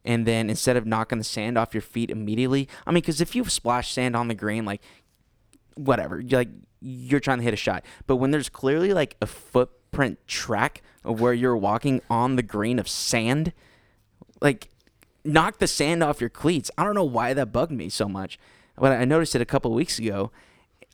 and 0.05 0.27
then 0.27 0.51
instead 0.51 0.77
of 0.77 0.87
knocking 0.87 1.19
the 1.19 1.25
sand 1.25 1.57
off 1.57 1.75
your 1.75 1.83
feet 1.83 2.11
immediately, 2.11 2.69
I 2.87 2.91
mean, 2.91 3.03
because 3.03 3.21
if 3.21 3.35
you 3.35 3.45
splash 3.45 3.93
sand 3.93 4.17
on 4.17 4.29
the 4.29 4.35
green, 4.35 4.65
like 4.65 4.83
whatever, 5.75 6.21
you're 6.21 6.41
like 6.41 6.51
you're 6.81 7.21
trying 7.21 7.38
to 7.38 7.45
hit 7.45 7.55
a 7.55 7.57
shot, 7.57 7.85
but 8.07 8.17
when 8.17 8.33
there's 8.33 8.49
clearly 8.49 8.93
like 8.93 9.17
a 9.23 9.27
footprint 9.27 10.19
track 10.27 10.83
of 11.05 11.21
where 11.21 11.33
you're 11.33 11.57
walking 11.57 12.01
on 12.11 12.37
the 12.37 12.43
green 12.43 12.79
of 12.79 12.88
sand, 12.88 13.53
like 14.41 14.69
knock 15.25 15.59
the 15.59 15.67
sand 15.67 16.03
off 16.03 16.21
your 16.21 16.31
cleats. 16.31 16.71
I 16.77 16.85
don't 16.85 16.95
know 16.95 17.05
why 17.05 17.35
that 17.35 17.53
bugged 17.53 17.73
me 17.73 17.88
so 17.88 18.09
much, 18.09 18.38
but 18.77 18.93
I 18.93 19.05
noticed 19.05 19.35
it 19.35 19.41
a 19.41 19.47
couple 19.47 19.73
weeks 19.73 19.99
ago. 19.99 20.31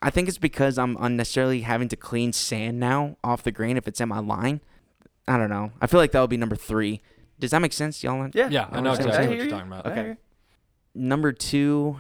I 0.01 0.11
think 0.11 0.29
it's 0.29 0.39
because 0.39 0.79
I'm 0.79 0.97
unnecessarily 1.01 1.63
having 1.63 1.89
to 1.89 1.97
clean 1.97 2.33
sand 2.33 2.79
now 2.79 3.17
off 3.25 3.43
the 3.43 3.51
green 3.51 3.77
if 3.77 3.89
it's 3.89 4.01
in 4.01 4.09
my 4.09 4.21
line. 4.21 4.61
I 5.27 5.37
don't 5.37 5.51
know. 5.51 5.73
I 5.81 5.87
feel 5.87 6.01
like 6.01 6.13
that 6.13 6.21
would 6.21 6.31
be 6.31 6.37
number 6.37 6.57
three. 6.57 7.01
Does 7.39 7.51
that 7.53 7.61
make 7.61 7.73
sense, 7.73 8.03
y'all? 8.03 8.29
Yeah. 8.35 8.49
Yeah, 8.51 8.69
I 8.71 8.79
I 8.79 8.81
know 8.81 8.93
exactly 8.93 9.17
I 9.17 9.29
what 9.29 9.37
you're 9.37 9.45
you. 9.45 9.51
talking 9.51 9.67
about. 9.69 9.87
Okay. 9.87 10.17
Number 10.95 11.33
two, 11.33 11.99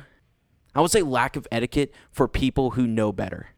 I 0.74 0.80
would 0.80 0.90
say 0.90 1.02
lack 1.02 1.36
of 1.36 1.46
etiquette 1.52 1.92
for 2.10 2.26
people 2.28 2.70
who 2.72 2.86
know 2.86 3.12
better 3.12 3.48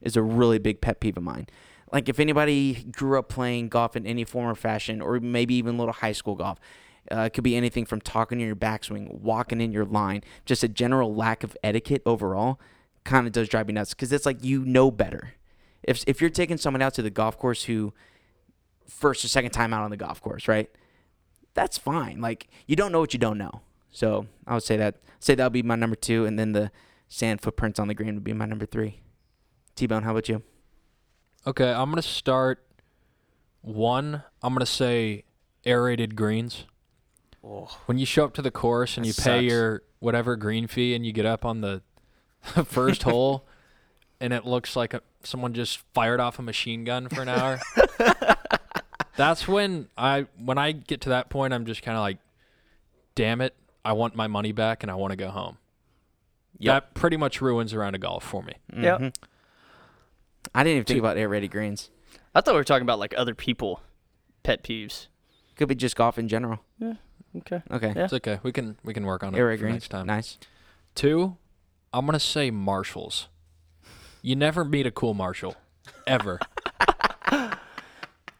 is 0.00 0.16
a 0.16 0.22
really 0.22 0.58
big 0.58 0.80
pet 0.80 1.00
peeve 1.00 1.16
of 1.16 1.22
mine. 1.22 1.46
Like 1.92 2.08
if 2.08 2.20
anybody 2.20 2.84
grew 2.92 3.18
up 3.18 3.28
playing 3.28 3.68
golf 3.68 3.96
in 3.96 4.06
any 4.06 4.24
form 4.24 4.46
or 4.48 4.54
fashion, 4.54 5.00
or 5.00 5.20
maybe 5.20 5.54
even 5.54 5.74
a 5.74 5.78
little 5.78 5.94
high 5.94 6.12
school 6.12 6.34
golf, 6.34 6.58
uh, 7.10 7.20
it 7.20 7.30
could 7.30 7.44
be 7.44 7.56
anything 7.56 7.86
from 7.86 8.00
talking 8.00 8.40
in 8.40 8.46
your 8.46 8.56
backswing, 8.56 9.10
walking 9.20 9.60
in 9.60 9.72
your 9.72 9.84
line, 9.86 10.22
just 10.44 10.62
a 10.62 10.68
general 10.68 11.14
lack 11.14 11.42
of 11.42 11.56
etiquette 11.62 12.02
overall, 12.04 12.60
kind 13.04 13.26
of 13.26 13.32
does 13.32 13.48
drive 13.48 13.66
me 13.66 13.72
nuts 13.72 13.94
because 13.94 14.12
it's 14.12 14.26
like 14.26 14.44
you 14.44 14.64
know 14.64 14.90
better. 14.90 15.32
If 15.82 16.04
if 16.06 16.20
you're 16.20 16.30
taking 16.30 16.58
someone 16.58 16.82
out 16.82 16.92
to 16.94 17.02
the 17.02 17.10
golf 17.10 17.38
course 17.38 17.64
who 17.64 17.94
first 18.86 19.24
or 19.24 19.28
second 19.28 19.52
time 19.52 19.72
out 19.72 19.82
on 19.82 19.90
the 19.90 19.96
golf 19.96 20.20
course, 20.20 20.48
right? 20.48 20.70
That's 21.54 21.78
fine. 21.78 22.20
Like 22.20 22.48
you 22.66 22.76
don't 22.76 22.92
know 22.92 23.00
what 23.00 23.12
you 23.12 23.18
don't 23.18 23.38
know. 23.38 23.62
So 23.90 24.26
I 24.46 24.54
would 24.54 24.62
say 24.62 24.76
that 24.76 24.96
say 25.18 25.34
that 25.34 25.44
would 25.44 25.52
be 25.52 25.62
my 25.62 25.74
number 25.76 25.96
two, 25.96 26.24
and 26.26 26.38
then 26.38 26.52
the 26.52 26.70
sand 27.08 27.40
footprints 27.40 27.78
on 27.78 27.88
the 27.88 27.94
green 27.94 28.14
would 28.14 28.24
be 28.24 28.32
my 28.32 28.44
number 28.46 28.66
three. 28.66 29.00
T 29.74 29.86
Bone, 29.86 30.02
how 30.02 30.10
about 30.12 30.28
you? 30.28 30.42
Okay, 31.46 31.70
I'm 31.72 31.90
gonna 31.90 32.02
start 32.02 32.64
one. 33.62 34.22
I'm 34.42 34.52
gonna 34.54 34.66
say 34.66 35.24
aerated 35.64 36.16
greens. 36.16 36.64
Oh. 37.44 37.68
When 37.86 37.98
you 37.98 38.06
show 38.06 38.24
up 38.24 38.34
to 38.34 38.42
the 38.42 38.50
course 38.50 38.96
and 38.96 39.04
That 39.04 39.08
you 39.08 39.14
pay 39.14 39.40
sucks. 39.40 39.44
your 39.44 39.82
whatever 40.00 40.36
green 40.36 40.66
fee 40.66 40.94
and 40.94 41.04
you 41.06 41.12
get 41.12 41.26
up 41.26 41.44
on 41.44 41.60
the 41.60 41.82
first 42.64 43.02
hole 43.04 43.46
and 44.20 44.32
it 44.32 44.44
looks 44.44 44.74
like 44.76 44.92
a, 44.94 45.00
someone 45.22 45.54
just 45.54 45.78
fired 45.94 46.20
off 46.20 46.38
a 46.38 46.42
machine 46.42 46.84
gun 46.84 47.08
for 47.08 47.22
an 47.22 47.28
hour. 47.28 47.60
That's 49.18 49.46
when 49.48 49.88
I 49.98 50.26
when 50.42 50.56
I 50.58 50.72
get 50.72 51.02
to 51.02 51.08
that 51.10 51.28
point 51.28 51.52
I'm 51.52 51.66
just 51.66 51.82
kind 51.82 51.96
of 51.98 52.02
like 52.02 52.18
damn 53.14 53.40
it, 53.40 53.52
I 53.84 53.92
want 53.92 54.14
my 54.14 54.28
money 54.28 54.52
back 54.52 54.82
and 54.84 54.90
I 54.90 54.94
want 54.94 55.10
to 55.10 55.16
go 55.16 55.28
home. 55.28 55.58
That 56.60 56.94
pretty 56.94 57.16
much 57.16 57.40
ruins 57.40 57.74
around 57.74 57.80
a 57.80 57.82
round 57.84 57.94
of 57.96 58.00
golf 58.02 58.24
for 58.24 58.42
me. 58.42 58.54
Yep. 58.76 59.00
Mhm. 59.00 59.14
I 60.54 60.62
didn't 60.62 60.76
even 60.76 60.84
think 60.84 60.96
Two- 60.96 61.00
about 61.04 61.16
aerated 61.18 61.50
greens. 61.50 61.90
I 62.34 62.40
thought 62.40 62.54
we 62.54 62.58
were 62.60 62.64
talking 62.64 62.82
about 62.82 62.98
like 63.00 63.12
other 63.18 63.34
people 63.34 63.80
pet 64.44 64.62
peeves. 64.62 65.08
Could 65.56 65.68
be 65.68 65.74
just 65.74 65.96
golf 65.96 66.16
in 66.18 66.28
general. 66.28 66.60
Yeah. 66.78 66.94
Okay. 67.38 67.60
Okay. 67.70 67.92
Yeah. 67.96 68.04
It's 68.04 68.12
okay. 68.14 68.38
We 68.44 68.52
can 68.52 68.78
we 68.84 68.94
can 68.94 69.04
work 69.04 69.22
on 69.24 69.34
it 69.34 69.38
Air 69.38 69.46
ready 69.46 69.58
for 69.58 69.64
greens. 69.64 69.74
next 69.74 69.88
time. 69.88 70.06
Nice. 70.06 70.38
Two, 70.94 71.36
I'm 71.92 72.06
gonna 72.06 72.20
say 72.20 72.50
marshals. 72.52 73.28
You 74.22 74.36
never 74.36 74.64
meet 74.64 74.86
a 74.86 74.90
cool 74.92 75.14
marshal, 75.14 75.56
ever. 76.06 76.38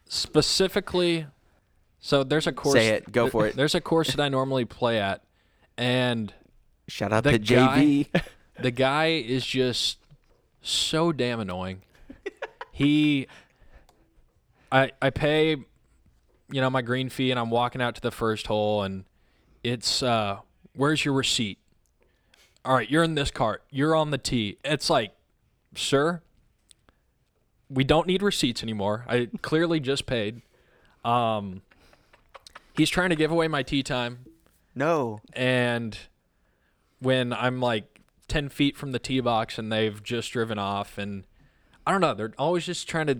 Specifically, 0.09 1.27
so 2.01 2.25
there's 2.25 2.47
a 2.47 2.53
course. 2.53 2.75
Say 2.75 2.89
it. 2.89 3.13
Go 3.13 3.29
for 3.29 3.47
it. 3.47 3.57
There's 3.57 3.75
a 3.75 3.81
course 3.81 4.11
that 4.13 4.21
I 4.21 4.29
normally 4.31 4.65
play 4.65 4.99
at, 4.99 5.23
and 5.77 6.33
Shout 6.89 7.13
out 7.13 7.25
to 7.25 7.39
JV. 7.39 8.09
the 8.61 8.71
guy 8.71 9.09
is 9.09 9.45
just 9.47 9.99
so 10.63 11.13
damn 11.13 11.39
annoying. 11.39 11.83
He, 12.73 13.27
I 14.73 14.93
I 15.03 15.11
pay, 15.11 15.51
you 15.51 16.61
know, 16.61 16.71
my 16.71 16.81
green 16.81 17.11
fee, 17.11 17.31
and 17.31 17.39
I'm 17.39 17.51
walking 17.51 17.83
out 17.83 17.95
to 17.97 18.01
the 18.01 18.11
first 18.11 18.47
hole, 18.47 18.83
and 18.83 19.05
it's 19.63 20.03
uh, 20.03 20.39
where's 20.75 21.05
your 21.05 21.15
receipt? 21.15 21.59
All 22.65 22.75
right, 22.75 22.91
you're 22.91 23.03
in 23.03 23.17
this 23.17 23.31
cart. 23.31 23.63
You're 23.71 23.95
on 23.95 24.11
the 24.11 24.19
tee. 24.19 24.59
It's 24.65 24.89
like, 24.89 25.13
sir, 25.75 26.23
we 27.71 27.85
don't 27.85 28.07
need 28.07 28.23
receipts 28.23 28.63
anymore. 28.63 29.05
I 29.09 29.29
clearly 29.43 29.81
just 29.81 30.07
paid. 30.07 30.43
Um, 31.05 31.63
he's 32.77 32.91
trying 32.91 33.11
to 33.11 33.17
give 33.17 33.31
away 33.31 33.49
my 33.49 33.63
tee 33.63 33.83
time 33.83 34.27
no. 34.75 35.21
and 35.33 35.99
when 37.01 37.33
I'm 37.33 37.61
like 37.61 38.01
10 38.29 38.49
feet 38.49 38.77
from 38.77 38.93
the 38.93 38.99
tee 38.99 39.21
box 39.21 39.59
and 39.59 39.73
they've 39.73 40.03
just 40.03 40.33
driven 40.33 40.59
off, 40.59 40.99
and 40.99 41.25
I 41.87 41.93
don't 41.93 42.01
know, 42.01 42.15
they're 42.15 42.33
always 42.39 42.67
just 42.67 42.89
trying 42.89 43.07
to 43.09 43.19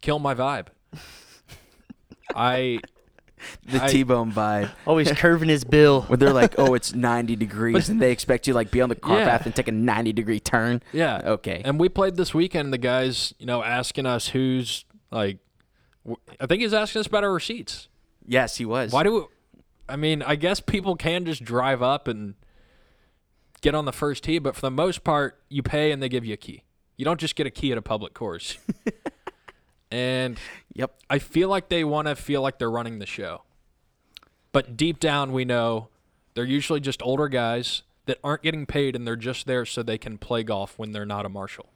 kill 0.00 0.18
my 0.18 0.34
vibe. 0.34 0.66
I 2.34 2.80
The 3.66 3.82
I- 3.84 3.88
T 3.88 4.02
Bone 4.02 4.32
vibe. 4.32 4.70
Always 4.86 5.10
curving 5.16 5.48
his 5.48 5.64
bill. 5.64 6.02
Where 6.02 6.16
they're 6.16 6.32
like, 6.32 6.54
oh, 6.58 6.74
it's 6.74 6.94
90 6.94 7.36
degrees, 7.44 7.88
and 7.88 8.00
they 8.00 8.12
expect 8.12 8.46
you 8.46 8.52
to 8.52 8.56
like 8.56 8.70
be 8.70 8.80
on 8.80 8.88
the 8.88 8.94
car 8.94 9.18
Yeah. 9.18 9.24
path 9.30 9.46
and 9.46 9.54
take 9.54 9.68
a 9.68 9.72
90 9.72 10.12
degree 10.12 10.40
turn. 10.40 10.82
yeah 10.92 11.20
Okay. 11.24 11.62
And 11.64 11.78
we 11.80 11.88
played 11.88 12.16
this 12.16 12.32
weekend. 12.34 12.72
The 12.72 12.78
guys, 12.78 13.34
you 13.38 13.46
know, 13.46 13.62
asking 13.62 14.06
us 14.06 14.28
who's 14.28 14.84
like, 15.10 15.38
I 16.40 16.46
think 16.46 16.62
he's 16.62 16.72
asking 16.74 17.00
us 17.00 17.06
about 17.06 17.24
our 17.24 17.32
receipts. 17.32 17.88
yes, 18.26 18.56
he 18.56 18.64
was. 18.64 18.92
Why 18.92 19.02
do? 19.02 19.12
We, 19.14 19.22
I 19.90 19.96
mean, 19.96 20.22
I 20.22 20.36
guess 20.36 20.60
people 20.60 20.96
can 20.96 21.24
just 21.24 21.44
drive 21.44 21.82
up 21.82 22.08
and 22.08 22.34
get 23.60 23.74
on 23.74 23.84
the 23.86 23.92
first 23.92 24.24
tee, 24.24 24.38
but 24.38 24.54
for 24.54 24.60
the 24.62 24.70
most 24.70 25.02
part, 25.02 25.40
you 25.48 25.62
pay 25.62 25.90
and 25.92 26.02
they 26.02 26.08
give 26.08 26.24
you 26.24 26.34
a 26.34 26.36
key. 26.36 26.62
You 26.96 27.04
don't 27.04 27.18
just 27.20 27.36
get 27.36 27.46
a 27.46 27.50
key 27.50 27.72
at 27.72 27.78
a 27.78 27.82
public 27.82 28.12
course. 28.14 28.58
and 29.90 30.38
Yep. 30.78 30.96
I 31.10 31.18
feel 31.18 31.48
like 31.48 31.68
they 31.68 31.82
want 31.82 32.06
to 32.06 32.14
feel 32.14 32.40
like 32.40 32.58
they're 32.58 32.70
running 32.70 33.00
the 33.00 33.06
show. 33.06 33.42
But 34.52 34.76
deep 34.76 35.00
down, 35.00 35.32
we 35.32 35.44
know 35.44 35.88
they're 36.34 36.44
usually 36.44 36.78
just 36.78 37.02
older 37.02 37.28
guys 37.28 37.82
that 38.06 38.18
aren't 38.22 38.42
getting 38.42 38.64
paid 38.64 38.94
and 38.94 39.04
they're 39.06 39.16
just 39.16 39.46
there 39.46 39.66
so 39.66 39.82
they 39.82 39.98
can 39.98 40.18
play 40.18 40.44
golf 40.44 40.78
when 40.78 40.92
they're 40.92 41.04
not 41.04 41.26
a 41.26 41.28
marshal. 41.28 41.66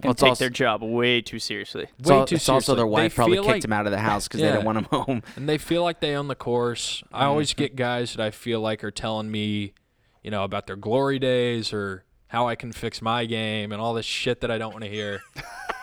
And 0.00 0.12
it's 0.12 0.20
take 0.20 0.28
also- 0.30 0.44
their 0.44 0.50
job 0.50 0.80
way 0.82 1.20
too 1.20 1.40
seriously. 1.40 1.88
Way 2.04 2.14
al- 2.14 2.24
too 2.26 2.36
it's 2.36 2.48
also 2.48 2.74
their 2.76 2.82
seriously. 2.84 2.96
They 2.96 3.02
wife 3.02 3.14
probably 3.16 3.36
kicked 3.38 3.48
like- 3.48 3.64
him 3.64 3.72
out 3.72 3.86
of 3.86 3.92
the 3.92 3.98
house 3.98 4.28
because 4.28 4.40
they 4.40 4.46
Yeah. 4.46 4.52
didn't 4.52 4.66
want 4.66 4.78
him 4.78 4.84
home. 4.84 5.22
and 5.34 5.48
they 5.48 5.58
feel 5.58 5.82
like 5.82 5.98
they 6.00 6.14
own 6.14 6.28
the 6.28 6.34
course. 6.36 7.02
I 7.12 7.22
mm-hmm. 7.22 7.28
always 7.30 7.52
get 7.52 7.74
guys 7.74 8.14
that 8.14 8.24
I 8.24 8.30
feel 8.30 8.60
like 8.60 8.84
are 8.84 8.92
telling 8.92 9.28
me, 9.28 9.72
you 10.22 10.30
know, 10.30 10.44
about 10.44 10.68
their 10.68 10.76
glory 10.76 11.18
days 11.18 11.72
or 11.72 12.04
how 12.28 12.46
I 12.46 12.54
can 12.54 12.70
fix 12.72 13.02
my 13.02 13.24
game 13.26 13.72
and 13.72 13.80
all 13.80 13.92
this 13.92 14.06
shit 14.06 14.40
that 14.42 14.50
I 14.52 14.58
don't 14.58 14.72
want 14.72 14.84
to 14.84 14.90
hear. 14.90 15.20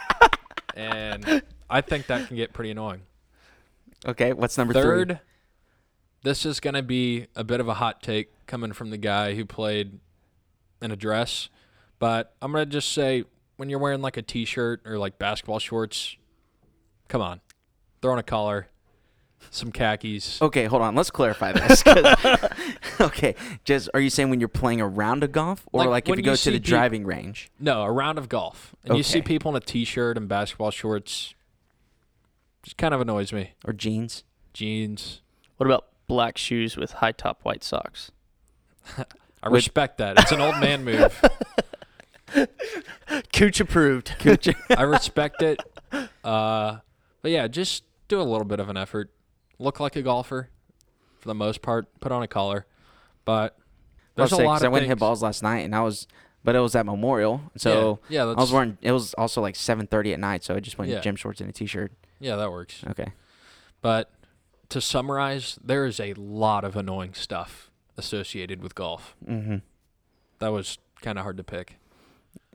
and 0.75 1.43
I 1.73 1.81
think 1.81 2.05
that 2.05 2.27
can 2.27 2.35
get 2.37 2.53
pretty 2.53 2.69
annoying. 2.69 3.01
Okay, 4.05 4.31
what's 4.31 4.57
number 4.57 4.73
three? 4.73 4.81
Third, 4.83 5.19
this 6.23 6.45
is 6.45 6.59
going 6.59 6.75
to 6.75 6.83
be 6.83 7.27
a 7.35 7.43
bit 7.43 7.59
of 7.59 7.67
a 7.67 7.73
hot 7.73 8.03
take 8.03 8.29
coming 8.45 8.73
from 8.73 8.91
the 8.91 8.97
guy 8.97 9.33
who 9.33 9.43
played 9.43 9.99
in 10.81 10.91
a 10.91 10.95
dress, 10.95 11.49
but 11.97 12.35
I'm 12.41 12.51
going 12.51 12.63
to 12.63 12.71
just 12.71 12.91
say 12.91 13.23
when 13.57 13.69
you're 13.69 13.79
wearing 13.79 14.01
like 14.01 14.17
a 14.17 14.21
t-shirt 14.21 14.81
or 14.85 14.99
like 14.99 15.17
basketball 15.17 15.57
shorts, 15.57 16.15
come 17.07 17.21
on. 17.21 17.41
Throw 18.03 18.11
on 18.11 18.19
a 18.19 18.23
collar, 18.23 18.67
some 19.49 19.71
khakis. 19.71 20.41
Okay, 20.41 20.65
hold 20.65 20.83
on. 20.83 20.93
Let's 20.93 21.09
clarify 21.09 21.53
this. 21.53 21.83
okay, 23.01 23.33
just 23.63 23.89
are 23.95 23.99
you 23.99 24.11
saying 24.11 24.29
when 24.29 24.39
you're 24.39 24.47
playing 24.49 24.79
a 24.81 24.87
round 24.87 25.23
of 25.23 25.31
golf, 25.31 25.67
or 25.71 25.79
Like, 25.79 25.89
like, 25.89 26.09
if 26.09 26.17
you 26.17 26.17
you 26.17 26.23
go 26.23 26.35
see 26.35 26.51
to 26.51 26.57
the 26.57 26.59
peop- 26.59 26.69
driving 26.69 27.05
range? 27.05 27.49
No, 27.59 27.81
a 27.81 27.91
round 27.91 28.19
of 28.19 28.29
golf. 28.29 28.75
And 28.85 28.95
you 28.95 29.03
see 29.03 29.21
people 29.23 29.49
in 29.51 29.57
a 29.57 29.65
t-shirt 29.65 30.17
and 30.17 30.27
basketball 30.27 30.69
shorts. 30.69 31.33
Just 32.63 32.77
kind 32.77 32.93
of 32.93 33.01
annoys 33.01 33.31
me. 33.33 33.51
or 33.65 33.73
jeans. 33.73 34.23
Jeans. 34.53 35.21
What 35.57 35.67
about 35.67 35.87
black 36.07 36.37
shoes 36.37 36.75
with 36.77 36.93
high 36.93 37.11
top 37.11 37.41
white 37.43 37.63
socks? 37.63 38.11
I 38.97 39.49
With- 39.49 39.53
respect 39.55 39.97
that. 39.99 40.17
It's 40.19 40.31
an 40.31 40.41
old 40.41 40.59
man 40.59 40.83
move. 40.85 41.21
Cooch 43.33 43.59
approved. 43.59 44.13
I 44.69 44.83
respect 44.83 45.41
it. 45.41 45.59
Uh, 46.23 46.77
but 47.21 47.31
yeah, 47.31 47.47
just 47.47 47.83
do 48.07 48.19
a 48.19 48.23
little 48.23 48.45
bit 48.45 48.59
of 48.59 48.69
an 48.69 48.77
effort. 48.77 49.11
Look 49.59 49.79
like 49.79 49.95
a 49.95 50.01
golfer 50.01 50.49
for 51.19 51.27
the 51.27 51.35
most 51.35 51.61
part. 51.61 51.87
Put 51.99 52.11
on 52.11 52.23
a 52.23 52.27
collar. 52.27 52.65
But 53.25 53.57
there's 54.15 54.31
I'll 54.33 54.39
a 54.39 54.41
say, 54.41 54.45
lot 54.47 54.53
'cause 54.55 54.61
of 54.63 54.65
I 54.65 54.69
went 54.69 54.83
and 54.83 54.89
hit 54.89 54.93
things- 54.95 54.99
balls 54.99 55.21
last 55.23 55.43
night, 55.43 55.59
and 55.59 55.75
I 55.75 55.81
was, 55.81 56.07
but 56.43 56.55
it 56.55 56.59
was 56.59 56.75
at 56.75 56.85
Memorial, 56.85 57.41
so 57.57 57.99
yeah, 58.09 58.25
yeah, 58.25 58.31
I 58.31 58.35
was 58.41 58.51
wearing. 58.51 58.77
It 58.81 58.91
was 58.91 59.13
also 59.15 59.41
like 59.41 59.55
7:30 59.55 60.13
at 60.13 60.19
night, 60.19 60.43
so 60.43 60.55
I 60.55 60.59
just 60.59 60.77
went 60.77 60.89
in 60.91 60.95
Yeah. 60.97 61.01
gym 61.01 61.15
shorts 61.15 61.39
and 61.41 61.49
a 61.49 61.53
t-shirt. 61.53 61.91
Yeah, 62.23 62.35
that 62.37 62.51
works. 62.51 62.83
Okay. 62.89 63.11
But 63.81 64.11
to 64.69 64.79
summarize, 64.81 65.59
there 65.63 65.85
is 65.85 65.99
a 65.99 66.13
lot 66.13 66.63
of 66.63 66.75
annoying 66.75 67.13
stuff 67.13 67.69
associated 67.97 68.63
with 68.63 68.75
golf. 68.75 69.15
Mm-hmm. 69.27 69.57
That 70.39 70.51
was 70.51 70.77
kind 71.01 71.17
of 71.17 71.23
hard 71.23 71.37
to 71.37 71.43
pick. 71.43 71.75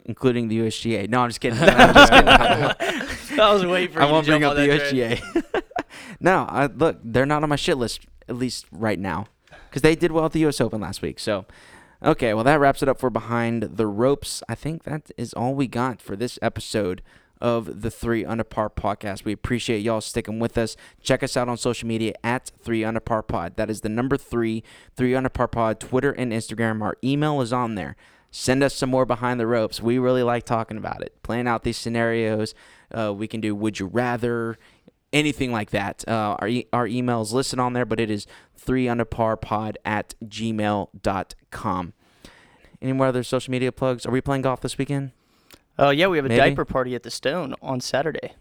Including 0.04 0.48
the 0.48 0.58
USGA. 0.60 1.08
No, 1.08 1.20
I'm 1.20 1.28
just 1.28 1.40
kidding. 1.40 1.58
I'm 1.62 1.94
just 1.94 2.12
kidding. 2.12 3.38
I 3.40 3.52
was 3.52 3.64
waiting 3.66 3.94
for 3.94 4.02
I 4.02 4.06
you 4.06 4.12
won't 4.12 4.24
to 4.24 4.30
jump 4.32 4.40
bring 4.40 4.44
up 4.44 4.56
on 4.56 4.62
the 4.62 4.66
that 4.68 4.90
train. 4.90 5.52
USGA. 5.52 5.62
no, 6.20 6.46
I, 6.48 6.66
look, 6.66 6.98
they're 7.04 7.26
not 7.26 7.42
on 7.42 7.48
my 7.50 7.56
shit 7.56 7.76
list 7.76 8.06
at 8.28 8.36
least 8.36 8.66
right 8.72 8.98
now. 8.98 9.26
because 9.68 9.82
they 9.82 9.94
did 9.94 10.12
well 10.12 10.24
at 10.24 10.32
the 10.32 10.40
U.S. 10.40 10.60
Open 10.60 10.80
last 10.80 11.02
week. 11.02 11.18
So, 11.20 11.44
okay, 12.02 12.32
well 12.34 12.44
that 12.44 12.58
wraps 12.58 12.82
it 12.82 12.88
up 12.88 12.98
for 12.98 13.10
behind 13.10 13.62
the 13.62 13.86
ropes. 13.86 14.42
I 14.48 14.54
think 14.54 14.84
that 14.84 15.10
is 15.18 15.34
all 15.34 15.54
we 15.54 15.66
got 15.66 16.00
for 16.00 16.16
this 16.16 16.38
episode 16.40 17.02
of 17.40 17.82
the 17.82 17.90
Three 17.90 18.24
Under 18.24 18.44
Par 18.44 18.70
podcast. 18.70 19.24
We 19.24 19.32
appreciate 19.32 19.80
y'all 19.80 20.00
sticking 20.00 20.38
with 20.38 20.56
us. 20.58 20.76
Check 21.02 21.22
us 21.22 21.36
out 21.36 21.48
on 21.48 21.56
social 21.56 21.86
media 21.88 22.14
at 22.24 22.50
Three 22.62 22.84
Under 22.84 23.00
Par 23.00 23.22
Pod. 23.22 23.56
That 23.56 23.70
is 23.70 23.82
the 23.82 23.88
number 23.88 24.16
three, 24.16 24.62
Three 24.96 25.14
Under 25.14 25.28
Par 25.28 25.48
Pod, 25.48 25.80
Twitter 25.80 26.12
and 26.12 26.32
Instagram. 26.32 26.82
Our 26.82 26.96
email 27.02 27.40
is 27.40 27.52
on 27.52 27.74
there. 27.74 27.96
Send 28.30 28.62
us 28.62 28.74
some 28.74 28.90
more 28.90 29.06
behind 29.06 29.40
the 29.40 29.46
ropes. 29.46 29.80
We 29.80 29.98
really 29.98 30.22
like 30.22 30.44
talking 30.44 30.76
about 30.76 31.02
it, 31.02 31.22
playing 31.22 31.46
out 31.48 31.62
these 31.62 31.78
scenarios. 31.78 32.54
Uh, 32.92 33.12
we 33.14 33.26
can 33.26 33.40
do 33.40 33.54
Would 33.54 33.80
You 33.80 33.86
Rather, 33.86 34.58
anything 35.12 35.50
like 35.50 35.70
that. 35.70 36.06
Uh, 36.06 36.36
our, 36.38 36.48
e- 36.48 36.66
our 36.72 36.86
email 36.86 37.22
is 37.22 37.32
listed 37.32 37.58
on 37.58 37.72
there, 37.72 37.86
but 37.86 37.98
it 38.00 38.10
is 38.10 38.26
Three 38.54 38.88
Under 38.88 39.06
Par 39.06 39.36
Pod 39.36 39.78
at 39.84 40.14
gmail.com. 40.24 41.92
Any 42.80 42.92
more 42.92 43.06
other 43.06 43.22
social 43.22 43.50
media 43.50 43.72
plugs? 43.72 44.06
Are 44.06 44.10
we 44.10 44.20
playing 44.20 44.42
golf 44.42 44.60
this 44.60 44.78
weekend? 44.78 45.12
Oh 45.78 45.90
yeah, 45.90 46.06
we 46.08 46.16
have 46.18 46.26
a 46.26 46.28
Maybe. 46.28 46.38
diaper 46.40 46.64
party 46.64 46.94
at 46.94 47.02
the 47.02 47.10
Stone 47.10 47.54
on 47.62 47.80
Saturday 47.80 48.32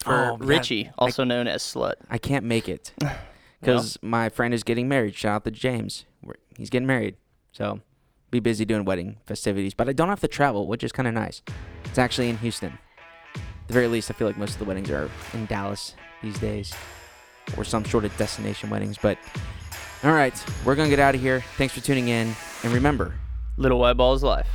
for 0.00 0.12
Oh, 0.12 0.38
yeah. 0.40 0.46
Richie, 0.46 0.90
also 0.98 1.24
known 1.24 1.48
as 1.48 1.62
Slut. 1.62 1.94
I 2.10 2.18
can't 2.18 2.44
make 2.44 2.68
it 2.68 2.92
because 3.60 3.98
my 4.02 4.28
friend 4.28 4.54
is 4.54 4.62
getting 4.62 4.88
married. 4.88 5.14
Shout 5.14 5.34
out 5.36 5.44
to 5.44 5.50
James. 5.50 6.04
We're- 6.22 6.38
He's 6.56 6.70
getting 6.70 6.86
married. 6.86 7.16
So 7.52 7.80
be 8.30 8.38
busy 8.40 8.64
doing 8.64 8.84
wedding 8.84 9.16
festivities. 9.26 9.74
But 9.74 9.88
I 9.88 9.92
don't 9.92 10.08
have 10.08 10.20
to 10.20 10.28
travel, 10.28 10.66
which 10.68 10.84
is 10.84 10.92
kind 10.92 11.08
of 11.08 11.14
nice. 11.14 11.42
It's 11.86 11.98
actually 11.98 12.28
in 12.28 12.36
Houston. 12.38 12.78
At 13.34 13.68
the 13.68 13.74
very 13.74 13.88
least, 13.88 14.10
I 14.10 14.14
feel 14.14 14.26
like 14.28 14.36
most 14.36 14.52
of 14.52 14.58
the 14.58 14.64
weddings 14.66 14.90
are 14.90 15.10
in 15.32 15.46
Dallas 15.46 15.94
these 16.22 16.38
days 16.38 16.72
or 17.56 17.64
some 17.64 17.84
sort 17.84 18.04
of 18.04 18.16
destination 18.16 18.70
weddings. 18.70 18.98
But 18.98 19.18
all 20.04 20.12
right, 20.12 20.34
we're 20.64 20.74
going 20.76 20.88
to 20.88 20.94
get 20.96 21.00
out 21.02 21.14
of 21.14 21.20
here. 21.20 21.42
Thanks 21.56 21.74
for 21.74 21.80
tuning 21.80 22.08
in. 22.08 22.34
And 22.62 22.72
remember, 22.72 23.14
Little 23.56 23.78
White 23.80 23.94
Ball 23.96 24.14
is 24.14 24.22
life. 24.22 24.46